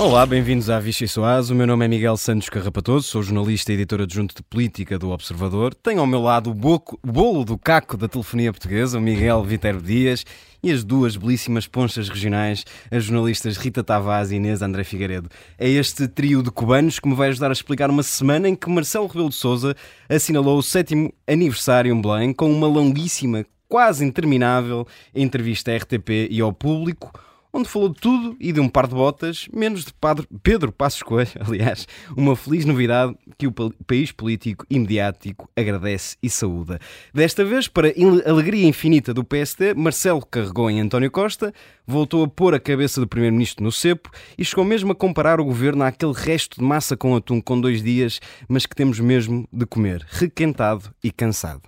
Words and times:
Olá, 0.00 0.24
bem-vindos 0.24 0.70
à 0.70 0.80
Vichy 0.80 1.06
Soaz. 1.06 1.50
O 1.50 1.54
meu 1.54 1.66
nome 1.66 1.84
é 1.84 1.88
Miguel 1.88 2.16
Santos 2.16 2.48
Carrapatoso, 2.48 3.06
sou 3.06 3.22
jornalista 3.22 3.70
e 3.70 3.74
editor 3.74 4.00
adjunto 4.00 4.34
de 4.34 4.42
política 4.42 4.98
do 4.98 5.10
Observador. 5.10 5.74
Tenho 5.74 6.00
ao 6.00 6.06
meu 6.06 6.22
lado 6.22 6.50
o, 6.50 6.74
o 6.74 7.12
bolo 7.12 7.44
do 7.44 7.58
caco 7.58 7.98
da 7.98 8.08
telefonia 8.08 8.50
portuguesa, 8.50 8.96
o 8.96 9.00
Miguel 9.02 9.44
Viterbo 9.44 9.82
Dias, 9.82 10.24
e 10.62 10.72
as 10.72 10.82
duas 10.82 11.16
belíssimas 11.16 11.66
ponchas 11.66 12.08
regionais, 12.08 12.64
as 12.90 13.04
jornalistas 13.04 13.58
Rita 13.58 13.84
Tavares 13.84 14.30
e 14.30 14.36
Inês 14.36 14.62
André 14.62 14.84
Figueiredo. 14.84 15.28
É 15.58 15.68
este 15.68 16.08
trio 16.08 16.42
de 16.42 16.50
cubanos 16.50 16.98
que 16.98 17.06
me 17.06 17.14
vai 17.14 17.28
ajudar 17.28 17.50
a 17.50 17.52
explicar 17.52 17.90
uma 17.90 18.02
semana 18.02 18.48
em 18.48 18.54
que 18.54 18.70
Marcelo 18.70 19.06
Rebelo 19.06 19.28
de 19.28 19.34
Sousa 19.34 19.76
assinalou 20.08 20.56
o 20.56 20.62
sétimo 20.62 21.12
aniversário 21.28 21.94
em 21.94 22.00
Belém 22.00 22.32
com 22.32 22.50
uma 22.50 22.66
longuíssima, 22.66 23.44
quase 23.68 24.02
interminável 24.02 24.86
entrevista 25.14 25.70
à 25.70 25.76
RTP 25.76 26.26
e 26.30 26.40
ao 26.40 26.54
público 26.54 27.12
onde 27.52 27.68
falou 27.68 27.88
de 27.88 28.00
tudo 28.00 28.36
e 28.40 28.52
de 28.52 28.60
um 28.60 28.68
par 28.68 28.86
de 28.86 28.94
botas, 28.94 29.48
menos 29.52 29.84
de 29.84 29.92
Padre 29.92 30.26
Pedro 30.42 30.72
Passos 30.72 31.02
Coelho, 31.02 31.30
aliás, 31.40 31.86
uma 32.16 32.36
feliz 32.36 32.64
novidade 32.64 33.14
que 33.36 33.46
o 33.46 33.52
país 33.86 34.12
político 34.12 34.64
e 34.70 34.78
mediático 34.78 35.48
agradece 35.56 36.16
e 36.22 36.30
saúda. 36.30 36.78
Desta 37.12 37.44
vez, 37.44 37.68
para 37.68 37.92
alegria 38.26 38.66
infinita 38.66 39.12
do 39.12 39.24
PSD, 39.24 39.74
Marcelo 39.74 40.24
carregou 40.24 40.70
em 40.70 40.80
António 40.80 41.10
Costa, 41.10 41.52
voltou 41.86 42.24
a 42.24 42.28
pôr 42.28 42.54
a 42.54 42.60
cabeça 42.60 43.00
do 43.00 43.08
Primeiro-Ministro 43.08 43.64
no 43.64 43.72
cepo 43.72 44.10
e 44.38 44.44
chegou 44.44 44.64
mesmo 44.64 44.92
a 44.92 44.94
comparar 44.94 45.40
o 45.40 45.44
governo 45.44 45.84
àquele 45.84 46.12
resto 46.12 46.60
de 46.60 46.64
massa 46.64 46.96
com 46.96 47.16
atum 47.16 47.40
com 47.40 47.60
dois 47.60 47.82
dias, 47.82 48.20
mas 48.48 48.66
que 48.66 48.76
temos 48.76 49.00
mesmo 49.00 49.48
de 49.52 49.66
comer, 49.66 50.06
requentado 50.08 50.94
e 51.02 51.10
cansado. 51.10 51.62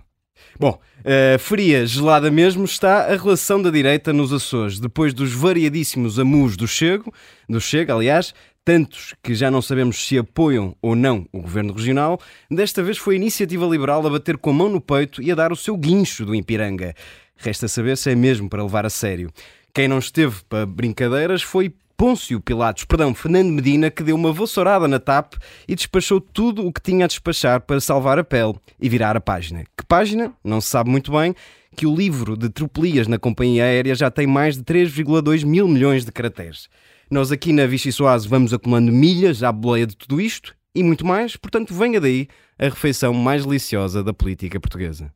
Bom, 0.59 0.79
uh, 1.01 1.39
fria, 1.39 1.87
gelada 1.87 2.31
mesmo, 2.31 2.65
está 2.65 3.13
a 3.13 3.17
relação 3.17 3.61
da 3.61 3.71
direita 3.71 4.13
nos 4.13 4.33
Açores, 4.33 4.79
depois 4.79 5.13
dos 5.13 5.33
variadíssimos 5.33 6.19
amus 6.19 6.57
do 6.57 6.69
Chego, 6.69 7.13
do 7.49 7.61
Chega, 7.61 7.95
aliás, 7.95 8.35
tantos 8.65 9.15
que 9.23 9.35
já 9.35 9.51
não 9.51 9.61
sabemos 9.61 10.07
se 10.07 10.17
apoiam 10.19 10.77
ou 10.81 10.95
não 10.95 11.27
o 11.33 11.41
governo 11.41 11.73
regional, 11.73 12.21
desta 12.51 12.83
vez 12.83 12.97
foi 12.99 13.15
a 13.15 13.19
iniciativa 13.19 13.67
liberal 13.67 14.07
a 14.07 14.11
bater 14.11 14.37
com 14.37 14.51
a 14.51 14.55
mão 14.55 14.69
no 14.69 14.81
peito 14.81 15.23
e 15.23 15.33
a 15.33 15.35
dar 15.35 15.53
o 15.53 15.57
seu 15.57 15.77
guincho 15.77 16.25
do 16.25 16.35
Impiranga. 16.35 16.95
Resta 17.37 17.67
saber 17.67 17.97
se 17.97 18.11
é 18.11 18.15
mesmo 18.15 18.49
para 18.49 18.63
levar 18.63 18.87
a 18.87 18.91
sério. 18.91 19.31
Quem 19.75 19.89
não 19.89 19.99
esteve 19.99 20.37
para 20.49 20.67
brincadeiras 20.67 21.43
foi 21.43 21.73
Pôncio 21.97 22.41
Pilatos, 22.41 22.85
perdão, 22.85 23.15
Fernando 23.15 23.51
Medina, 23.51 23.91
que 23.91 24.03
deu 24.03 24.17
uma 24.17 24.33
vassourada 24.33 24.89
na 24.89 24.99
TAP 24.99 25.35
e 25.69 25.75
despachou 25.75 26.21
tudo 26.21 26.67
o 26.67 26.73
que 26.73 26.81
tinha 26.81 27.05
a 27.05 27.09
despachar 27.09 27.61
para 27.61 27.81
salvar 27.81 28.19
a 28.19 28.25
pele 28.25 28.55
e 28.81 28.89
virar 28.89 29.17
a 29.17 29.21
página. 29.21 29.65
Que 29.77 29.85
página? 29.87 30.33
Não 30.43 30.61
se 30.61 30.69
sabe 30.69 30.91
muito 30.91 31.13
bem, 31.13 31.35
que 31.77 31.87
o 31.87 31.95
livro 31.95 32.37
de 32.37 32.49
tropelias 32.49 33.07
na 33.07 33.19
companhia 33.19 33.65
aérea 33.65 33.95
já 33.95 34.11
tem 34.11 34.27
mais 34.27 34.57
de 34.57 34.65
3,2 34.65 35.45
mil 35.45 35.69
milhões 35.69 36.05
de 36.05 36.13
caracteres. 36.13 36.69
Nós 37.11 37.31
aqui 37.31 37.53
na 37.53 37.67
Vichy 37.67 37.93
Soase 37.93 38.29
vamos 38.29 38.53
acumulando 38.53 38.91
milhas 38.91 39.43
à 39.43 39.53
boleia 39.53 39.87
de 39.87 39.97
tudo 39.97 40.21
isto 40.21 40.55
e 40.75 40.83
muito 40.83 41.07
mais, 41.07 41.37
portanto 41.37 41.75
venha 41.75 42.01
daí 42.01 42.27
a 42.59 42.65
refeição 42.65 43.13
mais 43.13 43.45
deliciosa 43.45 44.03
da 44.03 44.13
política 44.13 44.59
portuguesa. 44.59 45.13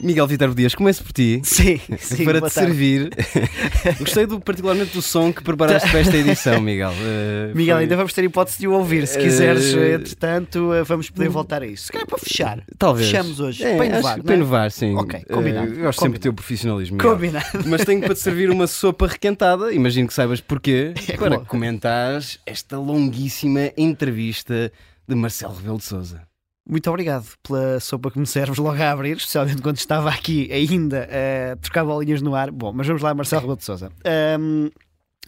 Miguel 0.00 0.26
Vitor 0.26 0.54
Dias, 0.54 0.74
começo 0.74 1.02
por 1.02 1.12
ti. 1.12 1.40
Sim, 1.42 1.80
sim 1.98 2.24
Para 2.24 2.40
te 2.40 2.50
servir. 2.50 3.10
Gostei 3.98 4.26
do, 4.26 4.40
particularmente 4.40 4.92
do 4.92 5.02
som 5.02 5.32
que 5.32 5.42
preparaste 5.42 5.90
para 5.90 6.00
esta 6.00 6.16
edição, 6.16 6.60
Miguel. 6.60 6.90
Uh, 6.90 7.56
Miguel, 7.56 7.76
foi... 7.76 7.82
ainda 7.82 7.96
vamos 7.96 8.12
ter 8.12 8.24
hipótese 8.24 8.58
de 8.58 8.68
o 8.68 8.72
ouvir. 8.72 9.06
Se 9.06 9.18
quiseres, 9.18 9.74
uh... 9.74 9.78
entretanto, 9.78 10.70
uh, 10.72 10.84
vamos 10.84 11.10
poder 11.10 11.28
voltar 11.28 11.62
a 11.62 11.66
isso. 11.66 11.86
Se 11.86 11.92
calhar 11.92 12.06
para 12.06 12.18
fechar. 12.18 12.62
Talvez. 12.78 13.06
Fechamos 13.06 13.40
hoje. 13.40 13.64
É, 13.64 13.76
para 13.76 13.86
inovar. 13.86 14.22
Para 14.22 14.32
é? 14.32 14.36
inovar, 14.36 14.70
sim. 14.70 14.94
Ok, 14.94 15.24
combinado. 15.30 15.72
Uh, 15.72 15.82
gosto 15.82 16.00
sempre 16.00 16.18
do 16.18 16.22
teu 16.22 16.32
profissionalismo. 16.32 16.96
Miguel. 16.96 17.12
Combinado. 17.12 17.46
Mas 17.66 17.84
tenho 17.84 18.00
para 18.00 18.14
te 18.14 18.20
servir 18.20 18.50
uma 18.50 18.66
sopa 18.66 19.06
requentada. 19.06 19.72
Imagino 19.72 20.06
que 20.06 20.14
saibas 20.14 20.40
porquê. 20.40 20.94
É 21.08 21.16
para 21.16 21.38
bom. 21.38 21.44
comentares 21.44 22.38
esta 22.46 22.78
longuíssima 22.78 23.72
entrevista 23.76 24.70
de 25.08 25.14
Marcelo 25.14 25.54
Rebelo 25.54 25.78
de 25.78 25.84
Souza. 25.84 26.27
Muito 26.68 26.88
obrigado 26.90 27.26
pela 27.42 27.80
sopa 27.80 28.10
que 28.10 28.18
me 28.18 28.26
serves 28.26 28.58
logo 28.58 28.80
a 28.80 28.90
abrir, 28.90 29.16
especialmente 29.16 29.62
quando 29.62 29.78
estava 29.78 30.10
aqui 30.10 30.52
ainda 30.52 31.08
a 31.10 31.56
trocar 31.56 31.82
bolinhas 31.82 32.20
no 32.20 32.34
ar. 32.34 32.50
Bom, 32.50 32.72
mas 32.74 32.86
vamos 32.86 33.00
lá, 33.00 33.14
Marcelo 33.14 33.40
Rebelo 33.40 33.56
de 33.56 33.64
Sousa. 33.64 33.90
Um, 34.38 34.68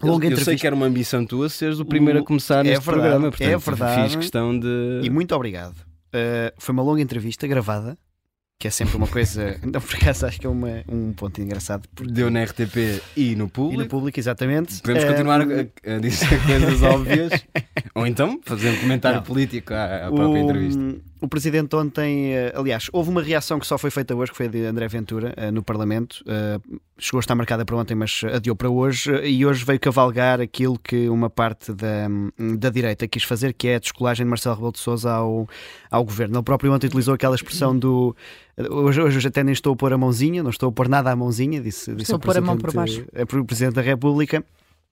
longa 0.03 0.27
eu, 0.27 0.33
eu 0.33 0.37
sei 0.37 0.57
que 0.57 0.67
era 0.67 0.77
uma 0.77 0.85
ambição 0.85 1.25
tua 1.25 1.49
seres 1.49 1.81
o 1.81 1.85
primeiro 1.87 2.19
a 2.19 2.23
começar 2.23 2.61
é 2.61 2.71
neste 2.71 2.85
verdade, 2.85 3.09
programa, 3.09 3.31
portanto, 3.31 3.49
é 3.49 3.57
verdade. 3.57 4.03
fiz 4.03 4.17
questão 4.17 4.59
de... 4.59 5.01
E 5.03 5.09
muito 5.09 5.35
obrigado. 5.35 5.77
Uh, 6.09 6.53
foi 6.59 6.75
uma 6.75 6.83
longa 6.83 7.01
entrevista 7.01 7.47
gravada, 7.47 7.97
que 8.59 8.69
é 8.69 8.71
sempre 8.71 8.95
uma 8.99 9.07
coisa. 9.07 9.59
Não, 9.65 9.81
por 9.81 9.95
acaso 9.95 10.27
acho 10.27 10.39
que 10.39 10.47
é 10.47 10.51
uma, 10.51 10.85
um 10.87 11.15
ponto 11.15 11.41
engraçado. 11.41 11.89
Porque... 11.95 12.13
Deu 12.13 12.31
na 12.31 12.45
RTP 12.45 13.03
e 13.17 13.35
no 13.35 13.49
público. 13.49 13.81
E 13.81 13.85
no 13.85 13.89
público, 13.89 14.21
exatamente. 14.21 14.83
Podemos 14.83 15.05
continuar 15.05 15.41
a, 15.41 15.95
a 15.95 15.99
dizer 15.99 16.29
coisas 16.45 16.83
óbvias. 16.85 17.33
Ou 17.95 18.07
então 18.07 18.39
fazer 18.45 18.69
um 18.69 18.77
comentário 18.81 19.21
Não. 19.21 19.25
político 19.25 19.73
à, 19.73 20.09
à 20.09 20.13
própria 20.13 20.29
o, 20.29 20.37
entrevista. 20.37 21.10
O 21.21 21.29
Presidente 21.29 21.77
ontem, 21.77 22.35
eh, 22.35 22.53
aliás, 22.57 22.89
houve 22.93 23.11
uma 23.11 23.23
reação 23.23 23.59
que 23.59 23.67
só 23.67 23.77
foi 23.77 23.91
feita 23.91 24.15
hoje, 24.15 24.31
que 24.31 24.37
foi 24.37 24.49
de 24.49 24.65
André 24.65 24.89
Ventura, 24.89 25.35
eh, 25.37 25.51
no 25.51 25.63
Parlamento. 25.63 26.25
Eh, 26.27 26.59
chegou 26.99 27.19
a 27.19 27.21
estar 27.21 27.35
marcada 27.35 27.63
para 27.63 27.77
ontem, 27.77 27.95
mas 27.95 28.23
adiou 28.25 28.57
para 28.57 28.71
hoje. 28.71 29.13
E 29.27 29.45
hoje 29.45 29.63
veio 29.63 29.79
cavalgar 29.79 30.41
aquilo 30.41 30.79
que 30.79 31.11
uma 31.11 31.29
parte 31.29 31.75
da, 31.75 32.09
da 32.57 32.71
direita 32.71 33.07
quis 33.07 33.23
fazer, 33.23 33.53
que 33.53 33.69
é 33.69 33.75
a 33.77 33.79
descolagem 33.79 34.25
de 34.25 34.31
Marcelo 34.31 34.55
Rebelo 34.55 34.73
de 34.73 34.79
Sousa 34.79 35.13
ao, 35.13 35.47
ao 35.91 36.05
governo. 36.05 36.39
Ele 36.39 36.43
próprio 36.43 36.73
ontem 36.73 36.87
utilizou 36.87 37.13
aquela 37.13 37.35
expressão 37.35 37.79
do. 37.79 38.17
Hoje, 38.71 39.03
hoje 39.03 39.29
até 39.29 39.45
nem 39.45 39.53
estou 39.53 39.75
a 39.75 39.77
pôr 39.77 39.93
a 39.93 39.99
mãozinha, 39.99 40.43
não 40.43 40.51
estou 40.51 40.71
a 40.71 40.73
pôr 40.73 40.89
nada 40.89 41.11
à 41.11 41.17
mãozinha, 41.17 41.61
disse, 41.61 41.91
disse 41.91 42.03
estou 42.03 42.17
o 42.17 42.21
Presidente, 42.21 42.45
a 42.45 42.47
mão 42.47 42.57
por 42.57 42.73
baixo. 42.73 43.05
o 43.15 43.45
Presidente 43.45 43.75
da 43.75 43.83
República. 43.83 44.43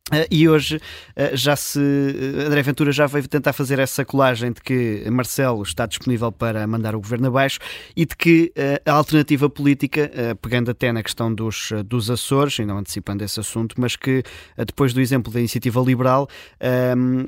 Uh, 0.08 0.26
e 0.30 0.48
hoje 0.48 0.76
uh, 0.76 1.36
já 1.36 1.54
se. 1.54 1.78
Uh, 1.78 2.46
André 2.46 2.62
Ventura 2.62 2.90
já 2.92 3.06
veio 3.06 3.28
tentar 3.28 3.52
fazer 3.52 3.78
essa 3.78 4.04
colagem 4.04 4.52
de 4.52 4.60
que 4.60 5.04
Marcelo 5.10 5.62
está 5.62 5.86
disponível 5.86 6.32
para 6.32 6.66
mandar 6.66 6.94
o 6.94 7.00
governo 7.00 7.28
abaixo 7.28 7.58
e 7.94 8.06
de 8.06 8.16
que 8.16 8.52
a 8.86 8.92
alternativa 8.92 9.50
política, 9.50 10.10
pegando 10.40 10.70
até 10.70 10.92
na 10.92 11.02
questão 11.02 11.32
dos, 11.32 11.72
dos 11.84 12.10
Açores, 12.10 12.58
e 12.58 12.64
não 12.64 12.78
antecipando 12.78 13.22
esse 13.24 13.38
assunto, 13.38 13.74
mas 13.78 13.96
que 13.96 14.22
depois 14.56 14.92
do 14.92 15.00
exemplo 15.00 15.32
da 15.32 15.38
iniciativa 15.38 15.80
liberal, 15.80 16.28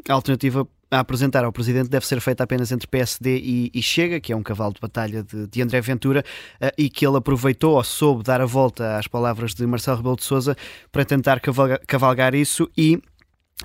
a 0.09 0.13
alternativa 0.13 0.67
a 0.91 0.99
apresentar 0.99 1.45
ao 1.45 1.53
Presidente 1.53 1.89
deve 1.89 2.07
ser 2.07 2.21
feita 2.21 2.43
apenas 2.43 2.73
entre 2.73 2.87
PSD 2.87 3.39
e, 3.39 3.71
e 3.73 3.83
Chega, 3.83 4.21
que 4.21 4.33
é 4.33 4.37
um 4.37 4.43
cavalo 4.43 4.75
de 4.75 4.81
batalha 4.81 5.23
de, 5.23 5.47
de 5.47 5.63
André 5.63 5.81
Ventura, 5.81 6.25
uh, 6.61 6.71
e 6.77 6.91
que 6.91 7.07
ele 7.07 7.17
aproveitou 7.17 7.77
ou 7.77 7.85
soube 7.85 8.25
dar 8.25 8.41
a 8.41 8.47
volta 8.47 8.99
às 8.99 9.07
palavras 9.07 9.55
de 9.55 9.65
Marcelo 9.67 9.99
Rebelo 9.99 10.17
de 10.17 10.25
Sousa 10.25 10.57
para 10.91 11.05
tentar 11.05 11.41
cavalgar, 11.41 11.81
cavalgar 11.87 12.35
isso 12.35 12.69
e 12.77 13.01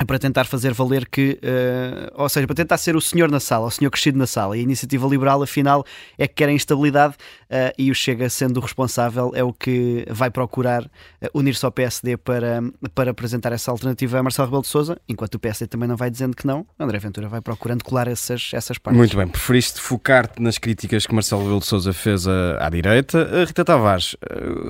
para 0.03 0.19
tentar 0.19 0.45
fazer 0.45 0.73
valer 0.73 1.07
que, 1.07 1.39
uh, 1.41 2.21
ou 2.21 2.27
seja, 2.27 2.45
para 2.45 2.55
tentar 2.55 2.77
ser 2.77 2.95
o 2.95 3.01
senhor 3.01 3.31
na 3.31 3.39
sala, 3.39 3.67
o 3.67 3.71
senhor 3.71 3.89
crescido 3.89 4.17
na 4.17 4.27
sala. 4.27 4.57
E 4.57 4.59
a 4.59 4.63
iniciativa 4.63 5.07
liberal, 5.07 5.41
afinal, 5.41 5.85
é 6.17 6.27
que 6.27 6.35
quer 6.35 6.49
a 6.49 6.51
instabilidade 6.51 7.13
uh, 7.13 7.73
e 7.77 7.89
o 7.89 7.95
Chega, 7.95 8.29
sendo 8.29 8.57
o 8.57 8.59
responsável, 8.59 9.31
é 9.33 9.43
o 9.43 9.53
que 9.53 10.05
vai 10.09 10.29
procurar 10.29 10.83
uh, 10.83 10.89
unir-se 11.33 11.63
ao 11.65 11.71
PSD 11.71 12.17
para, 12.17 12.61
para 12.93 13.11
apresentar 13.11 13.53
essa 13.53 13.71
alternativa 13.71 14.19
a 14.19 14.23
Marcelo 14.23 14.47
Rebelo 14.47 14.63
de 14.63 14.67
Sousa, 14.67 14.99
enquanto 15.07 15.35
o 15.35 15.39
PSD 15.39 15.67
também 15.67 15.87
não 15.87 15.95
vai 15.95 16.09
dizendo 16.09 16.35
que 16.35 16.45
não, 16.45 16.65
André 16.77 16.99
Ventura 16.99 17.29
vai 17.29 17.39
procurando 17.39 17.83
colar 17.83 18.07
essas, 18.07 18.51
essas 18.53 18.77
partes. 18.77 18.97
Muito 18.97 19.15
bem, 19.15 19.27
preferiste 19.27 19.79
focar-te 19.79 20.41
nas 20.41 20.57
críticas 20.57 21.05
que 21.05 21.13
Marcelo 21.13 21.41
Rebelo 21.41 21.59
de 21.59 21.67
Sousa 21.67 21.93
fez 21.93 22.27
à, 22.27 22.65
à 22.65 22.69
direita. 22.69 23.45
Rita 23.45 23.63
Tavares, 23.63 24.15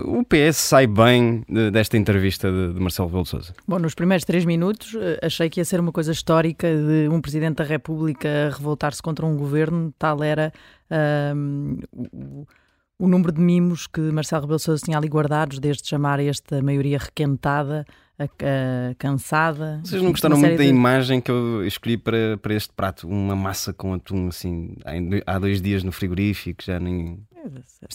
o 0.05 0.23
PS 0.23 0.57
sai 0.57 0.85
bem 0.85 1.43
desta 1.71 1.97
entrevista 1.97 2.51
de, 2.51 2.73
de 2.73 2.79
Marcelo 2.79 3.07
Rebelo 3.07 3.23
de 3.23 3.29
Sousa? 3.29 3.53
Bom, 3.67 3.79
nos 3.79 3.95
primeiros 3.95 4.23
três 4.23 4.45
minutos 4.45 4.95
achei 5.21 5.49
que 5.49 5.59
ia 5.59 5.65
ser 5.65 5.79
uma 5.79 5.91
coisa 5.91 6.11
histórica 6.11 6.67
de 6.67 7.07
um 7.09 7.21
Presidente 7.21 7.57
da 7.57 7.63
República 7.63 8.49
revoltar-se 8.51 9.01
contra 9.01 9.25
um 9.25 9.35
governo, 9.35 9.93
tal 9.97 10.23
era 10.23 10.51
um, 11.35 11.79
o, 11.91 12.47
o, 12.99 13.07
número 13.07 13.31
de 13.31 13.41
mimos 13.41 13.87
que 13.87 13.99
Marcelo 13.99 14.41
Rebelo 14.41 14.59
Sousa 14.59 14.83
tinha 14.83 14.97
ali 14.97 15.07
guardados, 15.07 15.59
desde 15.59 15.87
chamar 15.87 16.19
esta 16.19 16.61
maioria 16.61 16.97
requentada, 16.97 17.85
a, 18.17 18.23
a, 18.23 18.95
cansada. 18.95 19.81
Vocês 19.83 20.01
não 20.01 20.11
gostaram 20.11 20.37
muito 20.37 20.57
da 20.57 20.63
de... 20.63 20.69
imagem 20.69 21.19
que 21.19 21.31
eu 21.31 21.65
escolhi 21.65 21.97
para, 21.97 22.37
para 22.41 22.53
este 22.53 22.73
prato? 22.73 23.07
Uma 23.07 23.35
massa 23.35 23.73
com 23.73 23.93
atum, 23.93 24.27
assim, 24.27 24.75
há 25.25 25.39
dois 25.39 25.61
dias 25.61 25.83
no 25.83 25.91
frigorífico, 25.91 26.63
já 26.63 26.79
nem 26.79 27.19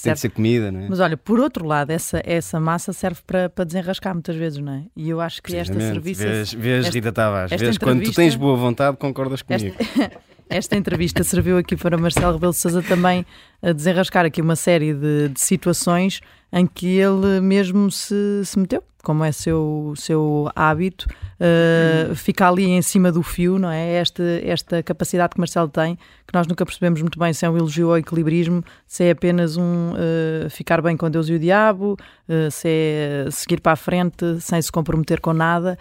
tem 0.03 0.13
de 0.13 0.21
ser 0.21 0.31
comida, 0.31 0.71
não 0.71 0.81
é? 0.81 0.89
Mas 0.89 1.01
olha, 1.01 1.17
por 1.17 1.41
outro 1.41 1.67
lado, 1.67 1.91
essa, 1.91 2.23
essa 2.25 2.59
massa 2.61 2.93
serve 2.93 3.21
para, 3.27 3.49
para 3.49 3.65
desenrascar 3.65 4.15
muitas 4.15 4.37
vezes, 4.37 4.59
não 4.59 4.73
é? 4.73 4.85
E 4.97 5.09
eu 5.09 5.21
acho 5.21 5.43
que 5.43 5.57
esta 5.57 5.79
serviço. 5.79 6.23
Vês, 6.23 6.53
vês 6.53 6.85
esta, 6.87 6.97
Rita 6.97 7.13
Tavares, 7.13 7.61
vês 7.61 7.79
quando 7.79 8.03
tu 8.03 8.13
tens 8.13 8.35
boa 8.35 8.57
vontade, 8.57 8.97
concordas 8.97 9.43
comigo. 9.43 9.75
Esta, 9.79 10.13
esta 10.49 10.77
entrevista 10.77 11.23
serviu 11.23 11.59
aqui 11.59 11.77
para 11.77 11.97
Marcelo 11.97 12.35
Rebelo 12.35 12.53
de 12.53 12.59
Sousa 12.59 12.83
também 12.83 13.25
a 13.63 13.73
desenrascar 13.73 14.25
aqui 14.27 14.41
uma 14.41 14.57
série 14.57 14.93
de, 14.93 15.29
de 15.29 15.41
situações 15.41 16.21
em 16.53 16.67
que 16.67 16.87
ele 16.87 17.41
mesmo 17.41 17.91
se, 17.91 18.43
se 18.45 18.59
meteu, 18.59 18.83
como 19.03 19.25
é 19.25 19.33
seu, 19.33 19.95
seu 19.97 20.51
hábito, 20.55 21.07
uh, 21.41 22.15
fica 22.15 22.49
ali 22.49 22.65
em 22.65 22.83
cima 22.83 23.11
do 23.11 23.23
fio, 23.23 23.59
não 23.59 23.71
é? 23.71 23.95
Esta, 23.95 24.23
esta 24.45 24.83
capacidade 24.83 25.35
que 25.35 25.41
Marcelo 25.41 25.69
tem, 25.69 25.97
que 25.97 26.35
nós 26.35 26.47
nunca 26.47 26.65
percebemos 26.65 27.01
muito 27.01 27.19
bem 27.19 27.33
se 27.33 27.45
é 27.45 27.51
um 27.51 27.57
elogio 27.57 27.91
ao 27.91 27.99
equilibrismo, 27.99 28.63
se 28.87 29.05
é 29.05 29.11
apenas 29.11 29.57
um 29.57 29.93
uh, 29.93 30.51
ficar 30.51 30.83
bem 30.83 30.97
com 30.97 31.11
Deus 31.11 31.29
e 31.29 31.35
o 31.35 31.39
diabo, 31.39 31.97
uh, 32.29 32.51
se 32.51 32.69
é 32.69 33.27
seguir 33.31 33.61
para 33.61 33.73
a 33.73 33.77
frente 33.77 34.41
sem 34.41 34.61
se 34.61 34.71
comprometer 34.71 35.21
com 35.21 35.33
nada, 35.33 35.79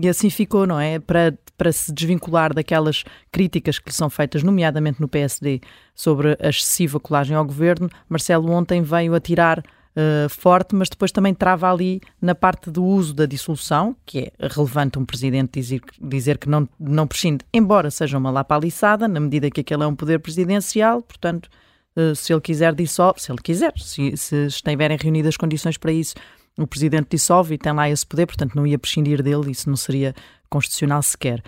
e 0.00 0.08
assim 0.08 0.30
ficou, 0.30 0.66
não 0.66 0.80
é? 0.80 0.98
Para, 0.98 1.36
para 1.56 1.70
se 1.70 1.92
desvincular 1.92 2.54
daquelas 2.54 3.04
críticas 3.30 3.78
que 3.78 3.90
lhe 3.90 3.94
são 3.94 4.08
feitas, 4.08 4.42
nomeadamente 4.42 5.00
no 5.00 5.08
PSD, 5.08 5.60
sobre 5.94 6.36
a 6.40 6.48
excessiva 6.48 6.98
colagem 6.98 7.36
ao 7.36 7.44
governo, 7.44 7.90
Marcelo 8.08 8.50
ontem 8.50 8.82
veio 8.82 9.14
a 9.14 9.20
tirar 9.20 9.62
Uh, 9.98 10.28
forte, 10.28 10.76
mas 10.76 10.88
depois 10.88 11.10
também 11.10 11.34
trava 11.34 11.68
ali 11.68 12.00
na 12.22 12.32
parte 12.32 12.70
do 12.70 12.84
uso 12.84 13.12
da 13.12 13.26
dissolução, 13.26 13.96
que 14.06 14.20
é 14.20 14.32
relevante 14.48 14.96
um 14.96 15.04
presidente 15.04 15.58
dizer, 15.58 15.80
dizer 16.00 16.38
que 16.38 16.48
não, 16.48 16.68
não 16.78 17.04
prescinde, 17.04 17.44
embora 17.52 17.90
seja 17.90 18.16
uma 18.16 18.30
lapaliçada, 18.30 19.08
na 19.08 19.18
medida 19.18 19.50
que 19.50 19.60
aquele 19.60 19.82
é 19.82 19.86
um 19.88 19.96
poder 19.96 20.20
presidencial, 20.20 21.02
portanto, 21.02 21.48
uh, 21.96 22.14
se 22.14 22.32
ele 22.32 22.40
quiser 22.40 22.76
dissolve, 22.76 23.20
se 23.20 23.32
ele 23.32 23.42
quiser, 23.42 23.72
se, 23.76 24.16
se 24.16 24.46
estiverem 24.46 24.96
reunidas 24.96 25.30
as 25.30 25.36
condições 25.36 25.76
para 25.76 25.90
isso, 25.90 26.14
o 26.58 26.66
presidente 26.66 27.08
dissolve 27.10 27.54
e 27.54 27.58
tem 27.58 27.72
lá 27.72 27.88
esse 27.88 28.04
poder, 28.04 28.26
portanto 28.26 28.54
não 28.54 28.66
ia 28.66 28.78
prescindir 28.78 29.22
dele, 29.22 29.50
isso 29.50 29.68
não 29.68 29.76
seria 29.76 30.14
constitucional 30.48 31.02
sequer. 31.02 31.42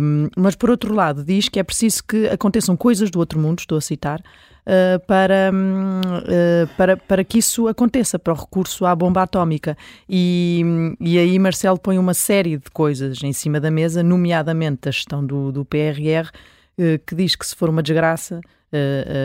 Um, 0.00 0.28
mas, 0.36 0.54
por 0.54 0.70
outro 0.70 0.92
lado, 0.92 1.24
diz 1.24 1.48
que 1.48 1.58
é 1.58 1.62
preciso 1.62 2.02
que 2.04 2.26
aconteçam 2.28 2.76
coisas 2.76 3.10
do 3.10 3.18
outro 3.18 3.38
mundo, 3.38 3.60
estou 3.60 3.78
a 3.78 3.80
citar, 3.80 4.20
uh, 4.20 5.00
para, 5.06 5.50
uh, 5.52 6.66
para, 6.76 6.96
para 6.96 7.24
que 7.24 7.38
isso 7.38 7.68
aconteça, 7.68 8.18
para 8.18 8.32
o 8.32 8.36
recurso 8.36 8.84
à 8.84 8.94
bomba 8.94 9.22
atómica. 9.22 9.76
E, 10.08 10.62
e 11.00 11.18
aí 11.18 11.38
Marcelo 11.38 11.78
põe 11.78 11.98
uma 11.98 12.14
série 12.14 12.56
de 12.56 12.70
coisas 12.70 13.22
em 13.22 13.32
cima 13.32 13.60
da 13.60 13.70
mesa, 13.70 14.02
nomeadamente 14.02 14.88
a 14.88 14.92
gestão 14.92 15.24
do, 15.24 15.52
do 15.52 15.64
PRR, 15.64 16.28
uh, 16.78 16.98
que 17.06 17.14
diz 17.14 17.36
que 17.36 17.46
se 17.46 17.54
for 17.54 17.68
uma 17.68 17.82
desgraça, 17.82 18.40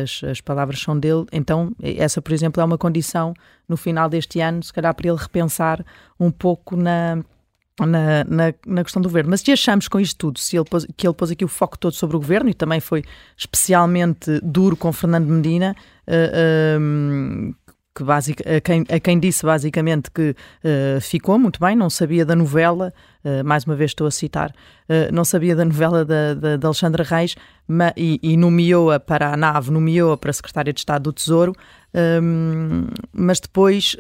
as, 0.04 0.24
as, 0.24 0.42
palavras 0.42 0.80
são 0.80 0.98
dele. 0.98 1.26
Então, 1.32 1.72
essa, 1.82 2.22
por 2.22 2.34
exemplo, 2.34 2.62
é 2.62 2.66
uma 2.66 2.78
condição 2.78 3.34
no 3.68 3.78
final 3.78 4.10
deste 4.10 4.40
ano, 4.40 4.64
se 4.64 4.74
calhar 4.74 4.94
para 4.94 5.08
ele 5.08 5.18
repensar 5.18 5.86
um 6.20 6.32
pouco 6.32 6.76
na, 6.76 7.24
na, 7.86 8.24
na, 8.26 8.54
na, 8.66 8.84
questão 8.84 9.02
do 9.02 9.10
governo. 9.10 9.30
Mas 9.30 9.42
se 9.42 9.52
achamos 9.52 9.88
com 9.88 10.00
isto 10.00 10.18
tudo, 10.18 10.40
se 10.40 10.58
ele 10.58 10.66
pôs, 10.66 10.86
que 10.96 11.08
ele 11.08 11.14
pôs 11.14 11.32
aqui 11.32 11.46
o 11.46 11.48
foco 11.48 11.78
todo 11.78 11.94
sobre 11.94 12.16
o 12.16 12.20
governo 12.20 12.50
e 12.50 12.54
também 12.54 12.80
foi 12.80 13.04
especialmente 13.38 14.40
duro 14.42 14.76
com 14.76 14.92
Fernando 14.92 15.28
Medina, 15.28 15.76
uh, 16.08 17.56
que 17.96 18.04
basic, 18.04 18.44
a, 18.48 18.62
quem, 18.62 18.86
a 18.90 19.00
quem 19.00 19.20
disse 19.20 19.46
basicamente 19.46 20.10
que 20.12 20.32
uh, 20.32 21.02
ficou 21.02 21.38
muito 21.38 21.60
bem, 21.60 21.76
não 21.76 21.90
sabia 21.90 22.26
da 22.26 22.36
novela, 22.36 22.94
uh, 23.24 23.44
mais 23.44 23.66
uma 23.66 23.76
vez 23.76 23.92
estou 23.92 24.08
a 24.08 24.12
citar, 24.12 24.50
uh, 24.52 25.14
não 25.14 25.26
sabia 25.26 25.56
da 25.56 25.66
novela 25.66 26.04
da, 26.06 26.34
da, 26.34 26.58
da 26.58 26.68
Alexandra 26.68 27.04
Reis 27.04 27.36
ma, 27.68 27.94
e, 27.96 28.20
e 28.22 28.38
nomeou-a 28.38 29.00
para 29.00 29.34
a 29.34 29.38
nave, 29.38 29.72
nomeou-a 29.72 30.18
para 30.18 30.30
a 30.30 30.34
Secretária 30.34 30.74
de 30.74 30.80
Estado 30.80 31.04
do 31.04 31.14
Tesouro, 31.14 31.54
um, 32.22 32.88
mas 33.12 33.40
depois 33.40 33.96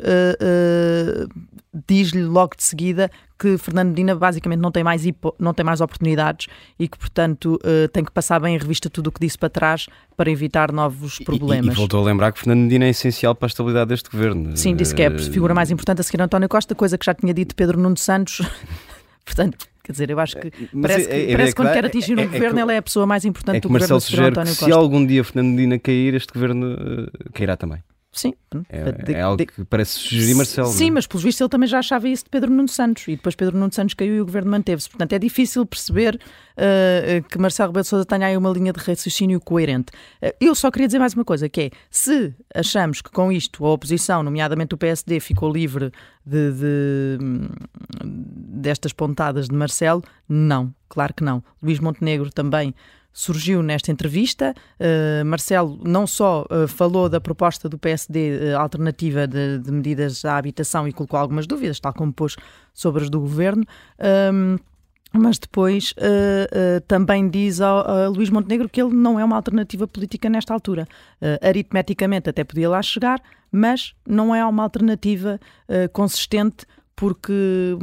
diz-lhe 1.87 2.23
logo 2.23 2.55
de 2.55 2.63
seguida 2.63 3.09
que 3.39 3.57
Fernando 3.57 3.89
Medina 3.89 4.15
basicamente 4.15 4.59
não 4.59 4.71
tem 4.71 4.83
mais, 4.83 5.03
não 5.39 5.53
tem 5.53 5.65
mais 5.65 5.79
oportunidades 5.79 6.47
e 6.77 6.87
que, 6.89 6.97
portanto, 6.97 7.57
uh, 7.63 7.87
tem 7.87 8.03
que 8.03 8.11
passar 8.11 8.37
bem 8.39 8.55
em 8.55 8.57
revista 8.57 8.89
tudo 8.89 9.07
o 9.07 9.11
que 9.11 9.19
disse 9.19 9.37
para 9.37 9.49
trás 9.49 9.87
para 10.17 10.29
evitar 10.29 10.73
novos 10.73 11.19
problemas. 11.19 11.67
E, 11.67 11.69
e, 11.69 11.73
voltou 11.73 12.01
a 12.01 12.03
lembrar 12.03 12.33
que 12.33 12.39
Fernando 12.39 12.63
Medina 12.63 12.85
é 12.85 12.89
essencial 12.89 13.33
para 13.33 13.45
a 13.45 13.49
estabilidade 13.49 13.89
deste 13.89 14.09
governo. 14.09 14.57
Sim, 14.57 14.75
disse 14.75 14.93
que 14.93 15.01
é 15.01 15.07
a 15.07 15.17
figura 15.17 15.53
mais 15.53 15.71
importante 15.71 16.01
a 16.01 16.03
seguir 16.03 16.21
António 16.21 16.49
Costa, 16.49 16.75
coisa 16.75 16.97
que 16.97 17.05
já 17.05 17.13
tinha 17.13 17.33
dito 17.33 17.55
Pedro 17.55 17.79
Nuno 17.79 17.97
Santos. 17.97 18.41
Portanto, 19.29 19.69
Quer 19.89 19.93
dizer, 19.93 20.09
eu 20.11 20.19
acho 20.19 20.35
que 20.35 20.51
Mas 20.71 20.91
parece 20.91 21.07
que, 21.07 21.15
é, 21.15 21.23
é, 21.23 21.31
parece 21.31 21.51
que 21.51 21.55
quando 21.55 21.73
quer 21.73 21.85
atingir 21.85 22.15
um 22.15 22.21
é, 22.21 22.27
governo, 22.27 22.59
ele 22.59 22.73
é 22.73 22.77
a 22.77 22.81
pessoa 22.81 23.07
mais 23.07 23.25
importante 23.25 23.57
é 23.57 23.59
do 23.59 23.69
governo 23.69 23.95
Marcelo 23.95 24.01
sugere 24.01 24.29
António 24.29 24.51
Costa. 24.51 24.65
Se 24.65 24.71
algum 24.71 25.03
dia 25.03 25.23
Fernando 25.23 25.47
Medina 25.47 25.79
cair, 25.79 26.13
este 26.13 26.31
governo 26.31 26.73
uh, 26.73 27.33
cairá 27.33 27.57
também. 27.57 27.79
Sim. 28.19 28.33
É, 28.67 28.91
de, 28.91 29.13
é 29.13 29.21
algo 29.21 29.37
de, 29.37 29.45
que 29.45 29.63
parece 29.63 29.91
sugerir 29.91 30.35
Marcelo. 30.35 30.67
Sim, 30.67 30.87
não? 30.87 30.95
mas 30.95 31.07
pelos 31.07 31.23
vistos 31.23 31.39
ele 31.39 31.49
também 31.49 31.69
já 31.69 31.79
achava 31.79 32.09
isso 32.09 32.25
de 32.25 32.29
Pedro 32.29 32.51
Nuno 32.51 32.67
Santos 32.67 33.07
e 33.07 33.15
depois 33.15 33.33
Pedro 33.33 33.57
Nuno 33.57 33.71
Santos 33.71 33.93
caiu 33.93 34.13
e 34.13 34.19
o 34.19 34.25
governo 34.25 34.51
manteve-se. 34.51 34.89
Portanto, 34.89 35.13
é 35.13 35.19
difícil 35.19 35.65
perceber 35.65 36.15
uh, 36.15 37.23
que 37.29 37.37
Marcelo 37.37 37.69
Rebelo 37.69 37.83
de 37.83 37.87
Sousa 37.87 38.05
tenha 38.05 38.27
aí 38.27 38.35
uma 38.35 38.49
linha 38.49 38.73
de 38.73 38.79
raciocínio 38.81 39.39
coerente. 39.39 39.93
Uh, 40.21 40.33
eu 40.41 40.53
só 40.53 40.69
queria 40.69 40.87
dizer 40.87 40.99
mais 40.99 41.13
uma 41.13 41.23
coisa, 41.23 41.47
que 41.47 41.61
é, 41.61 41.69
se 41.89 42.35
achamos 42.53 43.01
que 43.01 43.09
com 43.09 43.31
isto 43.31 43.65
a 43.65 43.71
oposição, 43.71 44.21
nomeadamente 44.21 44.75
o 44.75 44.77
PSD, 44.77 45.21
ficou 45.21 45.49
livre 45.49 45.89
de, 46.25 46.51
de 46.51 47.17
destas 48.03 48.91
pontadas 48.91 49.47
de 49.47 49.55
Marcelo, 49.55 50.03
não, 50.27 50.73
claro 50.89 51.13
que 51.13 51.23
não. 51.23 51.41
Luís 51.63 51.79
Montenegro 51.79 52.29
também 52.31 52.75
surgiu 53.11 53.61
nesta 53.61 53.91
entrevista. 53.91 54.53
Uh, 54.79 55.25
Marcelo 55.25 55.79
não 55.83 56.05
só 56.07 56.45
uh, 56.49 56.67
falou 56.67 57.09
da 57.09 57.19
proposta 57.19 57.67
do 57.67 57.77
PSD 57.77 58.19
uh, 58.19 58.43
eh, 58.43 58.53
alternativa 58.53 59.27
de, 59.27 59.59
de, 59.59 59.71
medidas 59.71 60.23
à 60.23 60.37
habitação 60.37 60.87
e 60.87 60.93
colocou 60.93 61.19
algumas 61.19 61.47
dúvidas, 61.47 61.79
tal 61.79 61.93
como 61.93 62.13
pôs 62.13 62.35
sobre 62.73 63.03
as 63.03 63.09
do 63.09 63.19
governo. 63.19 63.65
Ehm, 63.99 64.57
mas 65.11 65.39
depois 65.39 65.95
também 66.87 67.27
diz 67.31 67.61
ao, 67.61 67.79
a 67.79 68.07
Luís 68.09 68.29
Montenegro 68.29 68.69
que 68.69 68.79
ele 68.79 68.93
não 68.93 69.19
é 69.19 69.25
uma 69.25 69.35
alternativa 69.35 69.87
política 69.87 70.29
nesta 70.29 70.53
altura. 70.53 70.87
aritmeticamente 71.41 72.29
até 72.29 72.43
podia 72.43 72.69
lá 72.69 72.79
chegar, 72.83 73.19
mas 73.51 73.95
não 74.07 74.35
é 74.35 74.45
uma 74.45 74.61
alternativa 74.61 75.39
consistente 75.93 76.63
porque 76.95 77.75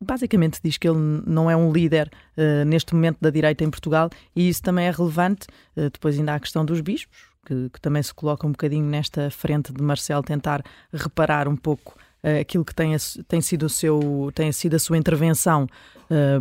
basicamente 0.00 0.60
diz 0.62 0.76
que 0.76 0.88
ele 0.88 1.22
não 1.26 1.50
é 1.50 1.56
um 1.56 1.72
líder 1.72 2.10
uh, 2.36 2.64
neste 2.64 2.94
momento 2.94 3.18
da 3.20 3.30
direita 3.30 3.64
em 3.64 3.70
Portugal 3.70 4.10
e 4.34 4.48
isso 4.48 4.62
também 4.62 4.86
é 4.86 4.90
relevante. 4.90 5.46
Uh, 5.76 5.90
depois 5.90 6.18
ainda 6.18 6.32
há 6.32 6.36
a 6.36 6.40
questão 6.40 6.64
dos 6.64 6.80
bispos, 6.80 7.18
que, 7.44 7.70
que, 7.70 7.80
também 7.80 8.02
se 8.02 8.14
coloca 8.14 8.46
um 8.46 8.52
bocadinho 8.52 8.84
nesta 8.84 9.30
frente 9.30 9.72
de 9.72 9.82
Marcel 9.82 10.22
tentar 10.22 10.62
reparar 10.92 11.48
um 11.48 11.56
pouco 11.56 11.96
uh, 12.22 12.40
aquilo 12.40 12.64
que 12.64 12.74
tem, 12.74 12.94
tem, 13.26 13.40
sido 13.40 13.68
seu, 13.68 14.30
tem 14.34 14.52
sido 14.52 14.74
a 14.74 14.78
sua 14.78 14.96
intervenção 14.96 15.66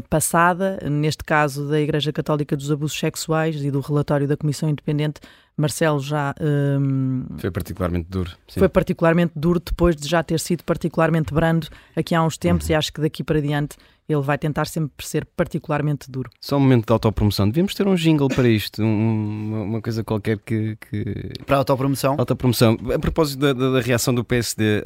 passada, 0.10 0.80
neste 0.90 1.24
caso 1.24 1.68
da 1.68 1.80
Igreja 1.80 2.14
Católica 2.14 2.56
dos 2.56 2.72
Abusos 2.72 2.98
Sexuais 2.98 3.64
e 3.64 3.70
do 3.70 3.80
relatório 3.80 4.28
da 4.28 4.38
Comissão 4.38 4.70
Independente 4.70 5.20
Marcelo 5.58 6.00
já. 6.00 6.36
Um, 6.40 7.26
foi 7.38 7.50
particularmente 7.50 8.08
duro. 8.08 8.30
Sim. 8.48 8.60
Foi 8.60 8.70
particularmente 8.70 9.34
duro 9.36 9.60
depois 9.60 9.96
de 9.96 10.08
já 10.08 10.22
ter 10.22 10.40
sido 10.40 10.64
particularmente 10.64 11.34
brando 11.34 11.68
aqui 11.96 12.14
há 12.14 12.24
uns 12.24 12.38
tempos 12.38 12.68
uhum. 12.68 12.74
e 12.74 12.76
acho 12.76 12.94
que 12.94 13.02
daqui 13.02 13.24
para 13.24 13.42
diante 13.42 13.76
ele 14.08 14.22
vai 14.22 14.38
tentar 14.38 14.66
sempre 14.66 15.06
ser 15.06 15.26
particularmente 15.26 16.10
duro. 16.10 16.30
Só 16.40 16.56
um 16.56 16.62
momento 16.62 16.86
de 16.86 16.94
autopromoção. 16.94 17.48
Devíamos 17.48 17.74
ter 17.74 17.86
um 17.86 17.96
jingle 17.96 18.30
para 18.30 18.48
isto, 18.48 18.82
um, 18.82 19.64
uma 19.64 19.82
coisa 19.82 20.02
qualquer 20.04 20.40
que. 20.40 20.78
que... 20.78 21.34
Para 21.46 21.58
a 21.58 21.60
autopromoção? 21.60 22.16
Autopromoção. 22.18 22.78
A 22.94 23.00
propósito 23.00 23.40
da, 23.40 23.52
da, 23.52 23.72
da 23.72 23.82
reação 23.82 24.14
do 24.16 24.24
PSD 24.24 24.82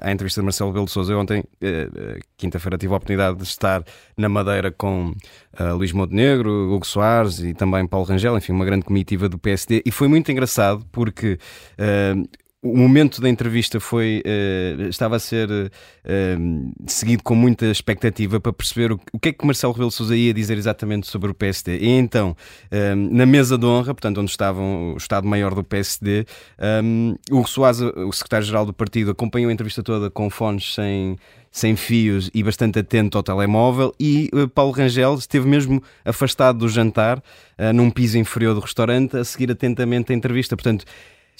à, 0.00 0.08
à, 0.08 0.12
entrevista 0.12 0.40
de 0.40 0.44
Marcelo 0.44 0.72
Belo 0.72 0.86
de 0.86 0.90
Souza, 0.90 1.12
eu 1.12 1.18
ontem, 1.18 1.44
eh, 1.60 1.88
eh, 1.94 2.20
quinta-feira, 2.38 2.78
tive 2.78 2.94
a 2.94 2.96
oportunidade 2.96 3.36
de 3.36 3.44
estar 3.44 3.84
na 4.22 4.28
Madeira 4.28 4.70
com 4.70 5.12
uh, 5.60 5.74
Luís 5.74 5.92
Montenegro, 5.92 6.72
Hugo 6.72 6.86
Soares 6.86 7.40
e 7.40 7.52
também 7.52 7.86
Paulo 7.86 8.06
Rangel, 8.06 8.38
enfim, 8.38 8.52
uma 8.52 8.64
grande 8.64 8.84
comitiva 8.84 9.28
do 9.28 9.38
PSD, 9.38 9.82
e 9.84 9.90
foi 9.90 10.08
muito 10.08 10.32
engraçado 10.32 10.86
porque 10.90 11.38
uh, 11.78 12.28
o 12.62 12.76
momento 12.76 13.20
da 13.20 13.28
entrevista 13.28 13.80
foi 13.80 14.22
uh, 14.24 14.82
estava 14.82 15.16
a 15.16 15.18
ser 15.18 15.50
uh, 15.50 16.72
seguido 16.86 17.24
com 17.24 17.34
muita 17.34 17.66
expectativa 17.66 18.38
para 18.38 18.52
perceber 18.52 18.92
o, 18.92 19.00
o, 19.12 19.18
que 19.18 19.30
é 19.30 19.32
que 19.32 19.44
Marcelo 19.44 19.72
Rebelo 19.72 19.90
Sousa 19.90 20.16
ia 20.16 20.32
dizer 20.32 20.56
exatamente 20.56 21.08
sobre 21.08 21.28
o 21.28 21.34
PSD. 21.34 21.78
E 21.78 21.88
então, 21.88 22.36
uh, 22.70 22.94
na 22.94 23.26
mesa 23.26 23.58
de 23.58 23.66
honra, 23.66 23.92
portanto, 23.92 24.20
onde 24.20 24.30
estavam 24.30 24.94
o 24.94 24.96
Estado-Maior 24.96 25.56
do 25.56 25.64
PSD, 25.64 26.24
um, 26.84 27.16
o 27.32 27.44
Soares, 27.44 27.80
o 27.80 28.12
secretário-geral 28.12 28.64
do 28.64 28.72
partido, 28.72 29.10
acompanhou 29.10 29.50
a 29.50 29.52
entrevista 29.52 29.82
toda 29.82 30.08
com 30.08 30.30
fones 30.30 30.72
sem 30.72 31.16
sem 31.54 31.76
fios 31.76 32.30
e 32.32 32.42
bastante 32.42 32.78
atento 32.78 33.18
ao 33.18 33.22
telemóvel, 33.22 33.94
e 34.00 34.30
uh, 34.32 34.48
Paulo 34.48 34.72
Rangel 34.72 35.14
esteve 35.16 35.46
mesmo 35.46 35.82
afastado 36.02 36.60
do 36.60 36.68
jantar, 36.68 37.18
uh, 37.18 37.72
num 37.74 37.90
piso 37.90 38.16
inferior 38.16 38.54
do 38.54 38.60
restaurante, 38.60 39.18
a 39.18 39.24
seguir 39.24 39.50
atentamente 39.50 40.12
a 40.12 40.16
entrevista. 40.16 40.56
Portanto, 40.56 40.86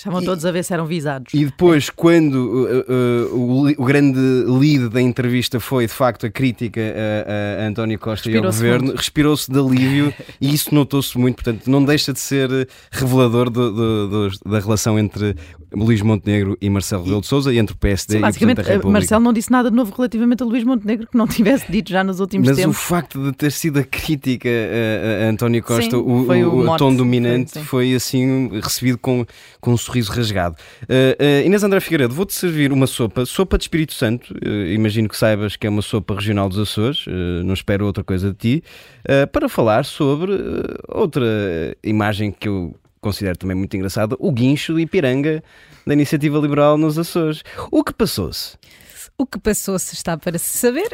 Estavam 0.02 0.21
todos 0.21 0.44
a 0.44 0.50
ver 0.50 0.64
se 0.64 0.75
eram 0.75 0.85
visados. 0.85 1.32
E 1.32 1.44
depois, 1.44 1.88
quando 1.88 2.35
uh, 2.35 3.32
uh, 3.32 3.37
o, 3.37 3.68
o, 3.68 3.85
grande 3.85 4.18
lead 4.18 4.88
da 4.88 5.00
entrevista 5.00 5.61
foi, 5.61 5.87
de 5.87 5.92
facto, 5.92 6.26
a 6.26 6.30
crítica 6.30 6.80
a, 6.80 7.62
a 7.62 7.66
António 7.68 8.00
Costa 8.00 8.28
e 8.28 8.37
ao 8.37 8.42
governo, 8.42 8.97
respirou-se 8.97 9.49
de 9.49 9.56
alívio 9.56 10.12
e 10.40 10.52
isso 10.52 10.75
notou-se 10.75 11.16
muito. 11.16 11.37
Portanto, 11.37 11.71
não 11.71 11.85
deixa 11.85 12.12
de 12.12 12.18
ser 12.18 12.68
revelador 12.90 13.49
do, 13.49 13.73
do, 13.73 14.09
do, 14.09 14.50
da 14.50 14.59
relação 14.59 14.99
entre 14.99 15.37
Luís 15.75 16.02
Montenegro 16.02 16.56
e 16.61 16.68
Marcelo 16.68 17.02
Rebelo 17.02 17.21
de 17.21 17.26
Sousa 17.26 17.52
e 17.52 17.59
entre 17.59 17.75
o 17.75 17.78
PSD 17.78 18.14
Sim, 18.14 18.18
e 18.18 18.21
o 18.21 18.23
Presidente 18.23 18.56
da 18.56 18.62
República. 18.62 18.90
Marcelo 18.90 19.25
não 19.25 19.32
disse 19.32 19.50
nada 19.50 19.71
de 19.71 19.76
novo 19.76 19.92
relativamente 19.94 20.42
a 20.42 20.47
Luís 20.47 20.64
Montenegro 20.64 21.06
que 21.06 21.16
não 21.16 21.26
tivesse 21.26 21.71
dito 21.71 21.90
já 21.90 22.04
nos 22.04 22.21
últimos 22.21 22.49
Mas 22.49 22.56
tempos. 22.56 22.76
o 22.76 22.80
facto 22.80 23.23
de 23.23 23.32
ter 23.32 23.50
sido 23.52 23.78
a 23.78 23.85
crítica 23.85 24.49
a, 24.49 25.26
a 25.26 25.30
António 25.30 25.62
Costa, 25.62 25.97
Sim, 25.97 25.97
o, 25.97 26.28
o, 26.28 26.71
o 26.71 26.76
tom 26.76 26.94
dominante, 26.94 27.52
sim. 27.52 27.64
foi 27.64 27.94
assim 27.94 28.49
recebido 28.61 28.99
com, 28.99 29.25
com 29.61 29.73
um 29.73 29.76
sorriso 29.92 30.12
rasgado. 30.12 30.56
Uh, 30.84 31.22
uh, 31.22 31.46
Inês 31.46 31.62
André 31.62 31.80
Figueiredo, 31.80 32.14
vou-te 32.14 32.34
servir 32.34 32.72
uma 32.72 32.87
sopa, 32.87 33.26
sopa 33.26 33.58
de 33.58 33.64
Espírito 33.64 33.92
Santo. 33.92 34.32
Uh, 34.34 34.66
imagino 34.68 35.08
que 35.08 35.16
saibas 35.16 35.56
que 35.56 35.66
é 35.66 35.70
uma 35.70 35.82
sopa 35.82 36.14
regional 36.14 36.49
dos 36.49 36.58
Açores, 36.58 37.04
não 37.44 37.52
espero 37.52 37.84
outra 37.84 38.02
coisa 38.02 38.30
de 38.32 38.37
ti, 38.37 38.64
para 39.32 39.49
falar 39.49 39.84
sobre 39.84 40.32
outra 40.88 41.26
imagem 41.82 42.32
que 42.32 42.49
eu 42.49 42.75
considero 43.00 43.37
também 43.37 43.56
muito 43.56 43.76
engraçada, 43.76 44.16
o 44.18 44.30
guincho 44.30 44.72
do 44.72 44.80
Ipiranga 44.80 45.42
da 45.87 45.92
Iniciativa 45.92 46.38
Liberal 46.38 46.78
nos 46.78 46.99
Açores. 46.99 47.42
O 47.70 47.82
que 47.82 47.92
passou-se? 47.92 48.56
O 49.18 49.26
que 49.26 49.38
passou-se 49.38 49.94
está 49.94 50.16
para 50.16 50.38
se 50.38 50.56
saber, 50.58 50.88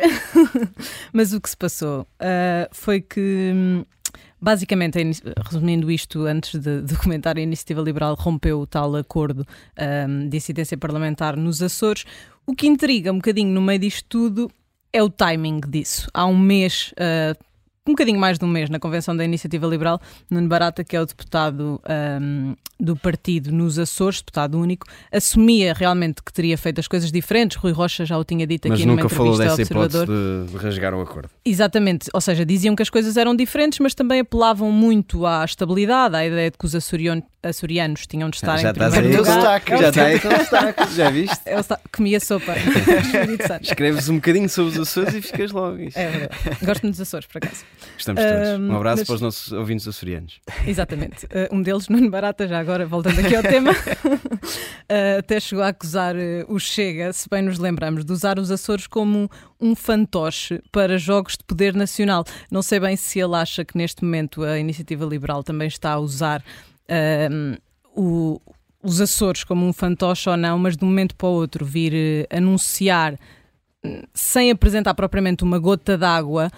mas 1.12 1.32
o 1.32 1.40
que 1.40 1.48
se 1.48 1.56
passou 1.56 2.02
uh, 2.02 2.68
foi 2.72 3.00
que, 3.00 3.52
hum, 3.54 3.84
basicamente, 4.40 4.98
resumindo 5.44 5.90
isto, 5.90 6.26
antes 6.26 6.60
de, 6.60 6.82
de 6.82 6.96
comentar, 6.96 7.36
a 7.36 7.40
Iniciativa 7.40 7.80
Liberal 7.82 8.14
rompeu 8.14 8.60
o 8.60 8.66
tal 8.66 8.94
acordo 8.96 9.46
um, 10.08 10.28
de 10.28 10.36
incidência 10.36 10.76
parlamentar 10.76 11.36
nos 11.36 11.62
Açores. 11.62 12.04
O 12.46 12.54
que 12.54 12.66
intriga 12.66 13.12
um 13.12 13.16
bocadinho 13.16 13.50
no 13.50 13.60
meio 13.60 13.78
disto 13.78 14.04
tudo 14.08 14.50
é 14.92 15.02
o 15.02 15.10
timing 15.10 15.60
disso. 15.68 16.08
Há 16.14 16.26
um 16.26 16.38
mês. 16.38 16.92
uh, 16.92 17.47
um 17.88 17.92
bocadinho 17.92 18.18
mais 18.18 18.38
de 18.38 18.44
um 18.44 18.48
mês 18.48 18.68
na 18.70 18.78
convenção 18.78 19.16
da 19.16 19.24
Iniciativa 19.24 19.66
Liberal, 19.66 20.00
Nuno 20.30 20.46
Barata, 20.48 20.84
que 20.84 20.94
é 20.94 21.00
o 21.00 21.06
deputado 21.06 21.80
um, 22.20 22.54
do 22.78 22.94
partido 22.96 23.50
nos 23.50 23.78
Açores, 23.78 24.18
deputado 24.18 24.58
único, 24.58 24.86
assumia 25.12 25.72
realmente 25.74 26.22
que 26.22 26.32
teria 26.32 26.56
feito 26.58 26.78
as 26.78 26.86
coisas 26.86 27.10
diferentes. 27.10 27.56
Rui 27.56 27.72
Rocha 27.72 28.04
já 28.04 28.16
o 28.18 28.24
tinha 28.24 28.46
dito 28.46 28.68
Mas 28.68 28.78
aqui 28.78 28.86
numa 28.86 28.96
nunca 29.02 29.08
falou 29.08 29.32
entrevista 29.34 29.52
ao 29.52 29.56
dessa 29.56 29.78
Observador. 29.78 30.04
hipótese 30.14 30.52
de, 30.52 30.58
de 30.58 30.64
rasgar 30.64 30.94
o 30.94 31.00
acordo. 31.00 31.30
Exatamente, 31.44 32.08
ou 32.12 32.20
seja, 32.20 32.44
diziam 32.44 32.76
que 32.76 32.82
as 32.82 32.90
coisas 32.90 33.16
eram 33.16 33.34
diferentes, 33.34 33.78
mas 33.80 33.94
também 33.94 34.20
apelavam 34.20 34.70
muito 34.70 35.24
à 35.26 35.44
estabilidade, 35.44 36.14
à 36.14 36.24
ideia 36.26 36.50
de 36.50 36.58
que 36.58 36.66
os 36.66 36.74
açorion- 36.74 37.22
açorianos 37.42 38.06
tinham 38.06 38.28
de 38.30 38.36
estar 38.36 38.56
já 38.58 38.68
em 38.68 38.72
estás 38.72 38.92
primeiro 38.94 39.18
lugar. 39.22 39.40
sotaque. 39.40 39.70
Já 39.78 39.88
está 39.88 40.04
aí 40.04 40.20
com 40.20 40.28
o 40.28 40.44
sotaque, 40.44 40.94
já 40.94 41.10
viste? 41.10 41.40
Eu 41.46 41.58
esta- 41.58 41.80
comia 41.96 42.20
sopa. 42.20 42.52
Escreves 43.62 44.08
um 44.08 44.16
bocadinho 44.16 44.48
sobre 44.48 44.72
os 44.72 44.78
Açores 44.88 45.14
e 45.14 45.22
ficas 45.22 45.50
logo. 45.52 45.78
Isso. 45.78 45.98
É 45.98 46.08
verdade. 46.08 46.38
Gosto 46.64 46.82
muito 46.82 46.94
dos 46.94 47.00
Açores, 47.00 47.26
por 47.26 47.38
acaso. 47.38 47.64
Estamos 47.96 48.22
todos. 48.22 48.60
Um 48.70 48.76
abraço 48.76 48.98
mas- 49.00 49.06
para 49.06 49.14
os 49.14 49.20
nossos 49.20 49.52
ouvintes 49.52 49.86
açorianos. 49.88 50.40
Exatamente. 50.66 51.26
Uh, 51.26 51.54
um 51.54 51.62
deles, 51.62 51.88
Nuno 51.90 52.10
Barata, 52.10 52.46
já 52.48 52.58
agora, 52.58 52.86
voltando 52.86 53.20
aqui 53.20 53.34
ao 53.36 53.42
tema, 53.42 53.72
uh, 53.72 55.18
até 55.18 55.40
chegou 55.40 55.64
a 55.64 55.68
acusar 55.68 56.14
uh, 56.16 56.18
o 56.48 56.58
Chega, 56.58 57.12
se 57.12 57.28
bem 57.28 57.42
nos 57.42 57.58
lembramos, 57.58 58.04
de 58.04 58.12
usar 58.12 58.38
os 58.38 58.50
Açores 58.50 58.86
como 58.86 59.30
um 59.60 59.74
fantoche 59.74 60.60
para 60.72 60.98
jogos 60.98 61.32
de 61.36 61.44
poder 61.44 61.74
nacional. 61.74 62.24
Não 62.50 62.62
sei 62.62 62.80
bem 62.80 62.96
se 62.96 63.18
ele 63.18 63.34
acha 63.36 63.64
que 63.64 63.76
neste 63.76 64.04
momento 64.04 64.42
a 64.42 64.58
Iniciativa 64.58 65.04
Liberal 65.04 65.42
também 65.42 65.68
está 65.68 65.92
a 65.92 65.98
usar 65.98 66.42
o- 67.94 68.40
os 68.82 69.00
Açores 69.00 69.44
como 69.44 69.66
um 69.66 69.72
fantoche 69.72 70.28
ou 70.28 70.36
não, 70.36 70.58
mas 70.58 70.76
de 70.76 70.84
um 70.84 70.88
momento 70.88 71.14
para 71.16 71.28
o 71.28 71.32
outro 71.32 71.64
vir 71.64 72.26
anunciar 72.30 73.18
hum, 73.84 74.02
sem 74.14 74.50
apresentar 74.50 74.94
propriamente 74.94 75.42
uma 75.44 75.58
gota 75.58 75.98
d'água, 75.98 76.50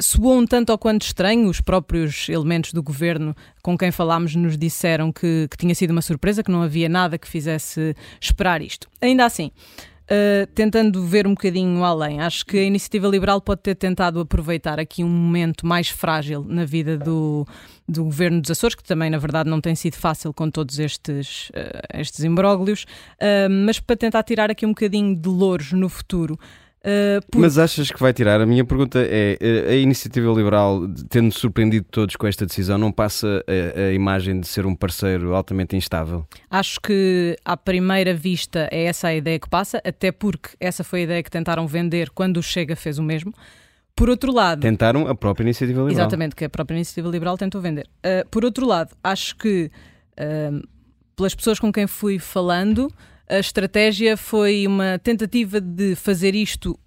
soou 0.00 0.38
um 0.38 0.46
tanto 0.46 0.70
ou 0.70 0.78
quanto 0.78 1.02
estranho. 1.02 1.48
Os 1.48 1.60
próprios 1.60 2.28
elementos 2.28 2.72
do 2.72 2.82
governo 2.82 3.34
com 3.62 3.76
quem 3.76 3.90
falámos 3.90 4.34
nos 4.34 4.56
disseram 4.56 5.12
que, 5.12 5.46
que 5.50 5.56
tinha 5.56 5.74
sido 5.74 5.90
uma 5.90 6.02
surpresa, 6.02 6.42
que 6.42 6.50
não 6.50 6.62
havia 6.62 6.88
nada 6.88 7.18
que 7.18 7.28
fizesse 7.28 7.94
esperar 8.20 8.62
isto. 8.62 8.88
Ainda 9.00 9.24
assim. 9.24 9.50
uh, 10.10 10.46
tentando 10.54 11.04
ver 11.04 11.26
um 11.26 11.30
bocadinho 11.30 11.84
além, 11.84 12.20
acho 12.20 12.44
que 12.44 12.58
a 12.58 12.62
iniciativa 12.62 13.06
liberal 13.06 13.40
pode 13.40 13.62
ter 13.62 13.76
tentado 13.76 14.20
aproveitar 14.20 14.80
aqui 14.80 15.04
um 15.04 15.08
momento 15.08 15.64
mais 15.66 15.88
frágil 15.88 16.44
na 16.46 16.64
vida 16.64 16.98
do, 16.98 17.46
do 17.88 18.04
governo 18.04 18.40
dos 18.40 18.50
Açores, 18.50 18.74
que 18.74 18.82
também, 18.82 19.08
na 19.08 19.18
verdade, 19.18 19.48
não 19.48 19.60
tem 19.60 19.74
sido 19.74 19.94
fácil 19.94 20.34
com 20.34 20.50
todos 20.50 20.78
estes, 20.78 21.50
uh, 21.50 22.00
estes 22.00 22.24
imbróglios, 22.24 22.84
uh, 23.20 23.48
mas 23.48 23.78
para 23.78 23.96
tentar 23.96 24.22
tirar 24.24 24.50
aqui 24.50 24.66
um 24.66 24.70
bocadinho 24.70 25.14
de 25.14 25.28
louros 25.28 25.72
no 25.72 25.88
futuro. 25.88 26.38
Uh, 26.82 27.20
por- 27.30 27.40
Mas 27.42 27.58
achas 27.58 27.90
que 27.90 28.00
vai 28.00 28.12
tirar? 28.12 28.40
A 28.40 28.46
minha 28.46 28.64
pergunta 28.64 28.98
é: 29.06 29.36
a 29.68 29.74
iniciativa 29.74 30.32
liberal, 30.32 30.80
tendo 31.10 31.30
surpreendido 31.32 31.86
todos 31.90 32.16
com 32.16 32.26
esta 32.26 32.46
decisão, 32.46 32.78
não 32.78 32.90
passa 32.90 33.44
a, 33.46 33.80
a 33.88 33.92
imagem 33.92 34.40
de 34.40 34.48
ser 34.48 34.64
um 34.64 34.74
parceiro 34.74 35.34
altamente 35.34 35.76
instável? 35.76 36.26
Acho 36.50 36.80
que 36.80 37.36
à 37.44 37.54
primeira 37.54 38.14
vista 38.14 38.66
é 38.72 38.84
essa 38.84 39.08
a 39.08 39.14
ideia 39.14 39.38
que 39.38 39.48
passa, 39.48 39.80
até 39.84 40.10
porque 40.10 40.50
essa 40.58 40.82
foi 40.82 41.00
a 41.00 41.02
ideia 41.02 41.22
que 41.22 41.30
tentaram 41.30 41.66
vender 41.66 42.08
quando 42.10 42.38
o 42.38 42.42
Chega 42.42 42.74
fez 42.74 42.98
o 42.98 43.02
mesmo. 43.02 43.32
Por 43.94 44.08
outro 44.08 44.32
lado, 44.32 44.62
Tentaram 44.62 45.06
a 45.06 45.14
própria 45.14 45.44
iniciativa 45.44 45.80
liberal. 45.82 46.00
exatamente, 46.06 46.34
que 46.34 46.46
a 46.46 46.48
própria 46.48 46.76
iniciativa 46.76 47.08
liberal 47.10 47.36
tentou 47.36 47.60
vender. 47.60 47.86
Uh, 47.98 48.26
por 48.30 48.42
outro 48.42 48.64
lado, 48.66 48.96
acho 49.04 49.36
que 49.36 49.70
uh, 50.18 50.66
pelas 51.14 51.34
pessoas 51.34 51.58
com 51.60 51.70
quem 51.70 51.86
fui 51.86 52.18
falando, 52.18 52.90
a 53.30 53.38
estratégia 53.38 54.16
foi 54.16 54.66
uma 54.66 54.98
tentativa 54.98 55.60
de 55.60 55.94
fazer 55.94 56.34
isto 56.34 56.78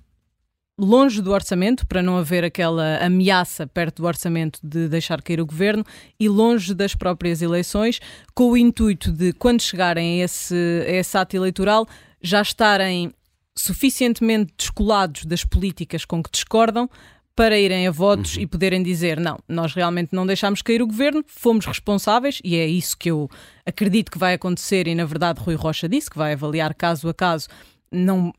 longe 0.77 1.21
do 1.21 1.31
orçamento, 1.31 1.87
para 1.87 2.01
não 2.01 2.17
haver 2.17 2.43
aquela 2.43 2.97
ameaça 2.97 3.65
perto 3.65 4.01
do 4.01 4.07
orçamento 4.07 4.59
de 4.61 4.89
deixar 4.89 5.21
cair 5.21 5.39
o 5.39 5.45
governo, 5.45 5.85
e 6.19 6.27
longe 6.27 6.73
das 6.73 6.93
próprias 6.93 7.41
eleições, 7.41 7.99
com 8.35 8.51
o 8.51 8.57
intuito 8.57 9.11
de, 9.11 9.31
quando 9.33 9.61
chegarem 9.61 10.21
a 10.21 10.25
esse, 10.25 10.55
a 10.85 10.91
esse 10.91 11.17
ato 11.17 11.35
eleitoral, 11.35 11.87
já 12.21 12.41
estarem 12.41 13.13
suficientemente 13.55 14.53
descolados 14.57 15.25
das 15.25 15.45
políticas 15.45 16.03
com 16.03 16.21
que 16.21 16.31
discordam 16.31 16.89
para 17.35 17.57
irem 17.57 17.87
a 17.87 17.91
votos 17.91 18.37
e 18.37 18.45
poderem 18.45 18.83
dizer 18.83 19.19
não, 19.19 19.39
nós 19.47 19.73
realmente 19.73 20.09
não 20.13 20.25
deixámos 20.25 20.61
cair 20.61 20.81
o 20.81 20.87
governo, 20.87 21.23
fomos 21.27 21.65
responsáveis 21.65 22.39
e 22.43 22.55
é 22.55 22.67
isso 22.67 22.95
que 22.97 23.09
eu 23.09 23.29
acredito 23.65 24.11
que 24.11 24.19
vai 24.19 24.35
acontecer 24.35 24.87
e 24.87 24.93
na 24.93 25.05
verdade 25.05 25.41
Rui 25.41 25.55
Rocha 25.55 25.89
disse 25.89 26.09
que 26.09 26.17
vai 26.17 26.33
avaliar 26.33 26.75
caso 26.75 27.09
a 27.09 27.13
caso, 27.13 27.47
não 27.91 28.31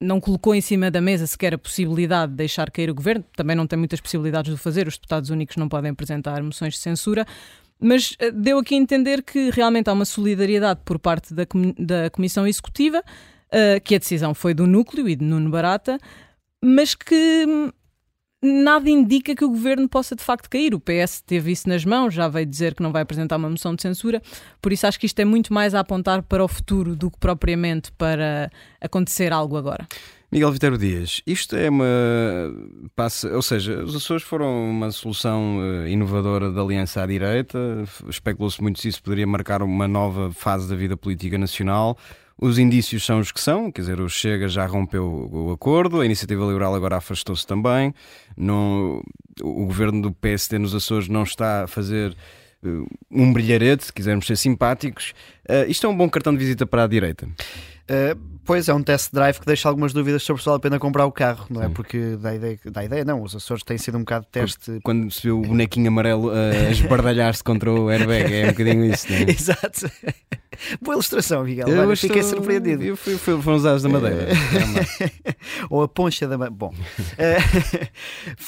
não 0.00 0.18
colocou 0.18 0.54
em 0.54 0.62
cima 0.62 0.90
da 0.90 1.00
mesa 1.00 1.26
sequer 1.26 1.52
a 1.52 1.58
possibilidade 1.58 2.32
de 2.32 2.38
deixar 2.38 2.70
cair 2.70 2.88
o 2.88 2.94
governo, 2.94 3.22
também 3.36 3.54
não 3.54 3.66
tem 3.66 3.78
muitas 3.78 4.00
possibilidades 4.00 4.48
de 4.48 4.54
o 4.54 4.58
fazer, 4.58 4.88
os 4.88 4.96
deputados 4.96 5.28
únicos 5.28 5.56
não 5.56 5.68
podem 5.68 5.90
apresentar 5.90 6.42
moções 6.42 6.72
de 6.72 6.80
censura, 6.80 7.26
mas 7.78 8.16
eh, 8.18 8.30
deu 8.30 8.58
aqui 8.58 8.74
a 8.74 8.78
entender 8.78 9.22
que 9.22 9.50
realmente 9.50 9.90
há 9.90 9.92
uma 9.92 10.06
solidariedade 10.06 10.80
por 10.86 10.98
parte 10.98 11.34
da, 11.34 11.42
da 11.78 12.08
Comissão 12.08 12.46
Executiva, 12.46 13.02
eh, 13.52 13.78
que 13.78 13.94
a 13.94 13.98
decisão 13.98 14.32
foi 14.32 14.54
do 14.54 14.66
núcleo 14.66 15.06
e 15.06 15.14
de 15.14 15.24
Nuno 15.24 15.50
Barata, 15.50 15.98
mas 16.64 16.94
que 16.94 17.46
nada 18.42 18.88
indica 18.88 19.34
que 19.34 19.44
o 19.44 19.48
governo 19.48 19.88
possa 19.88 20.16
de 20.16 20.22
facto 20.22 20.48
cair. 20.48 20.74
O 20.74 20.80
PS 20.80 21.20
teve 21.20 21.52
isso 21.52 21.68
nas 21.68 21.84
mãos, 21.84 22.14
já 22.14 22.28
veio 22.28 22.46
dizer 22.46 22.74
que 22.74 22.82
não 22.82 22.92
vai 22.92 23.02
apresentar 23.02 23.36
uma 23.36 23.50
moção 23.50 23.74
de 23.74 23.82
censura, 23.82 24.22
por 24.60 24.72
isso 24.72 24.86
acho 24.86 24.98
que 24.98 25.06
isto 25.06 25.18
é 25.18 25.24
muito 25.24 25.52
mais 25.52 25.74
a 25.74 25.80
apontar 25.80 26.22
para 26.22 26.44
o 26.44 26.48
futuro 26.48 26.96
do 26.96 27.10
que 27.10 27.18
propriamente 27.18 27.92
para 27.92 28.50
acontecer 28.80 29.32
algo 29.32 29.56
agora. 29.56 29.86
Miguel 30.32 30.52
Vitero 30.52 30.78
Dias, 30.78 31.22
isto 31.26 31.56
é 31.56 31.68
uma. 31.68 31.84
Passa, 32.94 33.34
ou 33.34 33.42
seja, 33.42 33.82
os 33.82 33.96
Açores 33.96 34.22
foram 34.22 34.70
uma 34.70 34.92
solução 34.92 35.58
eh, 35.60 35.90
inovadora 35.90 36.52
da 36.52 36.62
aliança 36.62 37.02
à 37.02 37.06
direita. 37.06 37.58
Especulou-se 38.08 38.62
muito 38.62 38.78
se 38.78 38.86
isso 38.86 39.02
poderia 39.02 39.26
marcar 39.26 39.60
uma 39.60 39.88
nova 39.88 40.30
fase 40.32 40.68
da 40.68 40.76
vida 40.76 40.96
política 40.96 41.36
nacional. 41.36 41.98
Os 42.40 42.58
indícios 42.58 43.04
são 43.04 43.18
os 43.18 43.30
que 43.30 43.40
são, 43.40 43.70
quer 43.70 43.82
dizer, 43.82 44.00
o 44.00 44.08
Chega 44.08 44.48
já 44.48 44.64
rompeu 44.64 45.28
o 45.30 45.52
acordo, 45.52 46.00
a 46.00 46.06
Iniciativa 46.06 46.44
Liberal 46.46 46.74
agora 46.74 46.96
afastou-se 46.96 47.46
também. 47.46 47.92
Não, 48.34 49.02
o 49.42 49.66
governo 49.66 50.00
do 50.00 50.10
PSD 50.10 50.58
nos 50.58 50.74
Açores 50.74 51.06
não 51.06 51.22
está 51.22 51.64
a 51.64 51.66
fazer 51.66 52.16
eh, 52.64 52.68
um 53.10 53.30
brilharete, 53.30 53.84
se 53.84 53.92
quisermos 53.92 54.26
ser 54.26 54.36
simpáticos. 54.36 55.12
Eh, 55.46 55.66
isto 55.68 55.86
é 55.86 55.90
um 55.90 55.96
bom 55.96 56.08
cartão 56.08 56.32
de 56.32 56.38
visita 56.38 56.64
para 56.64 56.84
a 56.84 56.86
direita. 56.86 57.28
Uh, 57.90 58.16
pois 58.44 58.68
é 58.68 58.74
um 58.74 58.82
test 58.82 59.12
drive 59.12 59.38
que 59.40 59.46
deixa 59.46 59.68
algumas 59.68 59.92
dúvidas 59.92 60.22
sobre 60.22 60.42
se 60.42 60.46
vale 60.46 60.56
a 60.58 60.60
pena 60.60 60.78
comprar 60.78 61.06
o 61.06 61.12
carro, 61.12 61.46
não 61.50 61.62
é? 61.62 61.66
Sim. 61.66 61.72
Porque 61.72 62.16
dá 62.20 62.34
ideia, 62.34 62.58
dá 62.66 62.84
ideia, 62.84 63.04
não, 63.04 63.22
os 63.22 63.34
Açores 63.34 63.62
têm 63.64 63.76
sido 63.78 63.96
um 63.96 64.00
bocado 64.00 64.24
de 64.26 64.30
teste. 64.30 64.78
quando 64.82 65.10
se 65.10 65.22
vê 65.24 65.30
o 65.30 65.40
bonequinho 65.42 65.88
amarelo 65.88 66.30
a 66.30 66.70
esbardalhar-se 66.70 67.42
contra 67.44 67.72
o 67.72 67.88
airbag. 67.88 68.32
É 68.32 68.44
um 68.46 68.50
bocadinho 68.50 68.84
isso, 68.84 69.06
não 69.10 69.18
é? 69.18 69.22
Exato. 69.30 69.90
Boa 70.82 70.94
ilustração, 70.94 71.44
Miguel. 71.44 71.66
Olha, 71.68 71.92
estou- 71.92 71.96
Fiquei 72.08 72.22
surpreendido. 72.22 72.82
Eu 72.82 72.96
fui, 72.96 73.16
fui, 73.16 73.40
foram 73.40 73.56
os 73.56 73.64
ases 73.64 73.82
da 73.82 73.88
madeira. 73.88 74.26
Ou 75.70 75.82
a 75.82 75.88
poncha 75.88 76.26
da. 76.28 76.36
ma- 76.36 76.50
Bom, 76.50 76.74
eh, 77.16 77.38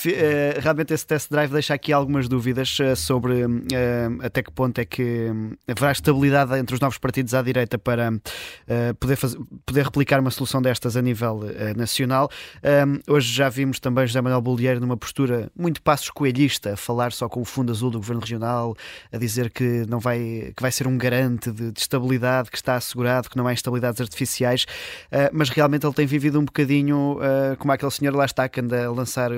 eh, 0.06 0.58
realmente 0.60 0.92
esse 0.92 1.06
test 1.06 1.30
drive 1.30 1.50
deixa 1.52 1.72
aqui 1.74 1.92
algumas 1.92 2.28
dúvidas 2.28 2.76
eh, 2.80 2.94
sobre 2.96 3.42
eh, 3.72 4.08
até 4.22 4.42
que 4.42 4.50
ponto 4.50 4.78
é 4.80 4.84
que 4.84 5.28
haverá 5.68 5.92
estabilidade 5.92 6.54
entre 6.58 6.74
os 6.74 6.80
novos 6.80 6.98
partidos 6.98 7.34
à 7.34 7.40
direita 7.40 7.78
para 7.78 8.12
eh, 8.68 8.92
poder, 8.94 9.16
fazer, 9.16 9.31
poder 9.64 9.84
replicar 9.84 10.20
uma 10.20 10.30
solução 10.30 10.60
destas 10.60 10.96
a 10.96 11.02
nível 11.02 11.40
eh, 11.56 11.74
nacional. 11.74 12.30
Um, 12.62 13.12
hoje 13.12 13.32
já 13.32 13.48
vimos 13.48 13.80
também 13.80 14.06
José 14.06 14.20
Manuel 14.20 14.40
Bolieiro 14.40 14.80
numa 14.80 14.96
postura 14.96 15.50
muito 15.56 15.82
passos 15.82 16.10
coelhista, 16.10 16.74
a 16.74 16.76
falar 16.76 17.12
só 17.12 17.28
com 17.28 17.40
o 17.40 17.44
fundo 17.44 17.72
azul 17.72 17.90
do 17.90 17.98
governo 17.98 18.20
regional, 18.20 18.76
a 19.12 19.18
dizer 19.18 19.50
que 19.50 19.84
não 19.88 19.98
vai, 19.98 20.52
que 20.56 20.62
vai 20.62 20.70
ser 20.70 20.86
um 20.86 20.96
garante 20.96 21.50
de, 21.50 21.72
de 21.72 21.80
estabilidade, 21.80 22.50
que 22.50 22.56
está 22.56 22.76
assegurado, 22.76 23.28
que 23.28 23.36
não 23.36 23.46
há 23.46 23.52
instabilidades 23.52 24.00
artificiais, 24.00 24.66
mas 25.32 25.48
realmente 25.48 25.86
ele 25.86 25.94
tem 25.94 26.06
vivido 26.06 26.38
um 26.38 26.44
bocadinho 26.44 27.18
como 27.58 27.72
aquele 27.72 27.90
senhor 27.90 28.14
lá 28.14 28.24
está 28.24 28.48
que 28.48 28.60
anda 28.60 28.86
a 28.86 28.90
lançar 28.90 29.30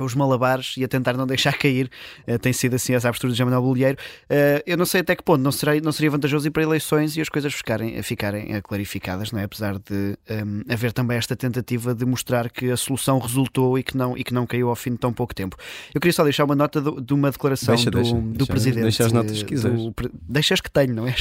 os 0.00 0.14
malabares 0.14 0.74
e 0.76 0.84
a 0.84 0.88
tentar 0.88 1.14
não 1.14 1.26
deixar 1.26 1.54
cair. 1.58 1.90
Uh, 2.26 2.38
tem 2.38 2.52
sido 2.52 2.74
assim 2.74 2.94
as 2.94 3.04
aberturas 3.04 3.34
de 3.34 3.38
Jamanel 3.38 3.62
Bolieiro. 3.62 3.98
Uh, 4.24 4.62
eu 4.66 4.76
não 4.76 4.86
sei 4.86 5.00
até 5.00 5.14
que 5.14 5.22
ponto 5.22 5.40
não, 5.40 5.52
será, 5.52 5.74
não 5.80 5.92
seria 5.92 6.10
vantajoso 6.10 6.46
ir 6.46 6.50
para 6.50 6.62
eleições 6.62 7.16
e 7.16 7.20
as 7.20 7.28
coisas 7.28 7.52
ficarem, 7.54 8.02
ficarem 8.02 8.60
clarificadas, 8.62 9.32
não 9.32 9.40
é? 9.40 9.44
apesar 9.44 9.78
de 9.78 9.94
um, 9.94 10.14
ehm, 10.28 10.62
haver 10.68 10.92
também 10.92 11.16
esta 11.16 11.36
tentativa 11.36 11.94
de 11.94 12.04
mostrar 12.04 12.50
que 12.50 12.70
a 12.70 12.76
solução 12.76 13.18
resultou 13.18 13.78
e 13.78 13.82
que 13.82 13.96
não, 13.96 14.16
e 14.16 14.24
que 14.24 14.34
não 14.34 14.46
caiu 14.46 14.68
ao 14.68 14.76
fim 14.76 14.92
de 14.92 14.98
tão 14.98 15.12
pouco 15.12 15.34
tempo. 15.34 15.56
Eu 15.94 16.00
queria 16.00 16.12
só 16.12 16.24
deixar 16.24 16.44
uma 16.44 16.54
nota 16.54 16.80
do, 16.80 17.00
de 17.00 17.14
uma 17.14 17.30
declaração 17.30 17.74
deixa, 17.74 17.90
do, 17.90 17.98
deixa, 17.98 18.14
do 18.14 18.22
deixa, 18.22 18.46
presidente. 18.46 18.82
Deixa 18.82 19.06
as 19.06 19.12
notas 19.12 19.42
que 19.42 19.48
quiseres. 19.50 19.80
Do, 19.80 19.94
deixa 20.28 20.54
as 20.54 20.60
que 20.60 20.70
tenho, 20.70 20.94
não 20.94 21.06
é? 21.06 21.14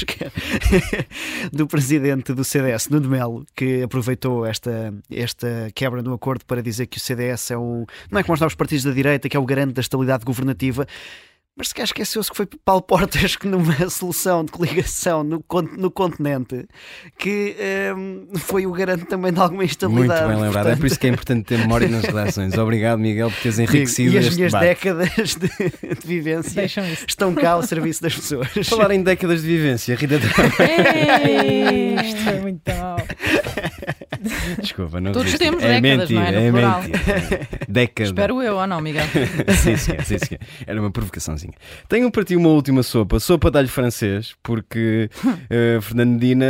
do 1.52 1.68
presidente 1.68 2.34
do 2.34 2.44
CDS, 2.44 2.90
Nuno 2.90 3.10
Melo, 3.10 3.46
que 3.56 3.84
aproveitou 3.84 4.46
esta, 4.46 4.94
esta 5.12 5.72
quebra 5.76 6.02
no 6.02 6.14
acordo 6.14 6.46
para 6.46 6.62
dizer 6.62 6.88
que 6.88 6.98
o 6.98 7.00
CDS 7.00 7.52
é 7.52 7.58
um. 7.58 7.86
Não 8.10 8.20
é 8.20 8.24
como 8.24 8.34
os 8.34 8.40
novos 8.40 8.56
partidos 8.64 8.84
da 8.84 8.92
direita, 8.92 9.28
que 9.28 9.36
é 9.36 9.40
o 9.40 9.46
garante 9.46 9.74
da 9.74 9.82
estabilidade 9.82 10.24
governativa, 10.24 10.88
mas 11.56 11.68
se 11.68 11.76
calhar 11.76 11.86
esqueceu-se 11.86 12.32
que 12.32 12.36
foi 12.36 12.48
Paulo 12.66 12.82
Portas 12.82 13.36
que 13.36 13.48
numa 13.48 13.78
solução 13.88 14.44
de 14.44 14.52
coligação 14.52 15.24
no, 15.24 15.46
no 15.78 15.92
continente 15.92 16.66
que 17.16 17.56
um, 17.96 18.26
ehm, 18.34 18.40
foi 18.40 18.66
o 18.66 18.72
garante 18.72 19.06
também 19.06 19.32
de 19.32 19.40
alguma 19.40 19.64
instabilidade. 19.64 20.26
Muito 20.26 20.34
bem 20.34 20.46
lembrado, 20.46 20.64
portanto... 20.64 20.78
é 20.78 20.80
por 20.80 20.88
isso 20.88 21.00
que 21.00 21.06
é 21.06 21.12
importante 21.12 21.46
ter 21.46 21.60
memória 21.60 21.88
nas 21.88 22.06
redações. 22.06 22.58
Obrigado, 22.58 22.98
Miguel, 22.98 23.30
por 23.30 23.40
teres 23.40 23.60
enriquecido 23.60 24.16
E 24.16 24.18
as 24.18 24.36
minhas 24.36 24.52
debate. 24.52 24.68
décadas 24.68 25.36
de, 25.36 25.48
de 25.96 26.08
vivência 26.08 26.66
estão 27.08 27.36
cá 27.36 27.52
ao 27.52 27.62
serviço 27.62 28.02
das 28.02 28.16
pessoas. 28.16 28.48
Falar 28.68 28.90
em 28.90 29.04
décadas 29.04 29.44
de 29.44 29.48
vivência, 29.48 29.96
Rita 29.96 30.16
Isto 30.16 30.28
foi 32.24 32.40
muito 32.42 32.64
mal. 32.76 32.98
Desculpa, 34.62 35.02
não 35.02 35.12
Todos 35.12 35.34
temos 35.38 35.64
é 35.64 35.80
décadas, 35.82 36.10
mentira, 36.10 36.20
não 36.20 36.28
é? 36.28 36.32
No 36.32 36.40
é 36.40 36.52
plural. 36.52 36.82
mentira. 36.84 37.48
Década. 37.68 38.10
Espero 38.10 38.42
eu, 38.42 38.56
ou 38.56 38.68
não, 38.68 38.82
Miguel? 38.82 39.06
sim, 39.62 39.78
sim, 39.78 39.94
sim, 40.04 40.18
sim. 40.20 40.38
Era 40.66 40.80
uma 40.80 40.92
provocaçãozinha. 40.92 41.54
Tenho 41.88 42.12
para 42.12 42.24
ti 42.24 42.36
uma 42.36 42.50
última 42.50 42.84
sopa, 42.84 43.20
sopa 43.20 43.52
de 43.52 43.58
alho 43.58 43.68
francês, 43.68 44.36
porque 44.44 45.10
uh, 45.26 45.82
Fernando 45.82 46.12
Medina 46.14 46.46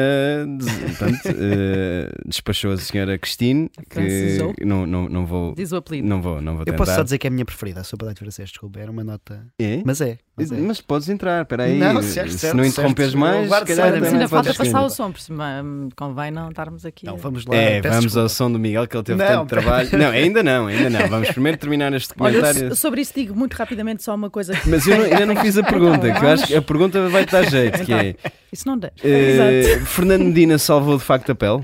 portanto, 0.87 1.29
uh, 1.29 2.27
despachou 2.29 2.71
a 2.71 2.77
senhora 2.77 3.17
Christine, 3.17 3.69
que 3.89 4.65
não, 4.65 4.85
não, 4.85 5.09
não 5.09 5.25
vou. 5.25 5.53
Diz 5.55 5.71
o 5.71 5.77
apelido. 5.77 6.07
Não 6.07 6.21
vou, 6.21 6.41
não 6.41 6.53
vou 6.53 6.61
Eu 6.61 6.65
tentar. 6.65 6.77
posso 6.77 6.95
só 6.95 7.03
dizer 7.03 7.17
que 7.17 7.27
é 7.27 7.29
a 7.29 7.31
minha 7.31 7.45
preferida, 7.45 7.81
a 7.81 7.83
sopa 7.83 8.05
de 8.05 8.09
alho 8.09 8.17
francês, 8.17 8.49
desculpa, 8.49 8.79
era 8.79 8.91
uma 8.91 9.03
nota. 9.03 9.45
É? 9.59 9.81
Mas 9.85 10.01
é. 10.01 10.17
Mas, 10.35 10.51
é. 10.51 10.57
Mas 10.57 10.81
podes 10.81 11.09
entrar, 11.09 11.43
espera 11.43 11.65
aí. 11.65 11.77
Não, 11.77 12.01
certo, 12.01 12.31
se 12.31 12.39
certo, 12.39 12.57
não 12.57 12.63
certo. 12.63 12.79
interrompes 12.79 13.13
mais, 13.13 13.43
se 13.51 13.65
calhar 13.65 13.93
ainda 13.93 14.09
podes 14.09 14.29
falta 14.29 14.53
passar 14.55 14.81
o 14.83 14.89
som, 14.89 15.11
por 15.11 15.21
cima 15.21 15.61
hum, 15.63 15.89
convém 15.95 16.31
não 16.31 16.49
estarmos 16.49 16.85
aqui. 16.87 17.05
Não, 17.05 17.17
vamos 17.17 17.45
lá. 17.45 17.55
É, 17.55 17.79
vamos 17.81 17.97
desculpa. 18.05 18.21
ao 18.23 18.29
som 18.29 18.51
do 18.51 18.57
Miguel 18.57 18.87
que 18.87 18.97
ele 18.97 19.03
teve 19.03 19.19
Não, 19.23 19.27
tanto 19.27 19.49
trabalho. 19.49 19.89
Não, 19.95 20.09
ainda 20.09 20.41
não, 20.41 20.65
ainda 20.65 20.89
não. 20.89 21.07
Vamos 21.07 21.29
primeiro 21.33 21.57
terminar 21.59 21.93
este 21.93 22.13
Olha, 22.17 22.39
comentário. 22.39 22.69
so- 22.69 22.81
sobre 22.81 23.01
isso 23.01 23.13
digo 23.15 23.35
muito 23.35 23.53
rapidamente 23.53 24.01
só 24.01 24.15
uma 24.15 24.31
coisa. 24.31 24.53
Mas 24.65 24.87
eu 24.87 24.97
não- 24.97 25.05
ainda 25.05 25.25
não 25.27 25.35
fiz 25.35 25.55
a 25.55 25.63
pergunta, 25.63 26.07
Então, 26.07 26.19
que 26.19 26.25
eu 26.25 26.29
acho 26.29 26.47
que 26.47 26.55
a 26.55 26.61
pergunta 26.63 27.09
vai-te 27.09 27.31
dar 27.31 27.43
jeito, 27.47 27.83
que 27.85 27.93
é 27.93 28.15
Isso 28.51 28.67
não 28.67 28.75
deixa. 28.77 28.95
eh, 29.03 29.79
Fernando 29.85 30.23
Medina 30.25 30.57
salvou 30.57 30.97
de 30.97 31.03
facto 31.03 31.31
a 31.31 31.35
pele? 31.35 31.63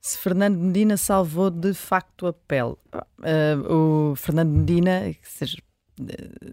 Se 0.00 0.18
Fernando 0.18 0.56
Medina 0.58 0.96
salvou 0.96 1.50
de 1.50 1.72
facto 1.72 2.26
a 2.26 2.32
pele. 2.32 2.74
Ah, 2.92 3.56
o 3.68 4.14
Fernando 4.16 4.50
Medina, 4.50 5.00
que 5.12 5.18
seja, 5.28 5.56
eh, 5.58 5.60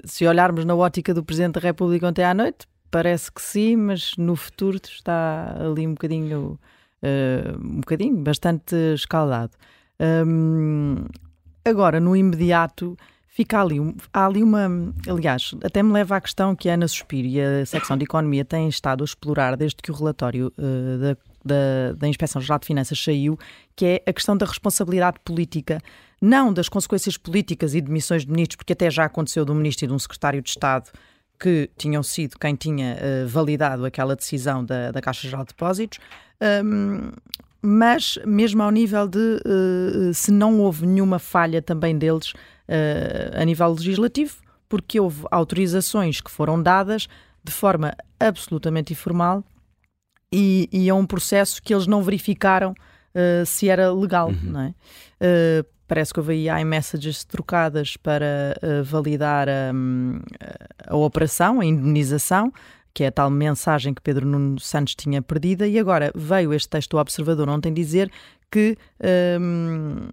se 0.05 0.25
olharmos 0.27 0.65
na 0.65 0.75
ótica 0.75 1.13
do 1.13 1.23
Presidente 1.23 1.53
da 1.55 1.59
República 1.61 2.07
ontem 2.07 2.23
à 2.23 2.33
noite, 2.33 2.67
parece 2.89 3.31
que 3.31 3.41
sim, 3.41 3.75
mas 3.75 4.15
no 4.17 4.35
futuro 4.35 4.77
está 4.83 5.55
ali 5.59 5.87
um 5.87 5.91
bocadinho, 5.93 6.59
ah, 7.03 7.57
um 7.59 7.79
bocadinho, 7.79 8.17
bastante 8.17 8.75
escaldado. 8.93 9.51
Hum, 9.99 11.05
agora, 11.63 11.99
no 11.99 12.15
imediato, 12.15 12.97
fica 13.27 13.61
ali, 13.61 13.79
um- 13.79 13.95
há 14.13 14.25
ali 14.25 14.43
uma. 14.43 14.67
Aliás, 15.07 15.55
até 15.63 15.81
me 15.81 15.91
leva 15.93 16.17
à 16.17 16.21
questão 16.21 16.55
que 16.55 16.69
a 16.69 16.73
Ana 16.73 16.87
Suspiro 16.87 17.27
e 17.27 17.39
a 17.41 17.65
secção 17.65 17.97
de 17.97 18.03
Economia 18.03 18.43
têm 18.43 18.67
estado 18.67 19.03
a 19.03 19.05
explorar 19.05 19.55
desde 19.55 19.77
que 19.81 19.91
o 19.91 19.93
relatório 19.95 20.51
eh, 20.57 20.97
da, 20.97 21.17
da, 21.45 21.93
da 21.97 22.07
Inspeção 22.07 22.41
Geral 22.41 22.59
de 22.59 22.67
Finanças 22.67 23.01
saiu, 23.01 23.37
que 23.75 23.85
é 23.85 24.03
a 24.09 24.13
questão 24.13 24.35
da 24.35 24.45
responsabilidade 24.45 25.17
política, 25.23 25.79
não 26.21 26.53
das 26.53 26.69
consequências 26.69 27.17
políticas 27.17 27.73
e 27.73 27.81
demissões 27.81 28.23
de 28.23 28.31
ministros, 28.31 28.57
porque 28.57 28.73
até 28.73 28.91
já 28.91 29.05
aconteceu 29.05 29.43
de 29.43 29.51
um 29.51 29.55
ministro 29.55 29.85
e 29.85 29.87
de 29.87 29.93
um 29.93 29.99
secretário 29.99 30.41
de 30.41 30.49
Estado 30.49 30.91
que 31.41 31.71
tinham 31.75 32.03
sido 32.03 32.37
quem 32.37 32.53
tinha 32.53 32.97
eh, 32.99 33.25
validado 33.25 33.83
aquela 33.83 34.15
decisão 34.15 34.63
da, 34.63 34.91
da 34.91 35.01
Caixa 35.01 35.27
Geral 35.27 35.43
de 35.43 35.47
Depósitos. 35.47 35.97
Hum, 36.63 37.11
mas 37.63 38.19
mesmo 38.25 38.61
ao 38.61 38.69
nível 38.69 39.07
de 39.07 39.41
eh, 39.43 40.13
se 40.13 40.31
não 40.31 40.59
houve 40.59 40.85
nenhuma 40.85 41.17
falha 41.17 41.59
também 41.59 41.97
deles 41.97 42.33
eh, 42.67 43.31
a 43.33 43.43
nível 43.43 43.73
legislativo, 43.73 44.35
porque 44.69 44.99
houve 44.99 45.25
autorizações 45.31 46.21
que 46.21 46.29
foram 46.29 46.61
dadas 46.61 47.07
de 47.43 47.51
forma 47.51 47.95
absolutamente 48.19 48.93
informal 48.93 49.43
e, 50.31 50.69
e 50.71 50.87
é 50.89 50.93
um 50.93 51.07
processo 51.07 51.61
que 51.61 51.73
eles 51.73 51.87
não 51.87 52.03
verificaram 52.03 52.75
se 53.45 53.67
era 53.67 53.91
legal, 53.91 54.31
não 54.41 54.61
é? 54.61 54.73
Parece 55.91 56.13
que 56.13 56.21
houve 56.21 56.47
aí 56.47 56.61
iMessages 56.61 57.25
trocadas 57.25 57.97
para 57.97 58.57
eh, 58.61 58.81
validar 58.81 59.49
a, 59.49 59.73
a 60.87 60.95
operação, 60.95 61.59
a 61.59 61.65
indenização, 61.65 62.49
que 62.93 63.03
é 63.03 63.07
a 63.07 63.11
tal 63.11 63.29
mensagem 63.29 63.93
que 63.93 64.01
Pedro 64.01 64.25
Nuno 64.25 64.57
Santos 64.57 64.95
tinha 64.95 65.21
perdida, 65.21 65.67
e 65.67 65.77
agora 65.77 66.09
veio 66.15 66.53
este 66.53 66.69
texto 66.69 66.91
do 66.91 66.97
Observador 66.97 67.49
ontem 67.49 67.73
dizer 67.73 68.09
que 68.49 68.77
hum, 69.37 70.07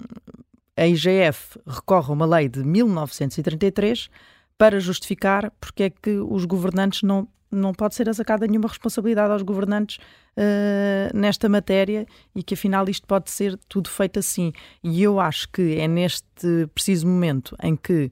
a 0.76 0.84
IGF 0.84 1.60
recorre 1.64 2.10
a 2.10 2.12
uma 2.12 2.26
lei 2.26 2.48
de 2.48 2.64
1933 2.64 4.10
para 4.58 4.80
justificar 4.80 5.50
porque 5.60 5.84
é 5.84 5.90
que 5.90 6.18
os 6.18 6.44
governantes 6.44 7.02
não, 7.02 7.28
não 7.50 7.72
pode 7.72 7.94
ser 7.94 8.12
sacada 8.12 8.46
nenhuma 8.46 8.68
responsabilidade 8.68 9.32
aos 9.32 9.42
governantes 9.42 9.98
eh, 10.36 11.10
nesta 11.14 11.48
matéria 11.48 12.06
e 12.34 12.42
que 12.42 12.54
afinal 12.54 12.88
isto 12.88 13.06
pode 13.06 13.30
ser 13.30 13.56
tudo 13.68 13.88
feito 13.88 14.18
assim. 14.18 14.52
E 14.82 15.02
eu 15.02 15.20
acho 15.20 15.48
que 15.48 15.78
é 15.78 15.86
neste 15.86 16.66
preciso 16.74 17.06
momento 17.06 17.56
em 17.62 17.76
que 17.76 18.10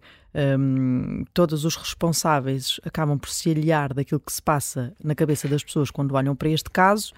hum, 0.58 1.24
todos 1.34 1.64
os 1.64 1.76
responsáveis 1.76 2.80
acabam 2.84 3.18
por 3.18 3.28
se 3.28 3.50
aliar 3.50 3.92
daquilo 3.92 4.20
que 4.20 4.32
se 4.32 4.42
passa 4.42 4.94
na 5.02 5.14
cabeça 5.14 5.48
das 5.48 5.64
pessoas 5.64 5.90
quando 5.90 6.14
olham 6.14 6.36
para 6.36 6.48
este 6.48 6.70
caso 6.70 7.12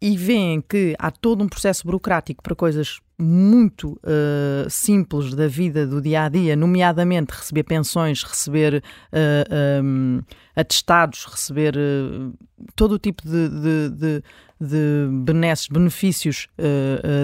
e 0.00 0.16
veem 0.16 0.60
que 0.60 0.94
há 0.98 1.10
todo 1.10 1.42
um 1.42 1.48
processo 1.48 1.84
burocrático 1.84 2.42
para 2.42 2.54
coisas 2.54 3.00
muito 3.20 4.00
eh, 4.02 4.66
simples 4.68 5.34
da 5.34 5.46
vida 5.46 5.86
do 5.86 6.00
dia 6.00 6.24
a 6.24 6.28
dia, 6.28 6.56
nomeadamente 6.56 7.32
receber 7.32 7.64
pensões, 7.64 8.22
receber 8.22 8.82
eh, 9.12 9.80
um, 9.84 10.20
atestados, 10.56 11.26
receber 11.26 11.76
eh, 11.76 12.30
todo 12.74 12.92
o 12.92 12.98
tipo 12.98 13.22
de, 13.22 13.48
de, 13.48 13.90
de, 13.90 14.22
de 14.58 15.08
benesses, 15.22 15.68
benefícios 15.68 16.48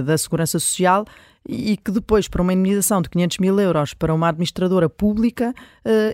da 0.04 0.16
segurança 0.16 0.58
social 0.58 1.04
e 1.48 1.76
que 1.76 1.90
depois, 1.90 2.26
para 2.26 2.42
uma 2.42 2.52
indenização 2.52 3.00
de 3.00 3.08
500 3.08 3.38
mil 3.38 3.60
euros 3.60 3.94
para 3.94 4.12
uma 4.12 4.28
administradora 4.28 4.88
pública, 4.88 5.54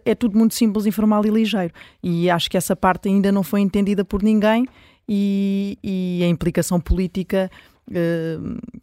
é 0.05 0.15
tudo 0.15 0.37
muito 0.37 0.55
simples, 0.55 0.85
informal 0.85 1.25
e 1.25 1.31
ligeiro. 1.31 1.73
E 2.03 2.29
acho 2.29 2.51
que 2.51 2.57
essa 2.57 2.75
parte 2.75 3.09
ainda 3.09 3.31
não 3.31 3.43
foi 3.43 3.61
entendida 3.61 4.05
por 4.05 4.23
ninguém 4.23 4.67
e, 5.09 5.79
e 5.83 6.23
a 6.25 6.29
implicação 6.29 6.81
política, 6.81 7.51
eh, 7.93 8.39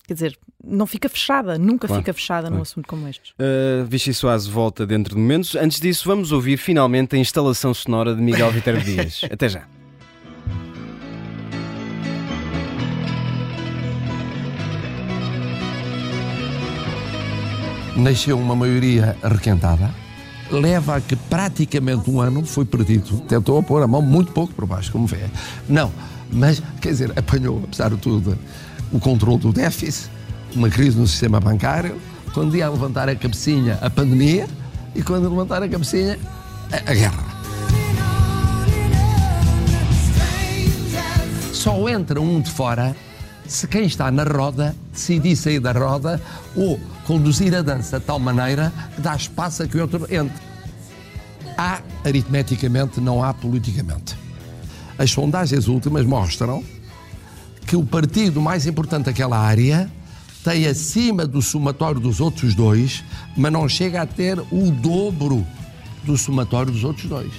quer 0.08 0.14
dizer, 0.14 0.40
não 0.64 0.86
fica 0.86 1.08
fechada, 1.08 1.58
nunca 1.58 1.88
Claro, 1.88 2.02
fica 2.02 2.14
fechada 2.14 2.44
num 2.50 2.58
claro. 2.58 2.62
assunto 2.64 2.88
como 2.88 3.08
este. 3.08 3.34
Uh, 3.34 3.86
Vichy 3.86 4.14
Soares 4.14 4.46
volta 4.46 4.86
dentro 4.86 5.16
de 5.16 5.22
momentos. 5.22 5.56
Antes 5.56 5.80
disso, 5.80 6.08
vamos 6.08 6.32
ouvir 6.32 6.58
finalmente 6.58 7.16
a 7.16 7.20
instalação 7.20 7.74
sonora 7.74 8.14
de 8.14 8.22
Miguel 8.22 8.52
Viterbo 8.52 8.82
Dias. 8.84 9.22
Até 9.32 9.48
já. 9.48 9.68
nasceu 18.00 18.40
uma 18.40 18.56
maioria 18.56 19.16
requentada, 19.22 19.94
leva 20.52 20.98
a 20.98 21.02
que 21.02 21.16
praticamente 21.16 22.10
um 22.10 22.20
ano 22.20 22.46
foi 22.46 22.66
perdido. 22.66 23.20
Tentou 23.22 23.62
pôr 23.62 23.84
a 23.84 23.88
mão 23.88 24.02
muito 24.02 24.32
pouco 24.32 24.54
por 24.54 24.66
baixo, 24.66 24.92
como 24.92 25.06
vê. 25.06 25.30
Não, 25.68 25.92
mas, 26.32 26.62
quer 26.82 26.90
dizer, 26.90 27.18
apanhou, 27.18 27.62
apesar 27.64 27.90
de 27.90 27.98
tudo, 27.98 28.38
o 28.92 29.00
controle 29.00 29.40
do 29.40 29.54
déficit, 29.54 30.10
uma 30.56 30.70
crise 30.70 30.98
no 30.98 31.08
sistema 31.08 31.40
bancário, 31.40 31.96
quando 32.34 32.56
ia 32.56 32.70
levantar 32.70 33.10
a 33.10 33.16
cabecinha, 33.16 33.78
a 33.82 33.90
pandemia, 33.90 34.48
e 34.96 35.02
quando 35.02 35.30
levantar 35.30 35.62
a 35.64 35.70
cabecinha, 35.70 36.18
a, 36.72 36.92
a 36.92 36.94
guerra. 36.94 37.24
Só 41.54 41.90
entra 41.90 42.22
um 42.22 42.40
de 42.40 42.50
fora 42.50 42.96
se 43.50 43.68
quem 43.68 43.86
está 43.86 44.12
na 44.12 44.24
roda 44.24 44.76
decidir 44.94 45.36
sair 45.36 45.60
da 45.60 45.72
roda 45.72 46.22
ou 46.56 46.80
conduzir 47.06 47.54
a 47.56 47.64
dança 47.64 48.00
de 48.00 48.06
tal 48.06 48.20
maneira 48.20 48.72
que 48.96 49.02
dá 49.02 49.16
espaço 49.16 49.64
a 49.64 49.68
que 49.68 49.76
o 49.78 49.82
outro 49.82 50.04
entre. 50.04 50.50
Há 51.58 51.82
aritmeticamente, 52.06 53.02
não 53.02 53.24
há 53.24 53.34
politicamente. 53.34 54.16
as 54.98 55.12
sondagens 55.12 55.68
últimas 55.68 56.06
mostram 56.06 56.64
que 57.66 57.76
o 57.76 57.84
partido 57.84 58.40
mais 58.40 58.68
importante 58.68 59.06
daquela 59.06 59.38
área 59.38 59.92
tem 60.44 60.68
acima 60.68 61.26
do 61.26 61.42
somatório 61.42 62.00
dos 62.00 62.22
outros 62.22 62.54
dois, 62.54 63.04
mas 63.36 63.52
não 63.52 63.68
chega 63.68 64.02
a 64.02 64.06
ter 64.06 64.40
o 64.40 64.72
dobro 64.72 65.46
do 66.04 66.18
somatório 66.18 66.72
dos 66.72 66.84
outros 66.84 67.10
dois. 67.10 67.32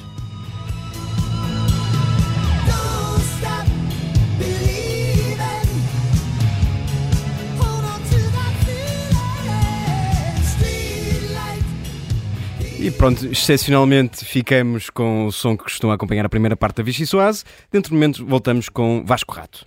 E 12.83 12.91
pronto, 12.91 13.27
excepcionalmente 13.27 14.25
ficamos 14.25 14.89
com 14.89 15.27
o 15.27 15.31
som 15.31 15.55
que 15.55 15.65
costuma 15.65 15.93
acompanhar 15.93 16.25
a 16.25 16.31
primeira 16.31 16.57
parte 16.57 16.79
da 16.79 16.83
Vichy 16.83 17.05
Soase. 17.05 17.45
Dentro 17.71 17.91
de 17.91 17.95
momento 17.95 18.25
voltamos 18.25 18.71
com 18.71 19.05
Vasco 19.05 19.35
Rato. 19.35 19.67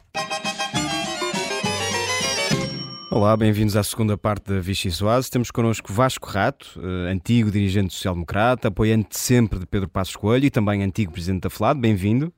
Olá, 3.12 3.38
bem-vindos 3.38 3.78
à 3.78 3.84
segunda 3.84 4.18
parte 4.18 4.52
da 4.52 4.60
Vichy 4.60 4.90
Soase. 4.90 5.30
Temos 5.30 5.52
connosco 5.52 5.94
Vasco 5.94 6.28
Rato, 6.28 6.82
eh, 6.84 7.12
antigo 7.12 7.52
dirigente 7.52 7.94
social-democrata, 7.94 8.70
apoiante 8.70 9.16
sempre 9.16 9.60
de 9.60 9.68
Pedro 9.68 9.88
Passos 9.88 10.16
Coelho 10.16 10.46
e 10.46 10.50
também 10.50 10.82
antigo 10.82 11.12
presidente 11.12 11.44
da 11.44 11.52
FLAD. 11.52 11.80
Bem-vindo. 11.80 12.34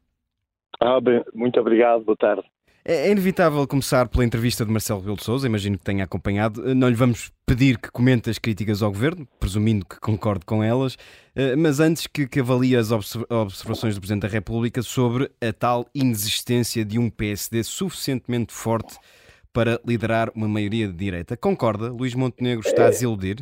Ah, 0.81 0.99
bem, 0.99 1.23
muito 1.33 1.57
obrigado, 1.57 2.03
boa 2.03 2.17
tarde. 2.17 2.43
É, 2.87 3.07
é 3.07 3.11
inevitável 3.11 3.67
começar 3.67 4.07
pela 4.07 4.23
entrevista 4.23 4.63
de 4.63 4.71
Marcelo 4.71 4.99
Rebelo 4.99 5.17
de 5.17 5.23
Sousa, 5.23 5.47
imagino 5.47 5.75
que 5.75 5.83
tenha 5.83 6.03
acompanhado. 6.03 6.69
Eh, 6.69 6.75
não 6.75 6.87
lhe 6.87 6.93
vamos 6.93 7.31
pedir 7.43 7.79
que 7.79 7.89
comente 7.89 8.29
as 8.29 8.37
críticas 8.37 8.83
ao 8.83 8.91
governo, 8.91 9.27
presumindo 9.39 9.83
que 9.83 9.99
concorde 9.99 10.45
com 10.45 10.63
elas, 10.63 10.95
eh, 11.35 11.55
mas 11.55 11.79
antes 11.79 12.05
que, 12.05 12.39
avalie 12.39 12.75
as 12.75 12.91
observações 12.91 13.95
do 13.95 14.01
Presidente 14.01 14.21
da 14.21 14.27
República 14.27 14.83
sobre 14.83 15.31
a 15.41 15.51
tal 15.51 15.87
inexistência 15.95 16.85
de 16.85 16.99
um 16.99 17.09
PSD 17.09 17.63
suficientemente 17.63 18.53
forte 18.53 18.99
para 19.51 19.79
liderar 19.83 20.29
uma 20.35 20.47
maioria 20.47 20.87
de 20.87 20.93
direita. 20.93 21.35
Concorda? 21.35 21.91
Luís 21.91 22.13
Montenegro 22.13 22.67
está 22.67 22.85
a 22.85 22.89
desiludir? 22.89 23.37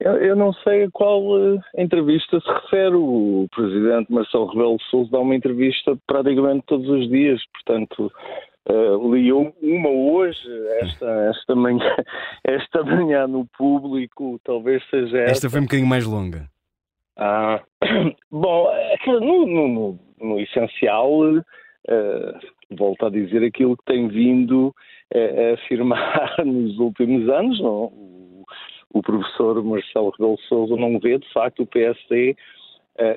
Eu, 0.00 0.12
eu 0.12 0.36
não 0.36 0.52
sei 0.54 0.84
a 0.84 0.90
qual 0.90 1.22
uh, 1.22 1.60
entrevista 1.76 2.40
se 2.40 2.48
refere. 2.48 2.94
O 2.94 3.46
Presidente 3.54 4.10
Marcelo 4.10 4.46
Rebelo 4.46 4.76
de 4.76 4.84
Sousa 4.90 5.10
dá 5.10 5.18
uma 5.18 5.34
entrevista 5.34 5.96
praticamente 6.06 6.64
todos 6.66 6.88
os 6.88 7.08
dias, 7.10 7.40
portanto 7.52 8.10
Uh, 8.66 9.14
li 9.14 9.30
uma 9.30 9.90
hoje, 9.90 10.38
esta, 10.80 11.06
esta, 11.30 11.54
manhã, 11.54 11.96
esta 12.44 12.82
manhã 12.82 13.26
no 13.26 13.46
público, 13.58 14.40
talvez 14.42 14.82
seja 14.88 15.18
esta. 15.18 15.32
Esta 15.32 15.50
foi 15.50 15.60
um 15.60 15.64
bocadinho 15.64 15.88
mais 15.88 16.06
longa. 16.06 16.48
Ah, 17.18 17.62
bom, 18.32 18.70
é 18.72 18.96
no, 19.06 19.46
no, 19.46 19.68
no, 19.68 19.98
no 20.18 20.40
essencial, 20.40 21.10
uh, 21.20 22.38
volto 22.70 23.04
a 23.04 23.10
dizer 23.10 23.44
aquilo 23.44 23.76
que 23.76 23.84
tem 23.84 24.08
vindo 24.08 24.74
a, 25.14 25.18
a 25.18 25.54
afirmar 25.54 26.34
nos 26.44 26.78
últimos 26.78 27.28
anos. 27.28 27.60
Não? 27.60 27.84
O, 27.84 28.44
o 28.94 29.02
professor 29.02 29.62
Marcelo 29.62 30.10
Rebelo 30.10 30.38
Souza 30.48 30.76
não 30.76 30.98
vê, 30.98 31.18
de 31.18 31.32
facto, 31.32 31.64
o 31.64 31.66
PSD 31.66 32.34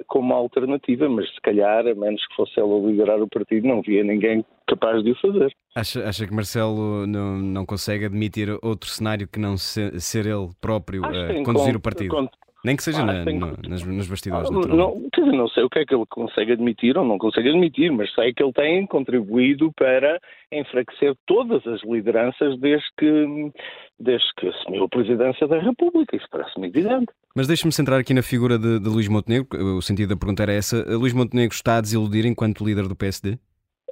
como 0.08 0.34
alternativa, 0.34 1.08
mas 1.08 1.30
se 1.30 1.42
calhar, 1.42 1.86
a 1.88 1.94
menos 1.96 2.26
que 2.28 2.36
fosse 2.36 2.60
ela 2.60 2.80
liderar 2.80 3.22
o 3.22 3.28
partido, 3.28 3.68
não 3.68 3.82
via 3.82 4.04
ninguém 4.04 4.44
capaz 4.68 5.04
de 5.04 5.12
o 5.12 5.16
fazer. 5.22 5.56
Acha, 5.76 6.08
acha 6.08 6.26
que 6.26 6.34
Marcelo 6.34 7.06
não, 7.06 7.38
não 7.38 7.66
consegue 7.66 8.06
admitir 8.06 8.50
outro 8.62 8.90
cenário 8.90 9.28
que 9.28 9.40
não 9.40 9.58
ser, 9.58 10.00
ser 10.02 10.26
ele 10.26 10.50
próprio 10.60 11.06
a 11.06 11.10
uh, 11.10 11.44
conduzir 11.44 11.76
o 11.76 11.80
partido? 11.80 12.30
Nem 12.68 12.76
que 12.76 12.84
seja 12.84 13.02
ah, 13.02 13.06
na, 13.06 13.24
no, 13.24 13.56
nas, 13.70 13.82
nos 13.82 14.10
bastidores. 14.10 14.50
Não, 14.50 14.60
não, 14.60 15.10
não 15.32 15.48
sei 15.48 15.64
o 15.64 15.70
que 15.70 15.80
é 15.80 15.86
que 15.86 15.96
ele 15.96 16.04
consegue 16.10 16.52
admitir 16.52 16.98
ou 16.98 17.06
não 17.06 17.18
consegue 17.18 17.48
admitir, 17.48 17.90
mas 17.94 18.14
sei 18.14 18.34
que 18.34 18.44
ele 18.44 18.52
tem 18.52 18.86
contribuído 18.86 19.72
para 19.72 20.20
enfraquecer 20.52 21.16
todas 21.26 21.66
as 21.66 21.82
lideranças 21.84 22.60
desde 22.60 22.86
que, 22.98 23.54
desde 23.98 24.28
que 24.36 24.50
assumiu 24.50 24.84
a 24.84 24.90
presidência 24.90 25.48
da 25.48 25.60
República. 25.60 26.18
Isso 26.18 26.28
parece-me 26.30 26.68
evidente. 26.68 27.08
Mas 27.34 27.48
deixe-me 27.48 27.72
centrar 27.72 28.02
aqui 28.02 28.14
na 28.14 28.22
figura 28.22 28.60
de, 28.60 28.82
de 28.82 28.90
Luís 28.90 29.08
Montenegro. 29.08 29.48
O 29.78 29.82
sentido 29.82 30.10
da 30.10 30.18
pergunta 30.18 30.44
era 30.44 30.52
essa. 30.52 30.84
Luís 30.98 31.14
Montenegro 31.14 31.56
está 31.56 31.78
a 31.78 31.82
desiludir 31.82 32.26
enquanto 32.26 32.66
líder 32.66 32.90
do 32.90 32.98
PSD? 32.98 33.40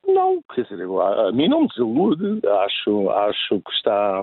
Não, 0.05 0.41
quer 0.53 0.63
dizer, 0.63 0.83
a, 0.83 1.29
a 1.29 1.31
mim 1.31 1.47
não 1.47 1.61
me 1.61 1.67
desilude. 1.69 2.45
Acho, 2.45 3.09
acho 3.09 3.61
que 3.61 3.71
está 3.71 4.21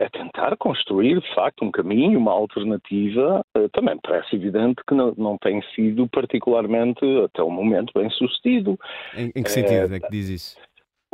a 0.00 0.10
tentar 0.10 0.56
construir, 0.56 1.20
de 1.20 1.34
facto, 1.34 1.64
um 1.64 1.70
caminho, 1.70 2.18
uma 2.18 2.32
alternativa, 2.32 3.44
eh, 3.56 3.68
também 3.72 3.96
parece 4.02 4.34
evidente 4.34 4.82
que 4.86 4.94
não, 4.94 5.14
não 5.16 5.38
tem 5.38 5.62
sido 5.74 6.08
particularmente, 6.08 7.04
até 7.24 7.42
o 7.42 7.50
momento, 7.50 7.92
bem 7.94 8.10
sucedido. 8.10 8.78
Em, 9.14 9.30
em 9.34 9.42
que 9.42 9.50
sentido 9.50 9.92
é, 9.92 9.96
é 9.96 10.00
que 10.00 10.10
diz 10.10 10.28
isso? 10.28 10.58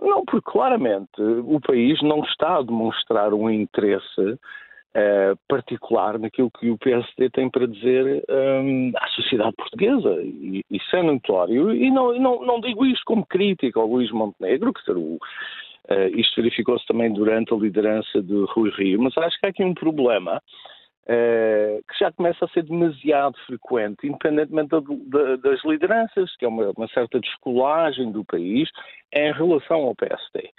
Não, 0.01 0.25
porque 0.25 0.51
claramente 0.51 1.21
o 1.21 1.61
país 1.61 2.01
não 2.03 2.23
está 2.25 2.59
a 2.59 2.63
demonstrar 2.63 3.35
um 3.35 3.51
interesse 3.51 4.39
Uh, 4.97 5.37
particular 5.47 6.19
naquilo 6.19 6.51
que 6.51 6.71
o 6.71 6.79
PSD 6.79 7.29
tem 7.29 7.51
para 7.51 7.67
dizer 7.67 8.25
um, 8.31 8.93
à 8.97 9.07
sociedade 9.09 9.53
portuguesa. 9.55 10.23
E, 10.23 10.65
isso 10.71 10.97
é 10.97 11.03
notório. 11.03 11.75
E 11.75 11.91
não, 11.91 12.19
não, 12.19 12.41
não 12.41 12.61
digo 12.63 12.87
isto 12.87 13.03
como 13.05 13.27
crítica 13.27 13.79
ao 13.79 13.87
Luís 13.87 14.11
Montenegro, 14.11 14.73
que 14.73 14.83
ser 14.83 14.97
o, 14.97 15.19
Uh, 15.91 16.09
isto 16.19 16.37
verificou-se 16.37 16.85
também 16.87 17.13
durante 17.13 17.55
a 17.55 17.57
liderança 17.57 18.21
de 18.21 18.45
Rui 18.49 18.71
Rio, 18.71 19.01
mas 19.01 19.17
acho 19.17 19.39
que 19.39 19.47
há 19.47 19.51
aqui 19.51 19.63
um 19.63 19.75
problema 19.75 20.43
uh, 21.05 21.85
que 21.89 21.99
já 21.99 22.11
começa 22.13 22.45
a 22.45 22.49
ser 22.49 22.65
demasiado 22.65 23.37
frequente, 23.47 24.07
independentemente 24.07 24.71
da, 24.71 24.81
da, 24.81 25.37
das 25.37 25.65
lideranças, 25.65 26.35
que 26.37 26.45
é 26.45 26.49
uma, 26.49 26.73
uma, 26.77 26.89
certa 26.89 27.21
descolagem 27.21 28.11
do 28.11 28.25
país 28.25 28.69
em 29.15 29.33
relação 29.33 29.83
ao 29.83 29.95
PSD. 29.95 30.51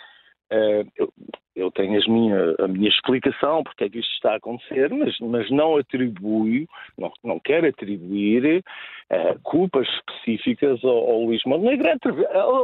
Uh, 0.51 1.11
eu, 1.58 1.72
tenho 1.72 2.00
minha, 2.08 2.56
a 2.60 2.67
minha 2.67 2.88
explicação 2.88 3.63
porque 3.63 3.86
é 3.86 3.89
que 3.89 4.00
isto 4.00 4.13
está 4.13 4.34
a 4.34 4.36
acontecer, 4.38 4.89
mas, 4.93 5.17
mas 5.20 5.50
não 5.50 5.78
atribuo, 5.78 6.65
não, 6.98 7.12
não 7.24 7.39
quero 7.39 7.67
atribuir 7.67 8.63
uh, 9.12 9.39
culpas 9.41 9.88
específicas 9.88 10.84
ao, 10.84 10.98
ao 10.98 11.24
Luís 11.24 11.41
Montenegro. 11.46 11.88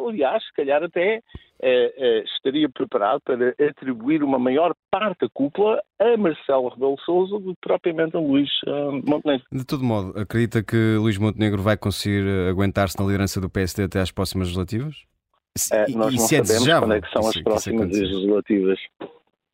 Aliás, 0.07 0.43
se 0.45 0.53
calhar 0.53 0.83
até 0.83 1.17
uh, 1.17 2.23
estaria 2.35 2.69
preparado 2.69 3.21
para 3.21 3.55
atribuir 3.69 4.23
uma 4.23 4.37
maior 4.37 4.73
parte 4.91 5.21
da 5.21 5.29
cúpula 5.33 5.81
a 5.99 6.15
Marcelo 6.15 6.69
Rebelo 6.69 6.99
Sousa 7.03 7.39
do 7.39 7.55
que 7.55 7.61
propriamente 7.61 8.15
a 8.15 8.19
Luís 8.19 8.49
Montenegro. 9.05 9.45
De 9.51 9.65
todo 9.65 9.83
modo, 9.83 10.19
acredita 10.19 10.63
que 10.63 10.97
Luís 10.97 11.17
Montenegro 11.17 11.61
vai 11.61 11.77
conseguir 11.77 12.23
aguentar-se 12.49 12.99
na 12.99 13.05
liderança 13.05 13.41
do 13.41 13.49
PSD 13.49 13.83
até 13.83 13.99
às 13.99 14.11
próximas 14.11 14.47
legislativas? 14.47 15.12
É, 15.71 15.87
nós 15.91 16.13
e 16.13 16.17
não 16.17 16.27
se 16.27 16.35
é 16.35 16.43
sabemos 16.43 16.79
quando 16.79 16.93
é 16.93 17.01
que 17.01 17.11
são 17.11 17.27
as 17.27 17.41
próximas 17.41 17.89
legislativas. 17.89 18.79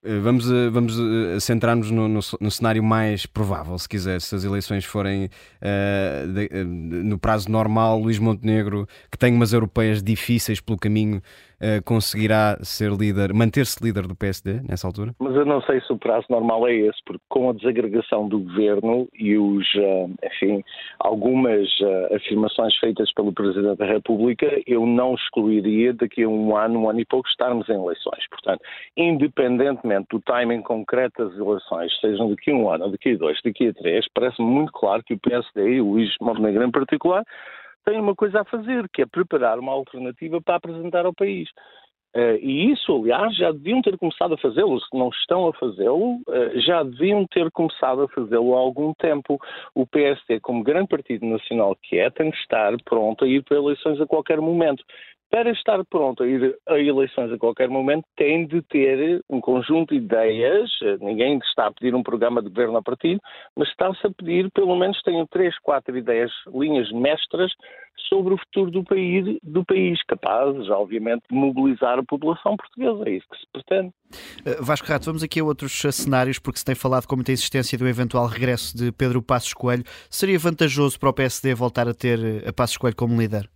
Eh, 0.02 0.20
vamos, 0.20 0.50
eh, 0.50 0.70
vamos 0.70 0.98
eh, 0.98 1.40
centrar-nos 1.42 1.92
no, 1.92 2.08
no, 2.08 2.20
no, 2.40 2.52
cenário 2.52 2.82
mais 2.82 3.26
provável, 3.26 3.78
se 3.78 3.90
quiser. 3.90 4.22
Se 4.22 4.34
as 4.34 4.46
eleições 4.46 4.86
forem 4.86 5.26
uh, 5.26 6.28
de, 6.34 6.46
uh, 6.46 6.66
no 6.66 7.20
prazo 7.20 7.52
normal, 7.52 8.00
Luís 8.00 8.18
Montenegro, 8.18 8.88
que 9.12 9.18
tem 9.18 9.34
umas 9.34 9.52
europeias 9.52 10.02
difíceis 10.02 10.62
pelo 10.62 10.78
caminho, 10.78 11.22
uh, 11.62 11.84
conseguirá 11.84 12.58
ser 12.62 12.92
líder, 12.92 13.34
manter-se 13.34 13.84
líder 13.84 14.08
do 14.08 14.16
PSD 14.16 14.62
nessa 14.68 14.88
altura? 14.88 15.14
Mas 15.20 15.36
eu 15.36 15.46
não 15.46 15.62
sei 15.62 15.82
se 15.82 15.92
o 15.92 15.98
prazo 15.98 16.26
normal 16.30 16.68
é 16.68 16.74
esse, 16.74 17.00
porque 17.06 17.24
com 17.30 17.50
a 17.50 17.54
desagregação 17.54 18.28
do 18.28 18.40
governo 18.40 19.08
e 19.14 19.38
os, 19.38 19.66
uh, 19.76 20.10
enfim, 20.24 20.64
algumas 21.00 21.68
uh, 21.80 22.16
afirmações 22.16 22.76
feitas 22.78 23.14
pelo 23.14 23.34
Presidente 23.34 23.78
da 23.78 23.86
República, 23.86 24.48
eu 24.66 24.86
não 24.86 25.16
excluiria 25.16 25.94
daqui 25.94 26.24
a 26.24 26.30
um 26.30 26.56
ano, 26.56 26.82
um 26.82 26.90
ano 26.90 27.00
e 27.00 27.06
pouco, 27.06 27.28
estarmos 27.30 27.68
em 27.70 27.74
eleições. 27.74 28.28
Portanto, 28.30 28.62
independentemente 28.96 30.08
do 30.12 30.20
timing 30.22 30.62
concreto 30.62 31.26
das 31.26 31.38
eleições, 31.38 31.92
sejam 32.00 32.30
daqui 32.30 32.52
a 32.52 32.56
um 32.56 32.70
ano, 32.70 32.92
daqui 32.92 33.14
a 33.14 33.18
dois, 33.18 33.40
daqui 33.44 33.68
a 33.68 33.74
três, 33.74 34.06
parece-me 34.14 34.48
muito 34.48 34.72
claro 34.72 35.04
que 35.04 35.14
o 35.14 35.20
PSD 35.20 35.76
e 35.76 35.82
o 35.82 35.92
Luís 35.92 36.14
Montenegro 36.22 36.64
em 36.64 36.72
particular 36.72 37.24
têm 37.90 38.00
uma 38.00 38.16
coisa 38.16 38.42
a 38.42 38.46
fazer, 38.46 38.88
que 38.90 39.02
é 39.02 39.06
preparar 39.06 39.58
uma 39.58 39.72
alternativa 39.72 40.40
para 40.40 40.56
apresentar 40.56 41.06
ao 41.06 41.14
país. 41.14 41.50
Uh, 42.16 42.42
e 42.42 42.72
isso, 42.72 42.96
aliás, 42.96 43.36
já 43.36 43.52
deviam 43.52 43.84
ter 43.84 43.96
começado 43.98 44.34
a 44.34 44.38
fazê-lo. 44.38 44.80
Se 44.80 44.98
não 44.98 45.10
estão 45.10 45.48
a 45.48 45.54
fazê-lo, 45.54 46.16
uh, 46.28 46.60
já 46.60 46.82
deviam 46.82 47.26
ter 47.28 47.52
começado 47.52 48.02
a 48.02 48.08
fazê-lo 48.08 48.56
há 48.56 48.60
algum 48.60 48.94
tempo. 48.96 49.40
O 49.76 49.86
PSD, 49.86 50.40
como 50.40 50.64
grande 50.64 50.88
partido 50.88 51.26
nacional 51.26 51.76
que 51.84 52.00
é, 52.00 52.10
tem 52.10 52.32
de 52.32 52.38
estar 52.38 52.74
pronto 52.84 53.26
a 53.26 53.28
ir 53.28 53.44
para 53.44 53.58
eleições 53.58 54.02
a 54.02 54.08
qualquer 54.08 54.42
momento 54.42 54.84
para 55.30 55.52
estar 55.52 55.84
pronto 55.86 56.24
a 56.24 56.28
ir 56.28 56.58
a 56.68 56.80
eleições 56.80 57.32
a 57.32 57.38
qualquer 57.38 57.70
momento, 57.70 58.04
tem 58.16 58.48
de 58.48 58.62
ter 58.64 59.22
um 59.30 59.40
conjunto 59.40 59.94
de 59.94 60.02
ideias. 60.02 60.70
Ninguém 61.00 61.38
está 61.40 61.68
a 61.68 61.72
pedir 61.72 61.94
um 61.94 62.04
programa 62.04 62.42
de 62.42 62.50
governo 62.50 62.78
a 62.78 62.82
partido, 62.82 63.22
mas 63.56 63.70
está-se 63.70 64.06
a 64.06 64.12
pedir, 64.12 64.50
pelo 64.52 64.76
menos, 64.76 65.02
tenham 65.04 65.28
três, 65.28 65.58
quatro 65.60 65.96
ideias, 65.98 66.32
linhas 66.54 66.92
mestras 66.92 67.52
sobre 68.08 68.34
o 68.34 68.38
futuro 68.38 68.72
do 68.72 68.84
país, 68.84 69.38
do 69.44 69.64
país 69.64 70.02
capazes, 70.04 70.68
obviamente, 70.70 71.24
de 71.30 71.36
mobilizar 71.36 72.00
a 72.00 72.04
população 72.04 72.58
portuguesa. 72.58 73.08
É 73.08 73.12
isso 73.14 73.28
que 73.32 73.38
se 73.38 73.46
pretende. 73.54 73.94
Uh, 74.46 74.64
Vasco 74.64 74.88
Rato, 74.88 75.06
vamos 75.06 75.22
aqui 75.22 75.40
a 75.40 75.44
outros 75.44 75.80
cenários, 75.92 76.40
porque 76.40 76.60
se 76.60 76.66
tem 76.66 76.76
falado 76.76 77.06
com 77.06 77.16
muita 77.16 77.32
insistência 77.32 77.78
do 77.78 77.88
eventual 77.88 78.26
regresso 78.26 78.76
de 78.76 78.92
Pedro 78.92 79.22
Passos 79.22 79.54
Coelho. 79.54 79.84
Seria 80.10 80.40
vantajoso 80.40 81.00
para 81.00 81.10
o 81.10 81.14
PSD 81.14 81.54
voltar 81.54 81.88
a 81.88 81.94
ter 81.94 82.20
a 82.48 82.52
Passos 82.52 82.78
Coelho 82.78 82.96
como 82.96 83.20
líder? 83.20 83.48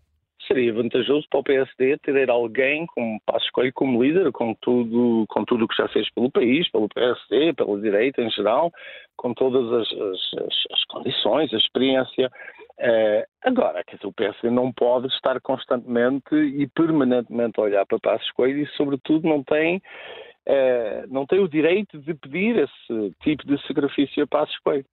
Seria 0.48 0.74
vantajoso 0.74 1.28
para 1.30 1.40
o 1.40 1.44
PSD 1.44 1.98
ter 2.00 2.30
alguém 2.30 2.86
como 2.88 3.20
Passo 3.26 3.50
Coelho 3.54 3.74
como 3.74 4.04
líder, 4.04 4.32
com 4.32 4.54
tudo, 4.56 5.26
com 5.30 5.44
tudo 5.46 5.66
o 5.66 5.68
que 5.68 5.76
já 5.76 5.88
fez 5.90 6.10
pelo 6.14 6.32
país, 6.32 6.70
pelo 6.72 6.90
PSD, 6.90 7.54
pela 7.54 7.80
direita 7.80 8.22
em 8.22 8.30
geral, 8.30 8.72
com 9.16 9.34
todas 9.34 9.72
as, 9.72 9.92
as, 9.92 10.54
as 10.72 10.84
condições, 10.86 11.54
a 11.54 11.58
experiência. 11.58 12.32
Uh, 12.80 13.24
agora, 13.44 13.84
quer 13.84 13.98
dizer, 13.98 14.08
o 14.08 14.14
PSD 14.14 14.50
não 14.50 14.72
pode 14.72 15.08
estar 15.08 15.40
constantemente 15.42 16.36
e 16.36 16.68
permanentemente 16.68 17.60
a 17.60 17.64
olhar 17.64 17.86
para 17.86 18.00
Passos 18.00 18.32
Coelho 18.32 18.64
e, 18.64 18.68
sobretudo, 18.76 19.28
não 19.28 19.44
tem, 19.44 19.78
uh, 19.78 21.08
não 21.10 21.26
tem 21.26 21.40
o 21.40 21.48
direito 21.48 22.00
de 22.00 22.14
pedir 22.16 22.58
esse 22.58 23.16
tipo 23.22 23.46
de 23.46 23.62
sacrifício 23.68 24.24
a 24.24 24.28
Passos 24.28 24.58
Coelho. 24.60 24.86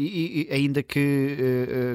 E, 0.00 0.46
e, 0.48 0.54
ainda 0.54 0.80
que 0.80 1.36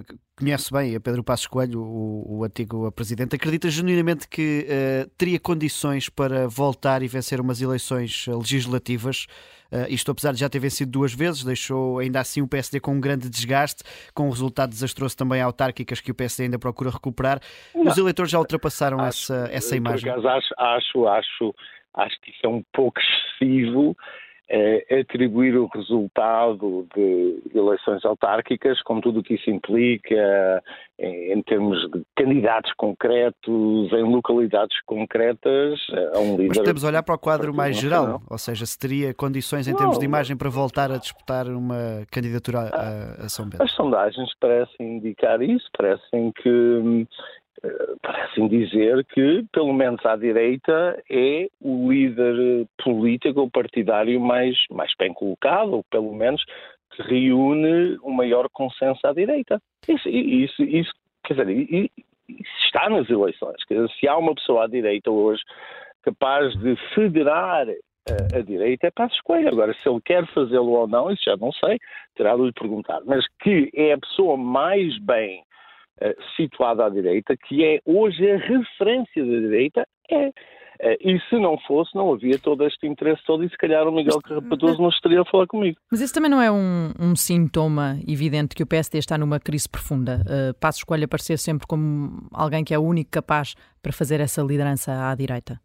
uh, 0.06 0.20
conhece 0.38 0.74
bem 0.74 0.94
a 0.94 1.00
Pedro 1.00 1.24
Passos 1.24 1.48
Coelho, 1.48 1.82
o, 1.82 2.40
o 2.40 2.44
antigo 2.44 2.92
presidente, 2.92 3.38
acredita 3.38 3.70
genuinamente 3.70 4.28
que 4.28 4.68
uh, 4.68 5.10
teria 5.18 5.40
condições 5.40 6.10
para 6.10 6.46
voltar 6.50 7.02
e 7.02 7.08
vencer 7.08 7.40
umas 7.40 7.62
eleições 7.62 8.28
legislativas? 8.28 9.26
Uh, 9.72 9.88
isto 9.88 10.12
apesar 10.12 10.34
de 10.34 10.42
já 10.42 10.50
ter 10.50 10.60
vencido 10.60 10.92
duas 10.92 11.14
vezes, 11.14 11.46
deixou 11.46 12.00
ainda 12.00 12.20
assim 12.20 12.42
o 12.42 12.48
PSD 12.48 12.82
com 12.82 12.92
um 12.92 13.00
grande 13.00 13.30
desgaste, 13.30 13.84
com 14.14 14.28
um 14.28 14.30
resultado 14.30 14.72
desastroso 14.72 15.16
também 15.16 15.42
autárquicas 15.42 16.02
que 16.02 16.12
o 16.12 16.16
PSD 16.16 16.44
ainda 16.44 16.60
procura 16.60 16.90
recuperar. 16.90 17.40
Não. 17.74 17.90
Os 17.90 17.98
eleitores 17.98 18.30
já 18.30 18.38
ultrapassaram 18.38 19.00
acho, 19.00 19.32
essa, 19.32 19.50
essa 19.50 19.76
imagem. 19.78 20.12
Por 20.12 20.20
acaso, 20.20 20.28
acho, 20.28 20.54
acho, 20.60 21.08
acho, 21.08 21.56
acho 21.94 22.22
que 22.22 22.32
isso 22.32 22.42
é 22.44 22.50
um 22.50 22.62
pouco 22.74 23.00
excessivo 23.00 23.96
é, 24.50 25.00
atribuir 25.00 25.58
o 25.58 25.68
resultado 25.68 26.86
de 26.96 27.42
eleições 27.56 28.04
autárquicas, 28.06 28.82
com 28.84 29.00
tudo 29.00 29.20
o 29.20 29.24
que 29.24 29.36
isso 29.36 29.50
implica, 29.50 30.62
em, 31.00 31.42
termos 31.44 31.80
de 31.92 32.04
candidatos 32.16 32.72
concretos, 32.74 33.92
em 33.92 34.04
localidades 34.04 34.80
concretas, 34.86 35.80
a 36.14 36.20
um 36.20 36.32
líder. 36.32 36.50
Mas 36.50 36.58
podemos 36.58 36.84
olhar 36.84 37.04
para 37.04 37.16
o 37.16 37.20
quadro 37.20 37.54
mais 37.54 37.78
geral, 37.78 38.22
ou 38.30 38.38
seja, 38.38 38.66
se 38.66 38.78
teria 38.78 39.14
condições 39.14 39.68
em 39.68 39.72
não, 39.72 39.78
termos 39.80 39.98
de 39.98 40.06
imagem 40.06 40.36
para 40.36 40.50
voltar 40.50 40.92
a 40.92 40.98
disputar 40.98 41.48
uma 41.48 42.06
candidatura 42.12 42.60
a, 42.60 43.26
a 43.26 43.30
São 43.30 43.48
Bento? 43.48 43.64
As 43.64 43.72
sondagens 43.72 44.30
parecem 44.40 44.98
indicar 44.98 45.42
isso, 45.42 45.68
parecem 45.78 46.32
que 46.34 47.08
parecem 48.02 48.48
dizer 48.48 49.06
que, 49.06 49.46
pelo 49.52 49.74
menos 49.74 50.06
à 50.06 50.16
direita, 50.16 51.02
é 51.10 51.48
o 51.62 51.92
líder 51.92 52.68
político 52.84 53.42
ou 53.42 53.50
partidário 53.50 54.20
mais, 54.20 54.58
mais 54.70 54.92
bem 55.00 55.14
colocado, 55.14 55.74
ou 55.74 55.84
pelo 55.90 56.14
menos 56.14 56.44
que 56.92 57.02
reúne 57.04 57.98
o 58.02 58.12
maior 58.12 58.48
consenso 58.52 59.00
à 59.06 59.14
direita. 59.14 59.62
Isso, 59.88 60.10
isso, 60.10 60.64
isso 60.64 60.92
quer 61.26 61.46
dizer, 61.46 61.90
isso 62.30 62.52
está 62.66 62.90
nas 62.90 63.10
eleições. 63.10 63.56
Dizer, 63.70 63.90
se 64.00 64.08
há 64.08 64.18
uma 64.18 64.36
pessoa 64.36 64.66
à 64.66 64.68
direita 64.68 65.10
hoje 65.10 65.42
capaz 66.04 66.54
de 66.60 66.76
federar 66.94 67.68
a, 68.10 68.38
a 68.38 68.42
direita, 68.42 68.88
é 68.88 68.92
para 68.92 69.06
a 69.06 69.08
escolha. 69.08 69.50
Agora, 69.50 69.74
se 69.74 69.88
ele 69.88 70.02
quer 70.04 70.26
fazê-lo 70.34 70.72
ou 70.72 70.88
não, 70.88 71.10
isso 71.12 71.24
já 71.26 71.38
não 71.38 71.52
sei, 71.54 71.80
terá 72.16 72.36
de 72.36 72.44
lhe 72.44 72.52
perguntar. 72.52 73.02
Mas 73.06 73.26
que 73.42 73.70
é 73.74 73.94
a 73.94 73.98
pessoa 73.98 74.36
mais 74.38 74.98
bem 75.00 75.42
eh, 75.42 75.53
situada 76.36 76.86
à 76.86 76.90
direita, 76.90 77.36
que 77.38 77.64
é 77.64 77.80
hoje 77.86 78.30
a 78.30 78.38
referência 78.38 79.24
da 79.24 79.40
direita, 79.40 79.88
é. 80.10 80.32
Eh, 80.80 80.98
e 81.02 81.20
se 81.30 81.40
não 81.40 81.58
fosse, 81.60 81.96
não 81.96 82.14
havia 82.14 82.38
todo 82.38 82.66
este 82.66 82.88
interesse 82.88 83.24
todo 83.26 83.44
e 83.44 83.50
se 83.50 83.58
calhar 83.58 83.88
o 83.88 83.92
Miguel 83.92 84.20
Carrapatoso 84.22 84.82
não 84.82 84.90
estaria 84.90 85.22
a 85.22 85.26
falar 85.26 85.48
comigo. 85.48 85.78
Mas 85.92 86.02
isso 86.02 86.14
também 86.14 86.30
não 86.30 86.42
é 86.42 86.52
um, 86.52 86.92
um 87.00 87.16
sintoma 87.16 87.98
evidente 88.08 88.56
que 88.56 88.64
o 88.64 88.68
PSD 88.68 88.98
está 88.98 89.18
numa 89.18 89.40
crise 89.40 89.70
profunda? 89.70 90.22
Uh, 90.26 90.54
Passo 90.60 90.80
escolha 90.80 91.06
aparecer 91.06 91.38
sempre 91.38 91.68
como 91.68 92.28
alguém 92.34 92.64
que 92.64 92.74
é 92.74 92.80
o 92.80 92.82
único 92.82 93.12
capaz 93.12 93.56
para 93.82 93.94
fazer 93.94 94.20
essa 94.20 94.42
liderança 94.42 95.10
à 95.10 95.16
direita? 95.16 95.60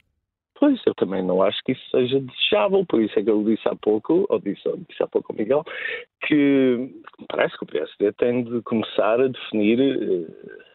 Pois, 0.59 0.81
eu 0.87 0.94
também 0.94 1.23
não 1.23 1.40
acho 1.40 1.62
que 1.64 1.71
isso 1.73 1.90
seja 1.90 2.18
desejável, 2.18 2.85
por 2.85 3.01
isso 3.01 3.16
é 3.16 3.23
que 3.23 3.31
eu 3.31 3.44
disse 3.44 3.68
há 3.68 3.77
pouco, 3.77 4.27
ou 4.29 4.40
disse, 4.40 4.68
disse 4.88 5.01
há 5.01 5.07
pouco 5.07 5.33
ao 5.33 5.38
Miguel, 5.38 5.62
que 6.27 6.90
parece 7.29 7.57
que 7.57 7.62
o 7.62 7.66
PSD 7.66 8.12
tem 8.14 8.42
de 8.42 8.61
começar 8.62 9.21
a 9.21 9.29
definir 9.29 9.79
uh, 9.79 10.27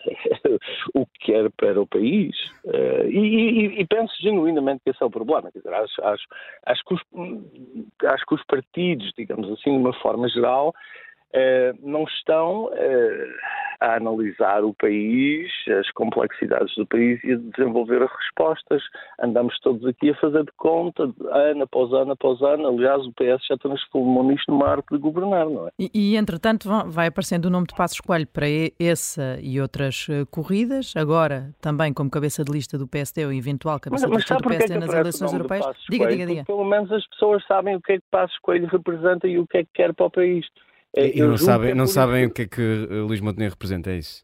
o 0.96 1.06
que 1.06 1.26
quer 1.26 1.52
para 1.52 1.82
o 1.82 1.88
país. 1.88 2.34
Uh, 2.63 3.10
e, 3.10 3.19
e, 3.19 3.82
e, 3.82 3.86
penso 3.86 4.13
genuinamente 4.22 4.82
que 4.86 4.91
esse 4.91 5.04
é 5.04 5.06
o 5.06 5.12
problema. 5.12 5.52
Quer 5.52 5.60
dizer, 5.60 5.74
acho, 5.74 6.02
acho, 6.02 6.28
acho, 6.65 6.86
que 6.86 6.93
os, 6.93 7.02
acho 8.06 8.26
que 8.26 8.36
os 8.36 8.43
partidos, 8.46 9.12
digamos 9.17 9.52
assim, 9.52 9.72
de 9.72 9.80
uma 9.80 9.93
forma 9.96 10.30
geral, 10.30 10.74
não 11.82 12.04
estão 12.04 12.69
a 13.84 13.96
analisar 13.98 14.63
o 14.63 14.74
país, 14.74 15.52
as 15.67 15.91
complexidades 15.91 16.74
do 16.76 16.88
país 16.88 17.22
e 17.22 17.34
a 17.34 17.36
desenvolver 17.36 18.02
as 18.02 18.12
respostas. 18.12 18.82
Andamos 19.22 19.60
todos 19.60 19.86
aqui 19.86 20.12
a 20.12 20.15
fazer 20.15 20.46
de 20.46 20.52
conta, 20.56 21.04
ano 21.04 21.63
após 21.63 21.91
ano 21.91 22.13
após 22.13 22.41
ano. 22.41 22.67
Aliás, 22.67 23.06
o 23.06 23.12
PS 23.12 23.46
já 23.46 23.58
transformou 23.58 24.24
nisto 24.24 24.50
numa 24.50 24.69
arte 24.69 24.86
de 24.89 24.98
governar, 24.98 25.50
não 25.50 25.67
é? 25.67 25.72
E, 25.78 25.91
e 25.93 26.15
entretanto, 26.15 26.69
vai 26.88 27.08
aparecendo 27.08 27.46
o 27.46 27.50
nome 27.50 27.67
de 27.67 27.76
Passos 27.76 28.00
Coelho 28.00 28.28
para 28.28 28.46
essa 28.80 29.38
e 29.41 29.60
outras 29.60 30.08
uh, 30.08 30.26
corridas. 30.32 30.93
Agora, 30.96 31.50
também 31.60 31.93
como 31.93 32.10
cabeça 32.10 32.41
de 32.41 32.54
lista 32.54 32.78
do 32.78 32.88
PSD 32.88 33.26
ou 33.26 33.34
eventual 33.34 33.82
cabeça 33.82 34.08
mas, 34.08 34.12
de 34.12 34.17
lista 34.17 34.38
do 34.38 34.48
PSD 34.48 34.76
é 34.76 34.80
nas 34.80 34.93
eleições 34.93 35.34
europeias. 35.34 35.65
Diga, 35.89 36.08
diga, 36.08 36.26
diga. 36.26 36.46
Pelo 36.46 36.63
menos 36.63 36.89
as 36.89 37.06
pessoas 37.08 37.46
sabem 37.46 37.76
o 37.76 37.82
que 37.82 37.93
é 37.93 37.98
que 37.98 38.06
Passos 38.10 38.38
Coelho 38.39 38.67
representa 38.67 39.28
e 39.28 39.38
o 39.38 39.46
que 39.46 39.58
é 39.58 39.63
que 39.63 39.69
quer 39.74 39.93
para 39.93 40.06
o 40.06 40.10
país. 40.10 40.46
E 40.95 41.21
não 41.21 41.38
sabem, 41.38 41.73
não 41.73 41.88
sabem 41.88 42.25
o 42.25 42.32
que 42.32 42.43
é 42.43 42.47
que 42.47 42.62
eh, 42.62 42.95
Luís 42.95 43.19
Montenegro 43.19 43.56
representa, 43.56 43.89
é 43.89 43.97
isso? 43.97 44.23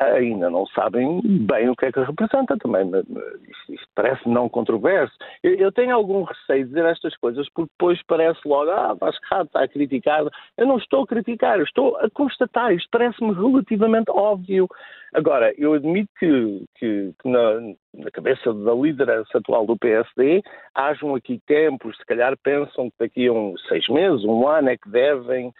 Ainda 0.00 0.50
não 0.50 0.66
sabem 0.66 1.20
bem 1.22 1.68
o 1.68 1.76
que 1.76 1.86
é 1.86 1.92
que 1.92 2.00
representa 2.00 2.56
também. 2.56 2.88
Isto, 2.88 3.74
isto 3.74 3.88
parece 3.94 4.28
não 4.28 4.48
controverso. 4.48 5.14
Eu, 5.40 5.54
eu, 5.54 5.70
tenho 5.70 5.94
algum 5.94 6.24
receio 6.24 6.64
de 6.64 6.70
dizer 6.70 6.84
estas 6.86 7.16
coisas 7.16 7.48
porque 7.54 7.70
depois 7.78 8.02
parece 8.08 8.40
logo, 8.44 8.70
ah, 8.72 8.94
Vasco 8.94 9.24
Rato 9.30 9.46
está 9.46 9.62
a 9.62 9.68
criticar. 9.68 10.24
Eu 10.56 10.66
não 10.66 10.78
estou 10.78 11.04
a 11.04 11.06
criticar, 11.06 11.58
eu 11.58 11.64
estou 11.64 11.96
a 11.98 12.10
constatar. 12.10 12.72
Isto 12.72 12.88
parece-me 12.90 13.32
relativamente 13.34 14.10
óbvio. 14.10 14.66
Agora, 15.12 15.54
eu 15.56 15.74
admito 15.74 16.10
que, 16.18 16.64
que, 16.76 17.14
que 17.22 17.28
na, 17.28 17.60
na, 17.94 18.10
cabeça 18.12 18.52
da 18.52 18.74
liderança 18.74 19.38
atual 19.38 19.64
do 19.64 19.76
PSD 19.76 20.42
hajam 20.74 21.14
aqui 21.14 21.40
tempos, 21.46 21.96
se 21.96 22.04
calhar 22.04 22.36
pensam 22.42 22.90
que 22.90 22.96
daqui 22.98 23.28
a 23.28 23.32
uns 23.32 23.64
seis 23.68 23.86
meses, 23.88 24.24
um 24.24 24.48
ano 24.48 24.70
é 24.70 24.76
que 24.76 24.90
devem 24.90 25.52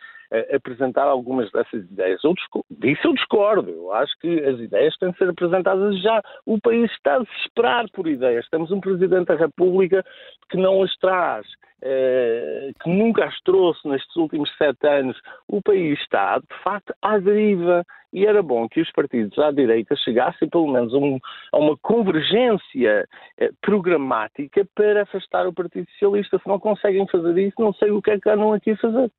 apresentar 0.55 1.05
algumas 1.05 1.51
dessas 1.53 1.85
ideias. 1.85 2.23
Eu 2.25 2.35
disso 2.71 3.07
eu 3.07 3.15
discordo. 3.15 3.71
Eu 3.71 3.93
acho 3.93 4.13
que 4.21 4.41
as 4.45 4.59
ideias 4.59 4.97
têm 4.99 5.11
de 5.11 5.19
ser 5.19 5.29
apresentadas 5.29 6.01
já. 6.01 6.23
O 6.47 6.61
país 6.61 6.91
está 6.93 7.17
a 7.17 7.19
desesperar 7.21 7.87
por 7.93 8.07
ideias. 8.07 8.49
Temos 8.49 8.71
um 8.71 8.81
Presidente 8.81 9.29
da 9.29 9.37
República 9.37 10.05
que 10.51 10.57
não 10.57 10.83
as 10.83 10.95
traz, 10.97 11.47
eh, 11.83 12.71
que 12.83 12.91
nunca 12.91 13.25
as 13.25 13.41
trouxe 13.41 13.87
nestes 13.89 14.15
últimos 14.17 14.51
sete 14.57 14.87
anos. 14.87 15.21
O 15.49 15.63
país 15.63 15.99
está, 16.01 16.39
de 16.39 16.63
facto, 16.63 16.95
à 17.03 17.19
deriva. 17.19 17.85
E 18.15 18.25
era 18.25 18.41
bom 18.45 18.69
que 18.69 18.81
os 18.81 18.93
partidos 18.93 19.37
à 19.41 19.51
direita 19.51 19.97
chegassem, 19.97 20.49
pelo 20.49 20.73
menos, 20.73 20.95
um, 20.95 21.19
a 21.53 21.59
uma 21.59 21.77
convergência 21.77 23.09
eh, 23.37 23.51
programática 23.61 24.65
para 24.73 25.03
afastar 25.03 25.49
o 25.49 25.53
Partido 25.53 25.91
Socialista. 25.91 26.39
Se 26.39 26.49
não 26.49 26.61
conseguem 26.61 27.05
fazer 27.09 27.37
isso, 27.39 27.57
não 27.59 27.75
sei 27.75 27.91
o 27.91 28.01
que 28.01 28.13
é 28.13 28.21
que 28.21 28.31
andam 28.31 28.53
aqui 28.53 28.71
a 28.71 28.77
fazer. 28.77 29.11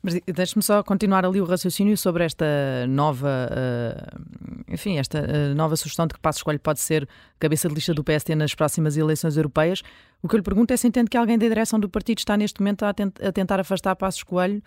Mas 0.00 0.20
deixe-me 0.20 0.62
só 0.62 0.84
continuar 0.84 1.24
ali 1.24 1.40
o 1.40 1.44
raciocínio 1.44 1.96
sobre 1.96 2.22
esta 2.22 2.46
nova, 2.88 3.48
uh, 3.50 4.72
enfim, 4.72 4.98
esta 4.98 5.18
uh, 5.18 5.54
nova 5.56 5.74
sugestão 5.74 6.06
de 6.06 6.14
que 6.14 6.20
Passos 6.20 6.44
Coelho 6.44 6.60
pode 6.60 6.78
ser 6.78 7.08
cabeça 7.40 7.66
de 7.68 7.74
lista 7.74 7.92
do 7.92 8.04
PST 8.04 8.36
nas 8.36 8.54
próximas 8.54 8.96
eleições 8.96 9.36
europeias. 9.36 9.82
O 10.22 10.28
que 10.28 10.36
eu 10.36 10.38
lhe 10.38 10.44
pergunto 10.44 10.72
é 10.72 10.76
se 10.76 10.86
entende 10.86 11.10
que 11.10 11.16
alguém 11.16 11.36
da 11.36 11.48
direção 11.48 11.80
do 11.80 11.88
partido 11.88 12.18
está 12.18 12.36
neste 12.36 12.60
momento 12.60 12.84
a, 12.84 12.94
tent 12.94 13.20
a 13.20 13.32
tentar 13.32 13.58
afastar 13.58 13.96
Passos 13.96 14.22
Coelho 14.22 14.62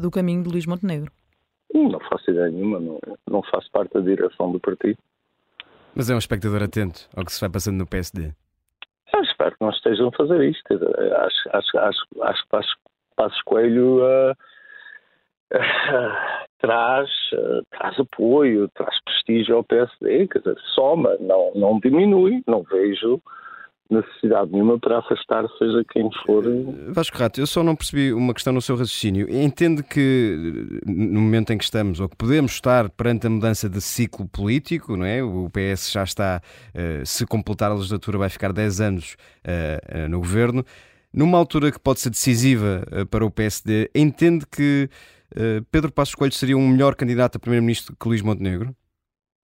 do 0.00 0.10
caminho 0.10 0.42
de 0.42 0.48
Luís 0.48 0.64
Montenegro. 0.64 1.12
Não 1.76 2.00
faço 2.00 2.30
ideia 2.30 2.50
nenhuma, 2.50 2.80
não, 2.80 2.98
não 3.28 3.42
faço 3.42 3.70
parte 3.70 3.92
da 3.94 4.00
direção 4.00 4.50
do 4.52 4.60
partido. 4.60 4.98
Mas 5.94 6.10
é 6.10 6.14
um 6.14 6.18
espectador 6.18 6.62
atento 6.62 7.08
ao 7.16 7.24
que 7.24 7.32
se 7.32 7.40
vai 7.40 7.50
passando 7.50 7.78
no 7.78 7.86
PSD. 7.86 8.32
Eu 9.14 9.22
espero 9.22 9.52
que 9.52 9.62
não 9.62 9.70
estejam 9.70 10.08
a 10.08 10.12
fazer 10.12 10.44
isto. 10.44 10.74
Acho, 10.74 11.56
acho, 11.56 11.78
acho, 11.78 12.06
acho 12.22 12.74
que 12.74 12.78
Passos 13.16 13.42
Coelho 13.42 14.02
uh, 14.04 14.32
uh, 15.54 16.46
traz, 16.58 17.08
uh, 17.32 17.62
traz 17.70 17.98
apoio, 17.98 18.68
traz 18.74 18.94
prestígio 19.04 19.56
ao 19.56 19.64
PSD, 19.64 20.28
quer 20.28 20.40
dizer, 20.40 20.58
soma, 20.74 21.16
não, 21.18 21.52
não 21.54 21.80
diminui, 21.80 22.42
não 22.46 22.62
vejo 22.62 23.20
necessidade 23.90 24.50
nenhuma 24.50 24.78
para 24.78 24.98
afastar 24.98 25.46
seja 25.58 25.84
quem 25.92 26.08
for. 26.24 26.44
Vasco 26.88 27.16
Rato, 27.16 27.40
eu 27.40 27.46
só 27.46 27.62
não 27.62 27.76
percebi 27.76 28.12
uma 28.12 28.34
questão 28.34 28.52
no 28.52 28.60
seu 28.60 28.76
raciocínio. 28.76 29.28
Entende 29.30 29.82
que 29.82 30.80
no 30.86 31.20
momento 31.20 31.52
em 31.52 31.58
que 31.58 31.64
estamos, 31.64 32.00
ou 32.00 32.08
que 32.08 32.16
podemos 32.16 32.52
estar 32.52 32.90
perante 32.90 33.26
a 33.26 33.30
mudança 33.30 33.68
de 33.68 33.80
ciclo 33.80 34.26
político, 34.28 34.96
não 34.96 35.06
é? 35.06 35.22
O 35.22 35.48
PS 35.50 35.92
já 35.92 36.02
está, 36.02 36.40
se 37.04 37.26
completar 37.26 37.70
a 37.70 37.74
legislatura, 37.74 38.18
vai 38.18 38.28
ficar 38.28 38.52
10 38.52 38.80
anos 38.80 39.16
no 40.08 40.18
governo 40.18 40.64
numa 41.16 41.38
altura 41.38 41.72
que 41.72 41.80
pode 41.80 42.00
ser 42.00 42.10
decisiva 42.10 42.82
eh, 42.92 43.04
para 43.06 43.24
o 43.24 43.30
PSD, 43.30 43.90
entende 43.94 44.44
que 44.46 44.88
eh, 45.34 45.62
Pedro 45.72 45.90
Passos 45.90 46.14
Coelho 46.14 46.34
seria 46.34 46.58
um 46.58 46.68
melhor 46.68 46.94
candidato 46.94 47.36
a 47.36 47.38
primeiro-ministro 47.38 47.96
que 47.98 48.06
Luís 48.06 48.20
Montenegro? 48.20 48.76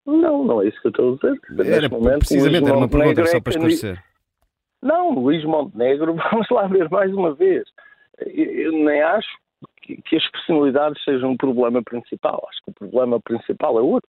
Não, 0.04 0.44
não 0.44 0.60
é 0.60 0.68
isso 0.68 0.78
que 0.82 0.88
eu 0.88 0.90
estou 0.90 1.12
a 1.14 1.32
dizer. 1.32 1.72
Era, 1.72 1.88
momento, 1.88 2.18
precisamente, 2.18 2.68
era 2.68 2.76
uma 2.76 2.88
pergunta 2.88 3.24
só 3.26 3.38
é 3.38 3.40
para 3.40 3.50
esclarecer. 3.52 4.04
Não, 4.82 5.10
Luís 5.10 5.44
Montenegro, 5.44 6.14
vamos 6.30 6.48
lá 6.50 6.66
ver 6.66 6.90
mais 6.90 7.12
uma 7.12 7.34
vez. 7.34 7.64
Eu 8.18 8.72
nem 8.72 9.00
acho 9.02 9.41
que, 9.82 10.16
as 10.16 10.30
personalidades 10.30 11.02
sejam 11.04 11.30
um 11.30 11.36
problema 11.36 11.82
principal. 11.82 12.46
Acho 12.48 12.62
que 12.62 12.70
o 12.70 12.74
problema 12.74 13.20
principal 13.20 13.78
é 13.78 13.82
outro. 13.82 14.08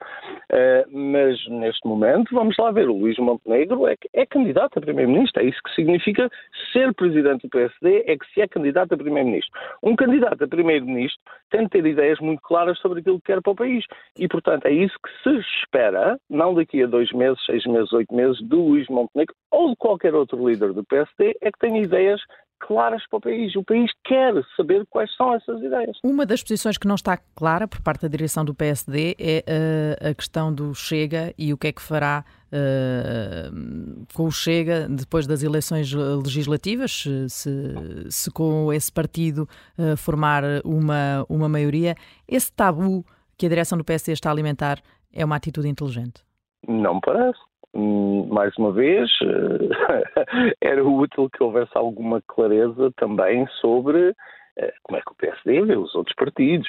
Uh, 0.52 0.84
mas 0.90 1.38
neste 1.48 1.86
momento, 1.86 2.34
vamos 2.34 2.56
lá 2.58 2.70
ver, 2.70 2.88
o 2.88 2.96
Luís 2.96 3.18
Montenegro 3.18 3.86
é, 3.88 3.96
é 4.12 4.26
candidato 4.26 4.78
a 4.78 4.80
Primeiro-Ministro. 4.80 5.42
É 5.42 5.46
isso 5.46 5.60
que 5.64 5.74
significa 5.74 6.30
ser 6.72 6.92
Presidente 6.94 7.42
do 7.42 7.48
PSD, 7.48 8.04
é 8.06 8.16
que 8.16 8.26
se 8.32 8.40
é 8.40 8.48
candidato 8.48 8.94
a 8.94 8.96
Primeiro-Ministro. 8.96 9.52
Um 9.82 9.96
candidato 9.96 10.44
a 10.44 10.48
Primeiro-Ministro 10.48 11.20
tem 11.50 11.64
de 11.64 11.70
ter 11.70 11.86
ideias 11.86 12.18
muito 12.20 12.40
claras 12.42 12.78
sobre 12.78 13.00
aquilo 13.00 13.18
que 13.18 13.32
quer 13.32 13.40
para 13.40 13.52
o 13.52 13.56
país. 13.56 13.84
E, 14.18 14.28
portanto, 14.28 14.66
é 14.66 14.72
isso 14.72 14.94
que 15.02 15.10
se 15.22 15.38
espera, 15.62 16.18
não 16.28 16.54
daqui 16.54 16.82
a 16.82 16.86
dois 16.86 17.10
meses, 17.12 17.42
seis 17.44 17.64
meses, 17.64 17.92
oito 17.92 18.14
meses, 18.14 18.40
do 18.42 18.60
Luís 18.60 18.88
Montenegro 18.88 19.34
ou 19.50 19.70
de 19.70 19.76
qualquer 19.76 20.14
outro 20.14 20.48
líder 20.48 20.72
do 20.72 20.84
PSD, 20.84 21.36
é 21.40 21.50
que 21.50 21.58
tenha 21.58 21.82
ideias 21.82 22.20
claras 22.66 23.02
para 23.08 23.18
o 23.18 23.20
país. 23.20 23.54
O 23.56 23.64
país 23.64 23.90
quer 24.04 24.34
saber 24.56 24.86
quais 24.88 25.14
são 25.16 25.34
essas 25.34 25.60
ideias. 25.60 25.98
Uma 26.02 26.24
das 26.24 26.42
posições 26.42 26.78
que 26.78 26.86
não 26.86 26.94
está 26.94 27.18
clara 27.34 27.66
por 27.66 27.80
parte 27.80 28.02
da 28.02 28.08
direção 28.08 28.44
do 28.44 28.54
PSD 28.54 29.16
é 29.18 29.44
uh, 29.46 30.10
a 30.10 30.14
questão 30.14 30.52
do 30.52 30.74
Chega 30.74 31.34
e 31.36 31.52
o 31.52 31.58
que 31.58 31.68
é 31.68 31.72
que 31.72 31.82
fará 31.82 32.24
uh, 32.52 34.06
com 34.14 34.24
o 34.24 34.30
Chega 34.30 34.88
depois 34.88 35.26
das 35.26 35.42
eleições 35.42 35.92
legislativas, 35.92 37.04
se, 37.28 38.10
se 38.10 38.30
com 38.30 38.72
esse 38.72 38.92
partido 38.92 39.48
uh, 39.78 39.96
formar 39.96 40.42
uma, 40.64 41.26
uma 41.28 41.48
maioria. 41.48 41.94
Esse 42.28 42.52
tabu 42.52 43.04
que 43.36 43.46
a 43.46 43.48
direção 43.48 43.76
do 43.76 43.84
PSD 43.84 44.12
está 44.12 44.30
a 44.30 44.32
alimentar 44.32 44.78
é 45.12 45.24
uma 45.24 45.36
atitude 45.36 45.68
inteligente? 45.68 46.22
Não 46.66 47.00
parece. 47.00 47.40
Hum, 47.74 48.28
mais 48.30 48.54
uma 48.58 48.72
vez, 48.72 49.10
era 50.60 50.84
útil 50.84 51.30
que 51.30 51.42
houvesse 51.42 51.72
alguma 51.74 52.20
clareza 52.26 52.92
também 52.96 53.46
sobre 53.60 54.14
eh, 54.58 54.74
como 54.82 54.98
é 54.98 55.00
que 55.00 55.12
o 55.12 55.14
PSD 55.14 55.62
vê 55.62 55.76
os 55.76 55.94
outros 55.94 56.14
partidos. 56.14 56.68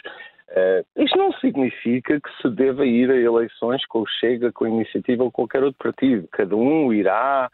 Uh, 0.50 1.02
isto 1.02 1.18
não 1.18 1.34
significa 1.34 2.22
que 2.22 2.30
se 2.42 2.50
deva 2.50 2.86
ir 2.86 3.10
a 3.10 3.16
eleições 3.16 3.84
com 3.88 4.02
o 4.02 4.08
Chega, 4.08 4.52
com 4.52 4.66
a 4.66 4.70
Iniciativa 4.70 5.24
ou 5.24 5.32
qualquer 5.32 5.63
outro 5.63 5.84
partido. 5.84 6.28
Cada 6.32 6.56
um 6.56 6.94
irá 6.94 7.50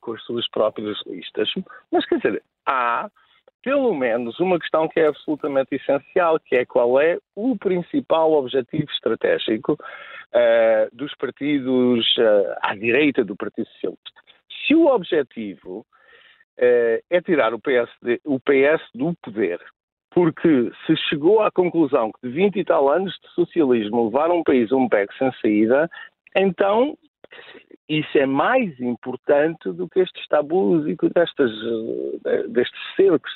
com 0.00 0.12
as 0.12 0.22
suas 0.24 0.48
próprias 0.48 0.98
listas. 1.06 1.48
Mas, 1.92 2.06
quer 2.06 2.16
dizer, 2.16 2.42
há 2.66 3.08
pelo 3.62 3.94
menos 3.94 4.38
uma 4.40 4.58
questão 4.58 4.88
que 4.88 5.00
é 5.00 5.08
absolutamente 5.08 5.74
essencial, 5.74 6.38
que 6.40 6.56
é 6.56 6.64
qual 6.64 7.00
é 7.00 7.18
o 7.34 7.56
principal 7.56 8.32
objetivo 8.32 8.90
estratégico 8.90 9.76
uh, 10.34 10.96
dos 10.96 11.14
partidos 11.16 12.06
uh, 12.18 12.54
à 12.62 12.74
direita 12.74 13.24
do 13.24 13.36
Partido 13.36 13.68
Socialista. 13.68 14.10
Se 14.66 14.74
o 14.74 14.86
objetivo 14.86 15.80
uh, 15.80 17.04
é 17.10 17.20
tirar 17.20 17.54
o, 17.54 17.60
o 18.24 18.40
PS 18.40 18.82
do 18.94 19.14
poder, 19.22 19.60
porque 20.10 20.70
se 20.86 20.96
chegou 21.08 21.42
à 21.42 21.50
conclusão 21.50 22.10
que 22.12 22.28
de 22.28 22.34
20 22.34 22.56
e 22.58 22.64
tal 22.64 22.90
anos 22.90 23.14
de 23.22 23.28
socialismo 23.34 24.06
levaram 24.06 24.38
um 24.38 24.42
país 24.42 24.72
a 24.72 24.76
um 24.76 24.88
beco 24.88 25.14
sem 25.18 25.30
saída, 25.40 25.88
então 26.36 26.96
isso 27.88 28.18
é 28.18 28.26
mais 28.26 28.78
importante 28.80 29.70
do 29.70 29.88
que 29.88 30.00
estes 30.00 30.26
tabus 30.28 30.86
e 30.86 30.96
destas, 31.14 31.50
destes 32.48 32.80
cercos, 32.96 33.30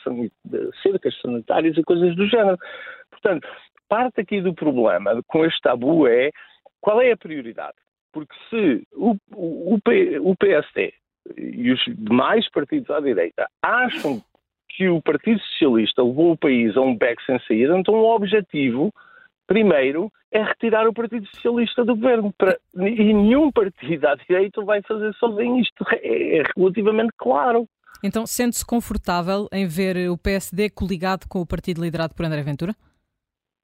cercas 0.82 1.20
sanitárias 1.20 1.76
e 1.76 1.82
coisas 1.82 2.14
do 2.16 2.26
género. 2.26 2.58
Portanto, 3.10 3.46
parte 3.88 4.20
aqui 4.20 4.40
do 4.40 4.54
problema 4.54 5.22
com 5.26 5.44
este 5.44 5.60
tabu 5.60 6.06
é 6.06 6.30
qual 6.82 7.00
é 7.00 7.12
a 7.12 7.16
prioridade? 7.16 7.76
Porque 8.12 8.34
se 8.50 8.86
o, 8.92 9.16
o, 9.34 9.78
o 10.20 10.36
PSD 10.36 10.92
e 11.38 11.70
os 11.70 11.80
demais 11.88 12.50
partidos 12.50 12.90
à 12.90 13.00
direita 13.00 13.48
acham 13.62 14.20
que 14.68 14.88
o 14.88 15.00
Partido 15.00 15.40
Socialista 15.40 16.02
levou 16.02 16.32
o 16.32 16.36
país 16.36 16.76
a 16.76 16.80
um 16.80 16.96
beco 16.96 17.22
sem 17.22 17.38
saída, 17.46 17.78
então 17.78 17.94
o 17.94 18.14
objetivo, 18.14 18.92
primeiro, 19.46 20.10
é 20.30 20.42
retirar 20.42 20.88
o 20.88 20.92
Partido 20.92 21.26
Socialista 21.28 21.84
do 21.84 21.94
governo. 21.94 22.34
E 22.74 23.14
nenhum 23.14 23.52
partido 23.52 24.06
à 24.06 24.14
direita 24.14 24.62
vai 24.64 24.82
fazer 24.82 25.14
sozinho. 25.14 25.60
Isto 25.60 25.84
é, 25.90 26.38
é 26.38 26.42
relativamente 26.56 27.12
claro. 27.16 27.66
Então, 28.02 28.26
sente-se 28.26 28.66
confortável 28.66 29.46
em 29.52 29.66
ver 29.66 30.10
o 30.10 30.18
PSD 30.18 30.70
coligado 30.70 31.28
com 31.28 31.40
o 31.40 31.46
partido 31.46 31.82
liderado 31.82 32.14
por 32.14 32.24
André 32.24 32.42
Ventura? 32.42 32.74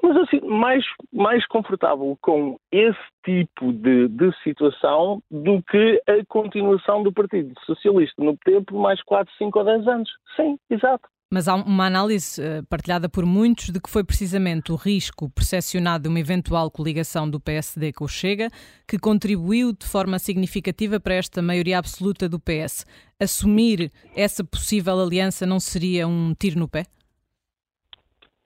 Mas 0.03 0.17
assim, 0.17 0.41
mais, 0.41 0.85
mais 1.13 1.45
confortável 1.47 2.17
com 2.23 2.59
esse 2.71 2.99
tipo 3.25 3.73
de, 3.73 4.09
de 4.09 4.33
situação 4.43 5.21
do 5.31 5.63
que 5.63 6.01
a 6.07 6.25
continuação 6.29 7.03
do 7.03 7.13
Partido 7.13 7.53
Socialista 7.67 8.23
no 8.23 8.37
por 8.65 8.79
mais 8.79 9.03
4, 9.03 9.33
5 9.37 9.59
ou 9.59 9.65
10 9.65 9.89
anos. 9.89 10.11
Sim, 10.37 10.59
exato. 10.71 11.09
Mas 11.31 11.47
há 11.47 11.57
uma 11.57 11.85
análise 11.85 12.41
uh, 12.41 12.65
partilhada 12.71 13.07
por 13.07 13.27
muitos 13.27 13.69
de 13.69 13.79
que 13.79 13.91
foi 13.91 14.03
precisamente 14.03 14.73
o 14.73 14.77
risco 14.77 15.29
percepcionado 15.29 16.05
de 16.05 16.09
uma 16.09 16.21
eventual 16.21 16.71
coligação 16.71 17.29
do 17.29 17.39
PSD 17.39 17.93
com 17.93 18.07
o 18.07 18.09
Chega 18.09 18.49
que 18.87 18.99
contribuiu 18.99 19.75
de 19.75 19.85
forma 19.85 20.19
significativa 20.19 20.99
para 20.99 21.15
esta 21.15 21.43
maioria 21.43 21.79
absoluta 21.79 22.31
do 22.31 22.41
PS. 22.41 22.87
Assumir 23.21 23.93
essa 24.17 24.43
possível 24.43 24.99
aliança 24.99 25.45
não 25.45 25.61
seria 25.61 26.09
um 26.09 26.33
tiro 26.33 26.59
no 26.59 26.67
pé? 26.67 26.85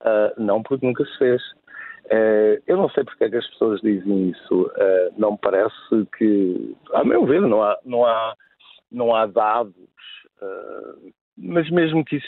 Uh, 0.03 0.41
não, 0.41 0.63
porque 0.63 0.85
nunca 0.85 1.05
se 1.05 1.19
fez. 1.19 1.43
Uh, 2.07 2.61
eu 2.67 2.77
não 2.77 2.89
sei 2.91 3.05
porque 3.05 3.25
é 3.25 3.31
que 3.31 3.37
as 3.37 3.47
pessoas 3.49 3.81
dizem 3.81 4.31
isso. 4.31 4.63
Uh, 4.63 5.15
não 5.17 5.37
parece 5.37 5.75
que, 6.19 6.77
a 6.93 7.05
meu 7.05 7.25
ver, 7.25 7.41
não 7.41 7.63
há, 7.63 7.79
não 7.85 8.05
há, 8.05 8.35
não 8.91 9.15
há 9.15 9.27
dados, 9.27 9.75
mas 11.39 11.71
mesmo 11.71 12.05
que 12.05 12.17
isso 12.17 12.27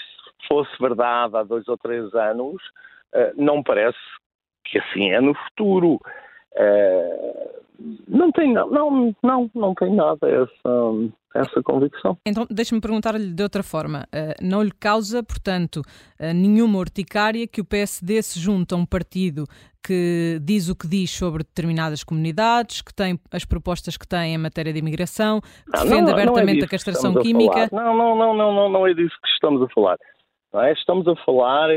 fosse 0.49 0.71
verdade 0.81 1.37
há 1.37 1.43
dois 1.43 1.67
ou 1.67 1.77
três 1.77 2.15
anos, 2.15 2.63
não 3.37 3.61
parece 3.61 3.99
que 4.65 4.79
assim 4.79 5.11
é 5.11 5.21
no 5.21 5.35
futuro. 5.35 5.99
não 8.07 8.31
tem 8.31 8.53
não, 8.53 9.15
não, 9.21 9.51
não 9.53 9.75
tem 9.75 9.93
nada 9.93 10.29
essa, 10.31 11.13
essa 11.35 11.63
convicção. 11.63 12.17
Então, 12.25 12.47
deixe-me 12.49 12.81
perguntar-lhe 12.81 13.33
de 13.33 13.43
outra 13.43 13.63
forma. 13.63 14.07
Uh, 14.15 14.35
não 14.41 14.63
lhe 14.63 14.71
causa, 14.71 15.23
portanto, 15.23 15.79
uh, 15.79 16.33
nenhuma 16.33 16.79
urticária 16.79 17.47
que 17.47 17.61
o 17.61 17.65
PSD 17.65 18.23
se 18.23 18.39
junte 18.39 18.73
a 18.73 18.77
um 18.77 18.87
partido 18.87 19.45
que 19.85 20.39
diz 20.43 20.69
o 20.69 20.77
que 20.77 20.89
diz 20.89 21.11
sobre 21.11 21.43
determinadas 21.43 22.03
comunidades, 22.03 22.81
que 22.81 22.95
tem 22.95 23.19
as 23.31 23.45
propostas 23.45 23.97
que 23.97 24.07
tem 24.07 24.35
em 24.35 24.39
matéria 24.39 24.73
de 24.73 24.79
imigração, 24.79 25.41
que 25.41 25.77
não, 25.77 25.83
defende 25.83 26.03
não, 26.03 26.13
abertamente 26.13 26.59
não 26.59 26.63
é 26.63 26.67
a 26.67 26.71
castração 26.71 27.15
química? 27.15 27.69
A 27.71 27.75
não, 27.75 27.97
não, 27.97 28.17
não, 28.17 28.35
não, 28.35 28.53
não, 28.55 28.69
não 28.71 28.87
é 28.87 28.95
disso 28.95 29.15
que 29.21 29.29
estamos 29.29 29.61
a 29.61 29.69
falar. 29.75 29.99
É? 30.55 30.73
Estamos 30.73 31.07
a 31.09 31.17
falar 31.17 31.69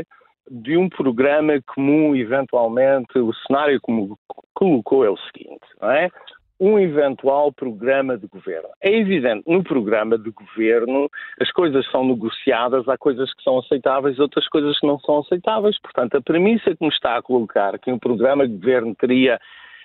de 0.50 0.76
um 0.76 0.88
programa 0.88 1.60
comum, 1.74 2.14
eventualmente, 2.14 3.18
o 3.18 3.34
cenário 3.46 3.78
como 3.82 4.18
colocou 4.54 5.04
é 5.04 5.10
o 5.10 5.16
seguinte, 5.16 5.66
não 5.80 5.90
é? 5.90 6.08
Um 6.60 6.78
eventual 6.78 7.52
programa 7.52 8.18
de 8.18 8.26
governo. 8.26 8.68
É 8.80 8.92
evidente, 8.92 9.44
no 9.46 9.62
programa 9.62 10.18
de 10.18 10.30
governo 10.30 11.08
as 11.40 11.50
coisas 11.52 11.88
são 11.90 12.04
negociadas, 12.04 12.88
há 12.88 12.98
coisas 12.98 13.32
que 13.32 13.42
são 13.42 13.58
aceitáveis, 13.58 14.18
outras 14.18 14.48
coisas 14.48 14.78
que 14.78 14.86
não 14.86 14.98
são 15.00 15.20
aceitáveis. 15.20 15.78
Portanto, 15.80 16.16
a 16.16 16.22
premissa 16.22 16.74
que 16.74 16.84
me 16.84 16.90
está 16.90 17.16
a 17.16 17.22
colocar 17.22 17.78
que 17.78 17.92
um 17.92 17.98
programa 17.98 18.46
de 18.46 18.54
governo 18.54 18.94
teria 18.94 19.38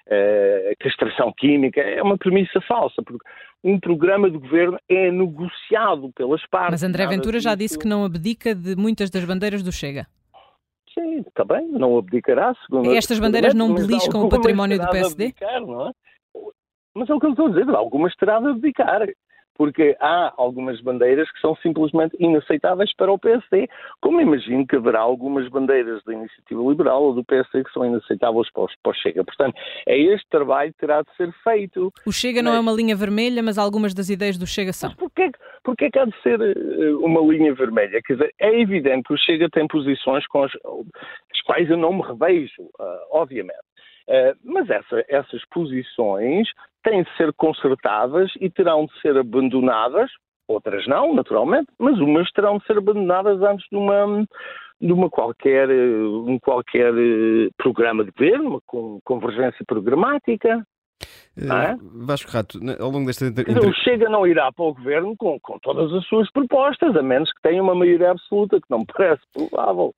uh, 0.07 0.75
castração 0.79 1.31
química 1.37 1.79
é 1.79 2.01
uma 2.01 2.17
premissa 2.17 2.59
falsa, 2.61 3.01
porque 3.03 3.25
um 3.63 3.79
programa 3.79 4.29
de 4.29 4.37
governo 4.37 4.77
é 4.89 5.11
negociado 5.11 6.11
pelas 6.15 6.45
partes. 6.47 6.71
Mas 6.71 6.83
André 6.83 7.07
Ventura 7.07 7.39
já 7.39 7.55
disse 7.55 7.77
que 7.77 7.87
não 7.87 8.03
abdica 8.03 8.55
de 8.55 8.75
muitas 8.75 9.09
das 9.09 9.23
bandeiras 9.23 9.61
do 9.61 9.71
Chega. 9.71 10.07
Sim, 10.93 11.19
está 11.19 11.43
bem, 11.43 11.67
não 11.69 11.97
abdicará. 11.97 12.53
Segundo 12.65 12.93
Estas 12.93 13.19
bandeiras 13.19 13.53
não 13.53 13.73
beliscam 13.73 14.25
o 14.25 14.29
património 14.29 14.79
do 14.79 14.89
PSD? 14.89 15.25
Abdicar, 15.25 15.61
não 15.61 15.89
é? 15.89 15.91
Mas 16.95 17.09
é 17.09 17.13
o 17.13 17.19
que 17.19 17.25
eu 17.25 17.31
estou 17.31 17.47
a 17.47 17.49
dizer, 17.49 17.69
algumas 17.69 18.15
terá 18.15 18.39
de 18.39 18.47
abdicar. 18.47 19.07
Porque 19.55 19.95
há 19.99 20.33
algumas 20.35 20.81
bandeiras 20.81 21.31
que 21.31 21.39
são 21.39 21.55
simplesmente 21.57 22.15
inaceitáveis 22.19 22.91
para 22.95 23.11
o 23.11 23.19
PSD. 23.19 23.69
Como 24.01 24.19
imagino 24.19 24.65
que 24.65 24.75
haverá 24.75 24.99
algumas 24.99 25.47
bandeiras 25.47 26.03
da 26.05 26.13
Iniciativa 26.13 26.59
Liberal 26.59 27.03
ou 27.03 27.13
do 27.13 27.23
PSD 27.23 27.63
que 27.63 27.71
são 27.71 27.85
inaceitáveis 27.85 28.51
para 28.51 28.63
o, 28.63 28.93
Chega. 28.95 29.23
Portanto, 29.23 29.55
é 29.87 29.95
este 29.95 30.27
trabalho 30.29 30.73
que 30.73 30.79
terá 30.79 31.03
de 31.03 31.15
ser 31.15 31.31
feito. 31.43 31.93
O 32.03 32.11
Chega 32.11 32.41
não 32.41 32.53
é 32.53 32.59
uma 32.59 32.71
linha 32.71 32.95
vermelha, 32.95 33.43
mas 33.43 33.59
algumas 33.59 33.93
das 33.93 34.09
ideias 34.09 34.39
do 34.39 34.47
Chega 34.47 34.73
são. 34.73 34.89
Mas 34.89 34.97
porquê, 34.97 35.29
porquê 35.63 35.91
que 35.91 35.99
há 35.99 36.05
de 36.05 36.21
ser 36.23 36.41
eh, 36.41 36.95
uma 36.95 37.21
linha 37.21 37.53
vermelha? 37.53 38.01
Quer 38.03 38.13
dizer, 38.13 38.33
é 38.39 38.59
evidente 38.59 39.03
que 39.03 39.13
o 39.13 39.17
Chega 39.17 39.47
tem 39.51 39.67
posições 39.67 40.25
com 40.27 40.43
as, 40.43 40.51
as 40.55 41.41
quais 41.45 41.69
eu 41.69 41.77
não 41.77 41.93
me 41.93 42.01
revejo, 42.01 42.63
uh, 42.79 42.97
obviamente. 43.11 43.72
Uh, 44.07 44.35
mas 44.43 44.69
essa, 44.69 45.03
essas 45.07 45.41
posições 45.49 46.47
têm 46.83 47.03
de 47.03 47.17
ser 47.17 47.31
consertadas 47.33 48.31
e 48.39 48.49
terão 48.49 48.85
de 48.85 49.01
ser 49.01 49.17
abandonadas, 49.17 50.11
outras 50.47 50.85
não, 50.87 51.13
naturalmente, 51.13 51.67
mas 51.79 51.97
umas 51.99 52.29
terão 52.31 52.57
de 52.57 52.65
ser 52.65 52.77
abandonadas 52.77 53.41
antes 53.41 53.65
de 53.71 53.77
uma, 53.77 54.25
de 54.79 54.91
uma 54.91 55.09
qualquer, 55.09 55.69
um 55.69 56.37
qualquer 56.39 56.93
eh, 56.93 57.49
programa 57.57 58.03
de 58.03 58.11
governo, 58.11 58.61
uma 58.71 58.99
convergência 59.03 59.63
programática. 59.65 60.65
É? 61.37 61.75
Vasco 62.05 62.31
Rato, 62.31 62.59
ao 62.79 62.89
longo 62.89 63.07
desta 63.07 63.25
entrevista. 63.25 63.65
O 63.65 63.73
Chega 63.73 64.09
não 64.09 64.27
irá 64.27 64.51
para 64.51 64.65
o 64.65 64.73
governo 64.73 65.15
com, 65.17 65.39
com 65.39 65.57
todas 65.59 65.91
as 65.93 66.05
suas 66.05 66.29
propostas, 66.31 66.95
a 66.95 67.01
menos 67.01 67.31
que 67.31 67.41
tenha 67.41 67.63
uma 67.63 67.73
maioria 67.73 68.11
absoluta, 68.11 68.59
que 68.59 68.69
não 68.69 68.79
me 68.79 68.85
parece 68.85 69.21
provável. 69.33 69.93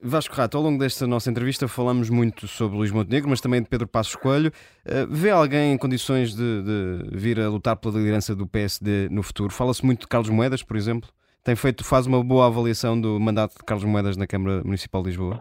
Vasco 0.00 0.34
Rato, 0.34 0.56
ao 0.56 0.62
longo 0.62 0.78
desta 0.78 1.06
nossa 1.08 1.28
entrevista 1.28 1.66
falamos 1.66 2.08
muito 2.08 2.46
sobre 2.46 2.78
Luís 2.78 2.92
Montenegro, 2.92 3.28
mas 3.28 3.40
também 3.40 3.60
de 3.60 3.68
Pedro 3.68 3.88
Passos 3.88 4.14
Coelho. 4.14 4.52
Uh, 4.86 5.06
vê 5.10 5.30
alguém 5.30 5.72
em 5.72 5.78
condições 5.78 6.34
de, 6.34 6.62
de, 6.62 7.16
vir 7.16 7.40
a 7.40 7.48
lutar 7.48 7.76
pela 7.76 7.98
liderança 7.98 8.34
do 8.34 8.46
PSD 8.46 9.08
no 9.10 9.24
futuro? 9.24 9.52
Fala-se 9.52 9.84
muito 9.84 10.02
de 10.02 10.06
Carlos 10.06 10.30
Moedas, 10.30 10.62
por 10.62 10.76
exemplo. 10.76 11.10
Tem 11.42 11.56
feito, 11.56 11.84
faz 11.84 12.06
uma 12.06 12.22
boa 12.22 12.46
avaliação 12.46 13.00
do 13.00 13.18
mandato 13.18 13.54
de 13.54 13.64
Carlos 13.64 13.84
Moedas 13.84 14.16
na 14.16 14.26
Câmara 14.26 14.62
Municipal 14.62 15.02
de 15.02 15.08
Lisboa? 15.08 15.40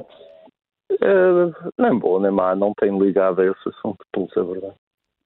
Uh, 0.92 1.54
nem 1.78 2.00
boa 2.00 2.20
nem 2.20 2.32
má, 2.32 2.56
não 2.56 2.74
tenho 2.80 3.00
ligado 3.04 3.42
a 3.42 3.46
esse 3.46 3.70
assunto, 3.70 4.00
pelo 4.12 4.28
ser 4.32 4.44
verdade. 4.44 4.74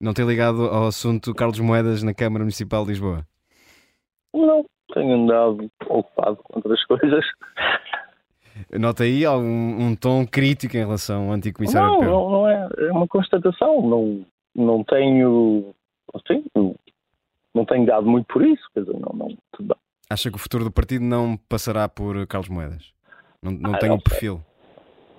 Não 0.01 0.13
tem 0.13 0.25
ligado 0.25 0.65
ao 0.65 0.87
assunto 0.87 1.33
Carlos 1.33 1.59
Moedas 1.59 2.03
na 2.03 2.13
Câmara 2.13 2.43
Municipal 2.43 2.83
de 2.83 2.89
Lisboa? 2.89 3.25
Não, 4.33 4.65
tenho 4.93 5.23
andado 5.23 5.69
ocupado 5.87 6.37
com 6.43 6.57
outras 6.57 6.83
coisas. 6.87 7.23
Nota 8.79 9.03
aí 9.03 9.25
algum 9.25 9.85
um 9.85 9.95
tom 9.95 10.25
crítico 10.25 10.77
em 10.77 10.81
relação 10.81 11.27
ao 11.27 11.33
antigo 11.33 11.57
comissário 11.57 11.89
não, 11.89 12.01
Não, 12.01 12.29
não 12.29 12.47
é. 12.47 12.69
É 12.79 12.91
uma 12.91 13.07
constatação. 13.07 13.81
Não, 13.81 14.25
não 14.55 14.83
tenho. 14.83 15.73
Assim, 16.13 16.43
não, 17.53 17.65
tenho 17.65 17.85
dado 17.85 18.05
muito 18.05 18.27
por 18.27 18.45
isso. 18.45 18.63
Quer 18.73 18.81
dizer, 18.81 18.93
não, 18.93 19.13
não, 19.13 19.37
tudo 19.51 19.67
bem. 19.67 19.77
Acha 20.09 20.29
que 20.29 20.35
o 20.35 20.39
futuro 20.39 20.63
do 20.63 20.71
partido 20.71 21.03
não 21.03 21.37
passará 21.49 21.87
por 21.87 22.25
Carlos 22.27 22.49
Moedas? 22.49 22.91
Não, 23.41 23.51
não 23.51 23.75
ah, 23.75 23.77
tem 23.77 23.89
o 23.89 23.95
um 23.95 23.99
perfil? 23.99 24.41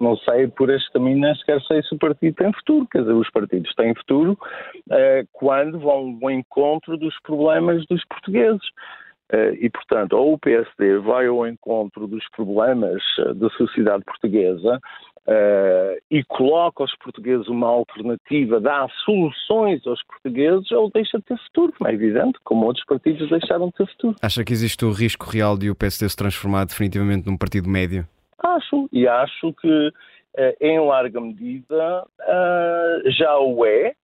Não 0.00 0.16
sei, 0.16 0.48
por 0.48 0.68
este 0.68 0.90
caminho 0.92 1.20
nem 1.20 1.34
sequer 1.36 1.60
sei 1.62 1.82
se 1.82 1.94
o 1.94 1.98
partido 1.98 2.34
tem 2.34 2.52
futuro. 2.52 2.88
Quer 2.90 3.00
dizer, 3.00 3.12
os 3.12 3.30
partidos 3.30 3.74
têm 3.74 3.94
futuro 3.94 4.32
uh, 4.32 5.28
quando 5.32 5.78
vão 5.78 6.18
ao 6.22 6.30
encontro 6.30 6.96
dos 6.96 7.18
problemas 7.20 7.86
dos 7.86 8.04
portugueses. 8.06 8.62
Eh, 9.32 9.56
e, 9.62 9.70
portanto, 9.70 10.12
ou 10.12 10.34
o 10.34 10.38
PSD 10.38 10.98
vai 10.98 11.26
ao 11.26 11.46
encontro 11.46 12.06
dos 12.06 12.22
problemas 12.36 13.02
eh, 13.18 13.32
da 13.32 13.48
sociedade 13.50 14.04
portuguesa 14.04 14.78
uh, 15.26 16.02
e 16.10 16.22
coloca 16.24 16.82
aos 16.82 16.94
portugueses 16.98 17.48
uma 17.48 17.66
alternativa, 17.66 18.60
dá 18.60 18.86
soluções 19.06 19.86
aos 19.86 20.02
portugueses, 20.04 20.70
ou 20.72 20.90
deixa 20.90 21.16
de 21.16 21.24
ter 21.24 21.38
futuro, 21.44 21.72
como 21.78 21.88
é 21.88 21.94
evidente, 21.94 22.38
como 22.44 22.66
outros 22.66 22.84
partidos 22.84 23.30
deixaram 23.30 23.68
de 23.68 23.72
ter 23.72 23.86
futuro. 23.92 24.16
Acha 24.20 24.44
que 24.44 24.52
existe 24.52 24.84
o 24.84 24.92
risco 24.92 25.24
real 25.24 25.56
de 25.56 25.70
o 25.70 25.74
PSD 25.74 26.10
se 26.10 26.16
transformar 26.16 26.66
definitivamente 26.66 27.26
num 27.26 27.38
partido 27.38 27.70
médio? 27.70 28.06
Acho, 28.38 28.86
e 28.92 29.08
acho 29.08 29.54
que, 29.54 29.92
em 30.60 30.78
larga 30.80 31.20
medida, 31.20 32.04
já 33.06 33.38
o 33.38 33.64
é, 33.64 33.94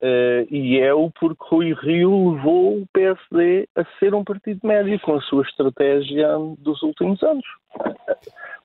Uh, 0.00 0.46
e 0.48 0.78
é 0.78 0.94
o 0.94 1.10
porque 1.10 1.44
Rui 1.48 1.74
Rio 1.74 2.34
levou 2.34 2.82
o 2.82 2.86
PSD 2.92 3.68
a 3.74 3.84
ser 3.98 4.14
um 4.14 4.22
partido 4.22 4.60
médio 4.62 4.98
com 5.00 5.16
a 5.16 5.20
sua 5.22 5.42
estratégia 5.42 6.28
dos 6.58 6.82
últimos 6.82 7.20
anos. 7.22 7.44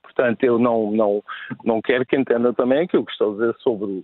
Portanto, 0.04 0.44
eu 0.44 0.60
não, 0.60 0.92
não, 0.92 1.24
não 1.64 1.82
quero 1.82 2.06
que 2.06 2.16
entenda 2.16 2.54
também 2.54 2.82
aquilo 2.82 3.04
que 3.04 3.12
estou 3.12 3.32
a 3.32 3.34
dizer 3.34 3.56
sobre 3.60 4.04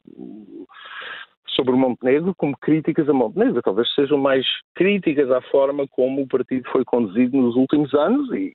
sobre 1.55 1.73
o 1.73 1.77
Montenegro 1.77 2.33
como 2.35 2.57
críticas 2.57 3.07
a 3.09 3.13
Montenegro. 3.13 3.61
Talvez 3.61 3.93
sejam 3.93 4.17
mais 4.17 4.45
críticas 4.73 5.29
à 5.29 5.41
forma 5.41 5.87
como 5.87 6.21
o 6.21 6.27
partido 6.27 6.67
foi 6.71 6.83
conduzido 6.85 7.37
nos 7.37 7.55
últimos 7.55 7.93
anos 7.93 8.31
e, 8.31 8.53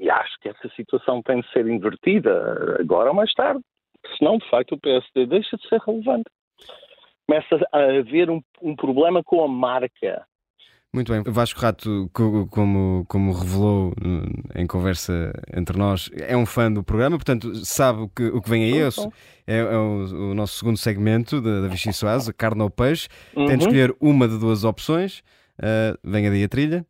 e 0.00 0.10
acho 0.10 0.38
que 0.40 0.48
essa 0.48 0.68
situação 0.74 1.22
tem 1.22 1.40
de 1.40 1.52
ser 1.52 1.68
invertida 1.68 2.76
agora 2.80 3.10
ou 3.10 3.14
mais 3.14 3.32
tarde. 3.34 3.60
Senão, 4.18 4.38
de 4.38 4.48
facto, 4.48 4.72
o 4.72 4.80
PSD 4.80 5.26
deixa 5.26 5.56
de 5.56 5.68
ser 5.68 5.80
relevante 5.86 6.30
começa 7.26 7.68
a 7.72 7.98
haver 7.98 8.30
um, 8.30 8.40
um 8.62 8.74
problema 8.74 9.22
com 9.22 9.42
a 9.44 9.48
marca. 9.48 10.26
Muito 10.96 11.12
bem. 11.12 11.22
Vasco 11.26 11.60
Rato, 11.60 12.08
como, 12.50 13.04
como 13.06 13.32
revelou 13.32 13.92
em 14.54 14.66
conversa 14.66 15.30
entre 15.54 15.76
nós, 15.76 16.10
é 16.14 16.34
um 16.34 16.46
fã 16.46 16.72
do 16.72 16.82
programa, 16.82 17.16
portanto 17.16 17.54
sabe 17.66 18.00
o 18.02 18.08
que, 18.08 18.24
o 18.24 18.40
que 18.40 18.48
vem 18.48 18.64
aí. 18.64 18.80
É, 18.80 18.88
é, 19.46 19.58
é 19.58 19.76
o, 19.76 20.30
o, 20.30 20.34
nosso 20.34 20.56
segundo 20.56 20.78
segmento 20.78 21.40
da, 21.42 21.60
da 21.60 21.68
Vichy 21.68 21.92
Soares, 21.92 22.30
carne 22.38 22.62
ou 22.62 22.70
peixe. 22.70 23.08
Uhum. 23.36 23.46
Tem 23.46 23.58
de 23.58 23.64
escolher 23.64 23.94
uma 24.00 24.26
de 24.26 24.38
duas 24.38 24.64
opções. 24.64 25.18
Uh, 25.58 25.98
venha 26.02 26.30
daí 26.30 26.44
a 26.44 26.48
trilha. 26.48 26.86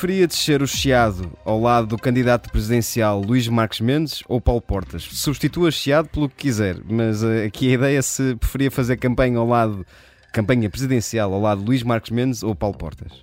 Preferia 0.00 0.26
descer 0.26 0.62
o 0.62 0.66
Chiado 0.66 1.30
ao 1.44 1.60
lado 1.60 1.88
do 1.88 1.98
candidato 1.98 2.50
presidencial 2.50 3.20
Luís 3.20 3.46
Marques 3.48 3.82
Mendes 3.82 4.22
ou 4.26 4.40
Paulo 4.40 4.62
Portas? 4.62 5.02
Substitua 5.02 5.70
Chiado 5.70 6.08
pelo 6.08 6.26
que 6.26 6.36
quiser, 6.36 6.76
mas 6.88 7.22
uh, 7.22 7.44
aqui 7.46 7.68
a 7.68 7.74
ideia 7.74 7.98
é 7.98 8.00
se 8.00 8.34
preferia 8.36 8.70
fazer 8.70 8.96
campanha 8.96 9.36
ao 9.36 9.46
lado, 9.46 9.84
campanha 10.32 10.70
presidencial 10.70 11.34
ao 11.34 11.40
lado 11.42 11.60
de 11.60 11.66
Luís 11.66 11.82
Marques 11.82 12.10
Mendes 12.10 12.42
ou 12.42 12.54
Paulo 12.54 12.78
Portas? 12.78 13.20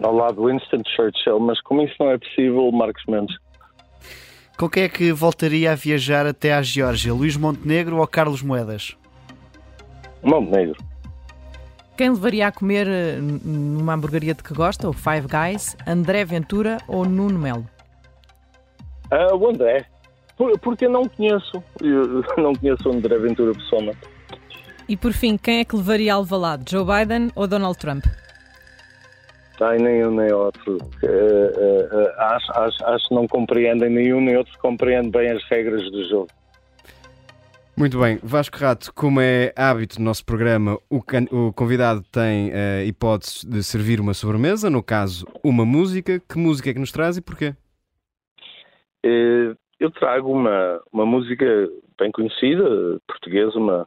Ao 0.00 0.14
lado 0.14 0.40
de 0.40 0.46
Winston 0.46 0.82
Churchill, 0.94 1.40
mas 1.40 1.60
como 1.62 1.82
isso 1.82 1.96
não 1.98 2.12
é 2.12 2.18
possível, 2.18 2.70
Marques 2.70 3.04
Mendes. 3.08 3.36
Com 4.56 4.68
quem 4.68 4.84
é 4.84 4.88
que 4.88 5.10
voltaria 5.10 5.72
a 5.72 5.74
viajar 5.74 6.24
até 6.24 6.54
à 6.54 6.62
Geórgia? 6.62 7.12
Luís 7.12 7.36
Montenegro 7.36 7.96
ou 7.96 8.06
Carlos 8.06 8.42
Moedas? 8.42 8.96
Montenegro. 10.22 10.76
Quem 11.96 12.10
levaria 12.10 12.48
a 12.48 12.52
comer 12.52 12.86
eh, 12.86 13.18
numa 13.18 13.94
hamburgueria 13.94 14.34
de 14.34 14.42
que 14.42 14.52
gosta, 14.52 14.86
o 14.86 14.92
Five 14.92 15.26
Guys, 15.26 15.76
André 15.86 16.26
Ventura 16.26 16.76
ou 16.86 17.06
Nuno 17.06 17.38
Melo? 17.38 17.66
Uh, 19.10 19.34
o 19.34 19.48
André, 19.48 19.86
porque 20.60 20.84
eu 20.84 20.90
não 20.90 21.08
conheço, 21.08 21.62
eu 21.80 22.22
não 22.36 22.54
conheço 22.54 22.86
o 22.88 22.92
André 22.92 23.16
Ventura 23.18 23.52
pessoalmente. 23.52 23.98
E 24.86 24.96
por 24.96 25.12
fim, 25.12 25.38
quem 25.38 25.60
é 25.60 25.64
que 25.64 25.74
levaria 25.74 26.12
ao 26.12 26.24
Valado, 26.24 26.64
Joe 26.68 26.84
Biden 26.84 27.30
ou 27.34 27.46
Donald 27.46 27.78
Trump? 27.78 28.04
Ai, 29.60 29.78
nem 29.78 30.06
um 30.06 30.14
nem 30.14 30.30
outro. 30.32 30.76
Uh, 30.76 31.06
uh, 31.06 31.98
uh, 31.98 32.10
acho, 32.18 32.52
acho, 32.52 32.84
acho 32.84 33.08
que 33.08 33.14
não 33.14 33.26
compreendem 33.26 33.88
nenhum 33.88 34.20
nem 34.20 34.36
outro 34.36 34.52
compreende 34.58 35.08
bem 35.08 35.30
as 35.30 35.42
regras 35.48 35.90
do 35.90 36.06
jogo. 36.06 36.28
Muito 37.78 38.00
bem, 38.00 38.18
Vasco 38.22 38.56
Rato, 38.56 38.90
como 38.94 39.20
é 39.20 39.52
hábito 39.54 39.98
no 39.98 40.06
nosso 40.06 40.24
programa, 40.24 40.78
o, 40.88 40.96
o 40.96 41.52
convidado 41.52 42.02
tem 42.10 42.48
a 42.48 42.54
uh, 42.54 42.56
eh, 42.56 42.86
hipótese 42.86 43.46
de 43.46 43.62
servir 43.62 44.00
uma 44.00 44.14
sobremesa, 44.14 44.70
no 44.70 44.82
caso, 44.82 45.26
uma 45.44 45.62
música. 45.62 46.18
Que 46.18 46.38
música 46.38 46.70
é 46.70 46.72
que 46.72 46.80
nos 46.80 46.90
traz 46.90 47.18
e 47.18 47.22
porquê? 47.22 47.52
Uh, 49.04 49.54
eu 49.78 49.90
trago 49.90 50.32
uma, 50.32 50.80
uma 50.90 51.04
música 51.04 51.44
bem 52.00 52.10
conhecida, 52.12 52.64
portuguesa, 53.06 53.58
uma, 53.58 53.86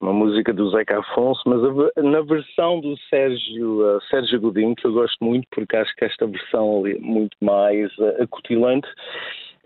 uma 0.00 0.14
música 0.14 0.50
do 0.54 0.70
Zeca 0.70 0.98
Afonso, 0.98 1.42
mas 1.44 1.60
a, 1.62 2.02
na 2.02 2.22
versão 2.22 2.80
do 2.80 2.96
Sérgio, 3.10 3.96
uh, 3.96 4.00
Sérgio 4.08 4.40
Godinho, 4.40 4.74
que 4.74 4.86
eu 4.86 4.94
gosto 4.94 5.22
muito, 5.22 5.46
porque 5.50 5.76
acho 5.76 5.94
que 5.96 6.06
esta 6.06 6.26
versão 6.26 6.86
é 6.86 6.94
muito 6.94 7.36
mais 7.42 7.94
uh, 7.98 8.22
acutilante. 8.22 8.88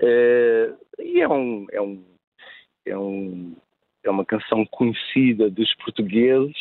e 0.02 1.20
é 1.20 1.28
um, 1.28 1.66
é 1.70 1.80
um 1.80 2.02
é, 2.88 2.98
um, 2.98 3.54
é 4.04 4.10
uma 4.10 4.24
canção 4.24 4.64
conhecida 4.70 5.50
dos 5.50 5.74
portugueses, 5.76 6.56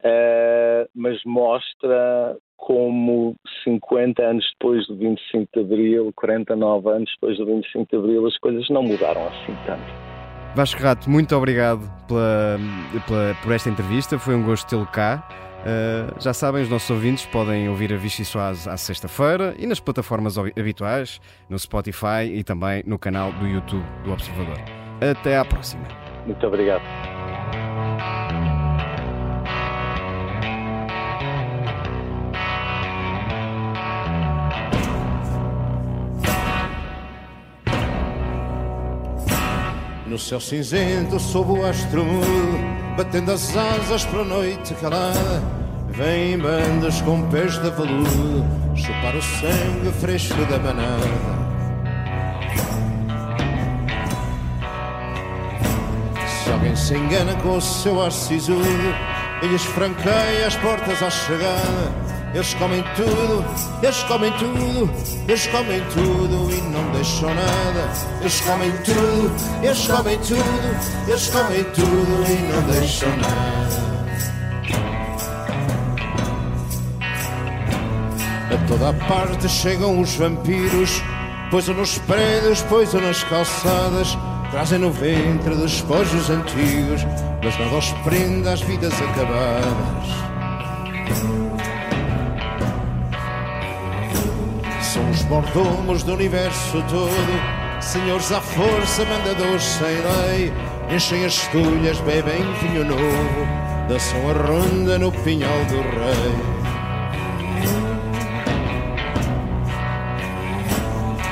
uh, 0.00 0.88
mas 0.94 1.18
mostra 1.24 2.36
como 2.56 3.36
50 3.62 4.22
anos 4.22 4.44
depois 4.52 4.86
do 4.86 4.96
25 4.96 5.48
de 5.52 5.60
Abril, 5.60 6.12
49 6.14 6.88
anos 6.88 7.10
depois 7.14 7.36
do 7.38 7.46
25 7.46 7.86
de 7.90 7.96
Abril, 7.96 8.26
as 8.26 8.38
coisas 8.38 8.68
não 8.70 8.82
mudaram 8.82 9.26
assim 9.26 9.54
tanto. 9.66 10.14
Vasco 10.54 10.80
Rato, 10.80 11.10
muito 11.10 11.34
obrigado 11.34 11.80
pela, 12.06 12.58
pela, 13.06 13.34
por 13.42 13.52
esta 13.52 13.68
entrevista, 13.68 14.18
foi 14.18 14.34
um 14.34 14.44
gosto 14.44 14.68
tê-lo 14.68 14.86
cá. 14.86 15.28
Uh, 15.64 16.20
já 16.20 16.32
sabem, 16.32 16.62
os 16.62 16.68
nossos 16.68 16.90
ouvintes 16.90 17.26
podem 17.26 17.68
ouvir 17.68 17.92
a 17.92 17.96
Vichy 17.96 18.24
Soase 18.24 18.68
à 18.68 18.76
sexta-feira 18.76 19.54
e 19.58 19.66
nas 19.66 19.80
plataformas 19.80 20.36
habituais, 20.38 21.20
no 21.48 21.58
Spotify 21.58 22.30
e 22.32 22.44
também 22.44 22.82
no 22.86 22.98
canal 22.98 23.32
do 23.32 23.46
YouTube 23.46 23.84
do 24.04 24.12
Observador. 24.12 24.83
Até 25.00 25.36
à 25.36 25.44
próxima. 25.44 25.84
Muito 26.26 26.46
obrigado. 26.46 26.82
No 40.06 40.18
céu 40.18 40.38
cinzento, 40.38 41.18
sob 41.18 41.58
o 41.58 41.66
astro 41.66 42.04
batendo 42.96 43.32
as 43.32 43.56
asas 43.56 44.04
para 44.04 44.20
a 44.20 44.24
noite 44.24 44.74
calada, 44.74 45.42
vêm 45.88 46.38
bandas 46.38 47.00
com 47.02 47.28
pés 47.30 47.58
de 47.58 47.70
veludo, 47.70 48.44
chupar 48.76 49.16
o 49.16 49.22
sangue 49.22 49.92
fresco 50.00 50.38
da 50.46 50.58
manada. 50.58 51.43
Alguém 56.64 56.76
se 56.76 56.96
engana 56.96 57.34
com 57.42 57.58
o 57.58 57.60
seu 57.60 58.00
ar 58.00 58.10
sisudo, 58.10 58.64
ele 59.42 59.54
esfranqueia 59.54 60.46
as 60.46 60.56
portas 60.56 61.02
à 61.02 61.10
chegada 61.10 61.92
eles 62.32 62.52
comem 62.54 62.82
tudo, 62.96 63.44
eles 63.80 64.02
comem 64.02 64.32
tudo, 64.32 64.90
eles 65.28 65.46
comem 65.46 65.80
tudo 65.92 66.52
e 66.52 66.60
não 66.62 66.90
deixam 66.90 67.32
nada. 67.32 67.92
Eles 68.20 68.40
comem 68.40 68.72
tudo, 68.78 69.30
eles 69.62 69.86
comem 69.86 70.18
tudo, 70.18 71.06
eles 71.06 71.28
comem 71.28 71.64
tudo 71.64 72.24
e 72.28 72.52
não 72.52 72.62
deixam 72.72 73.08
nada. 73.18 73.94
A 78.52 78.66
toda 78.66 78.88
a 78.88 78.94
parte 78.94 79.48
chegam 79.48 80.00
os 80.00 80.16
vampiros, 80.16 81.00
poisam 81.52 81.76
nos 81.76 81.98
prédios, 81.98 82.62
poisam 82.62 83.00
nas 83.00 83.22
calçadas, 83.22 84.18
trazem 84.54 84.78
no 84.78 84.92
ventre 84.92 85.52
despojos 85.56 86.30
antigos, 86.30 87.04
mas 87.42 87.58
nada 87.58 87.76
os 87.76 87.90
prende 88.04 88.48
às 88.48 88.60
vidas 88.60 88.92
acabadas. 89.02 90.06
São 94.80 95.10
os 95.10 95.24
mordomos 95.24 96.04
do 96.04 96.14
universo 96.14 96.84
todo, 96.88 97.82
senhores 97.82 98.30
à 98.30 98.40
força, 98.40 99.04
mandadores 99.04 99.64
sem 99.64 99.88
lei. 99.88 100.52
Enchem 100.88 101.24
as 101.24 101.48
tulhas, 101.48 101.98
bebem 102.02 102.44
vinho 102.62 102.84
novo, 102.84 103.48
dançam 103.88 104.20
a 104.30 104.34
ronda 104.34 105.00
no 105.00 105.10
pinhal 105.10 105.64
do 105.64 105.80
rei. 105.80 106.54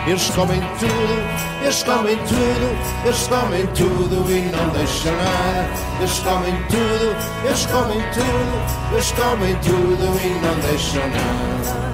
Eles 0.08 0.28
comem 0.30 0.60
tudo, 0.80 1.51
eles 1.62 1.82
comem 1.84 2.16
tudo, 2.16 3.04
eles 3.04 3.26
comem 3.28 3.66
tudo 3.68 4.30
e 4.30 4.40
não 4.50 4.68
deixam 4.70 5.12
nada. 5.16 5.68
Eles 5.98 6.18
comem 6.18 6.54
tudo, 6.68 7.46
eles 7.46 7.66
comem 7.66 8.00
tudo, 8.12 8.92
eles 8.92 9.12
comem 9.12 9.54
tudo 9.56 10.04
e 10.24 10.30
não 10.40 10.60
deixam 10.60 11.08
nada. 11.08 11.92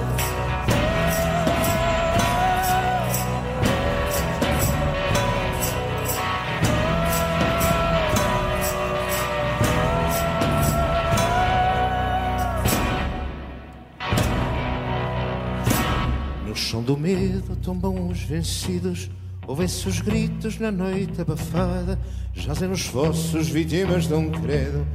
do 16.89 16.97
medo 16.97 17.55
tombam 17.57 18.07
os 18.09 18.19
vencidos, 18.23 19.11
ouvem-se 19.49 19.87
os 19.89 19.99
gritos 19.99 20.59
na 20.59 20.71
noite 20.71 21.19
abafada, 21.19 21.99
jazem 22.35 22.69
nos 22.69 22.85
vossos 22.85 23.49
vítimas 23.49 24.07
de 24.07 24.13
um 24.13 24.29
credo 24.29 24.85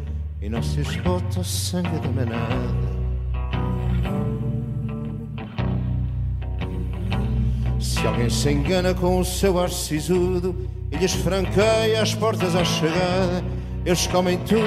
e 0.40 0.48
não 0.48 0.62
se 0.62 0.80
esgota 0.80 1.40
o 1.40 1.44
sangue 1.44 1.98
da 1.98 2.08
manada. 2.08 2.94
Se 7.80 8.06
alguém 8.06 8.30
se 8.30 8.48
engana 8.52 8.94
com 8.94 9.18
o 9.18 9.24
seu 9.24 9.58
ar 9.58 9.70
sisudo 9.70 10.54
e 10.92 10.98
lhes 10.98 11.14
franqueia 11.14 12.00
as 12.00 12.14
portas 12.14 12.54
à 12.54 12.64
chegada, 12.64 13.42
eles 13.84 14.06
comem 14.06 14.38
tudo, 14.38 14.62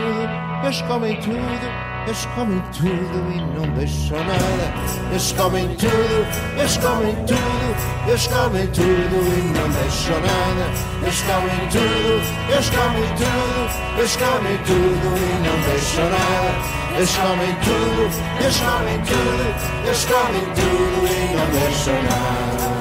eles 0.66 0.82
comem 0.82 1.18
tudo 1.22 1.87
eles 2.08 2.26
comem 2.36 2.64
tudo 2.72 3.32
e 3.36 3.42
não 3.42 3.68
deixam 3.74 4.18
nada. 4.18 4.74
Eles 5.12 5.32
comem 5.34 5.68
tudo, 5.76 6.26
eles 6.58 6.78
comem 6.78 7.16
tudo, 7.26 7.76
eles 8.08 8.28
comem 8.28 8.68
tudo 8.68 8.88
e 8.88 9.42
não 9.52 9.70
deixam 9.70 10.20
nada. 10.22 10.72
Eles 11.04 11.22
comem 11.22 11.68
tudo, 11.70 12.24
eles 12.50 12.70
comem 12.70 13.08
tudo, 13.18 13.98
eles 13.98 14.16
comem 14.16 14.58
tudo 14.66 15.08
e 15.18 15.34
não 15.44 15.58
deixam 15.70 16.10
nada. 16.10 16.88
Eles 16.96 17.16
comem 17.18 17.56
tudo, 17.62 18.10
eles 18.40 18.58
comem 18.58 19.00
tudo, 19.02 19.46
eles 19.86 20.06
comem 20.06 20.46
tudo 20.56 21.08
e 21.08 21.36
não 21.36 21.46
deixam 21.60 21.94
nada. 22.04 22.77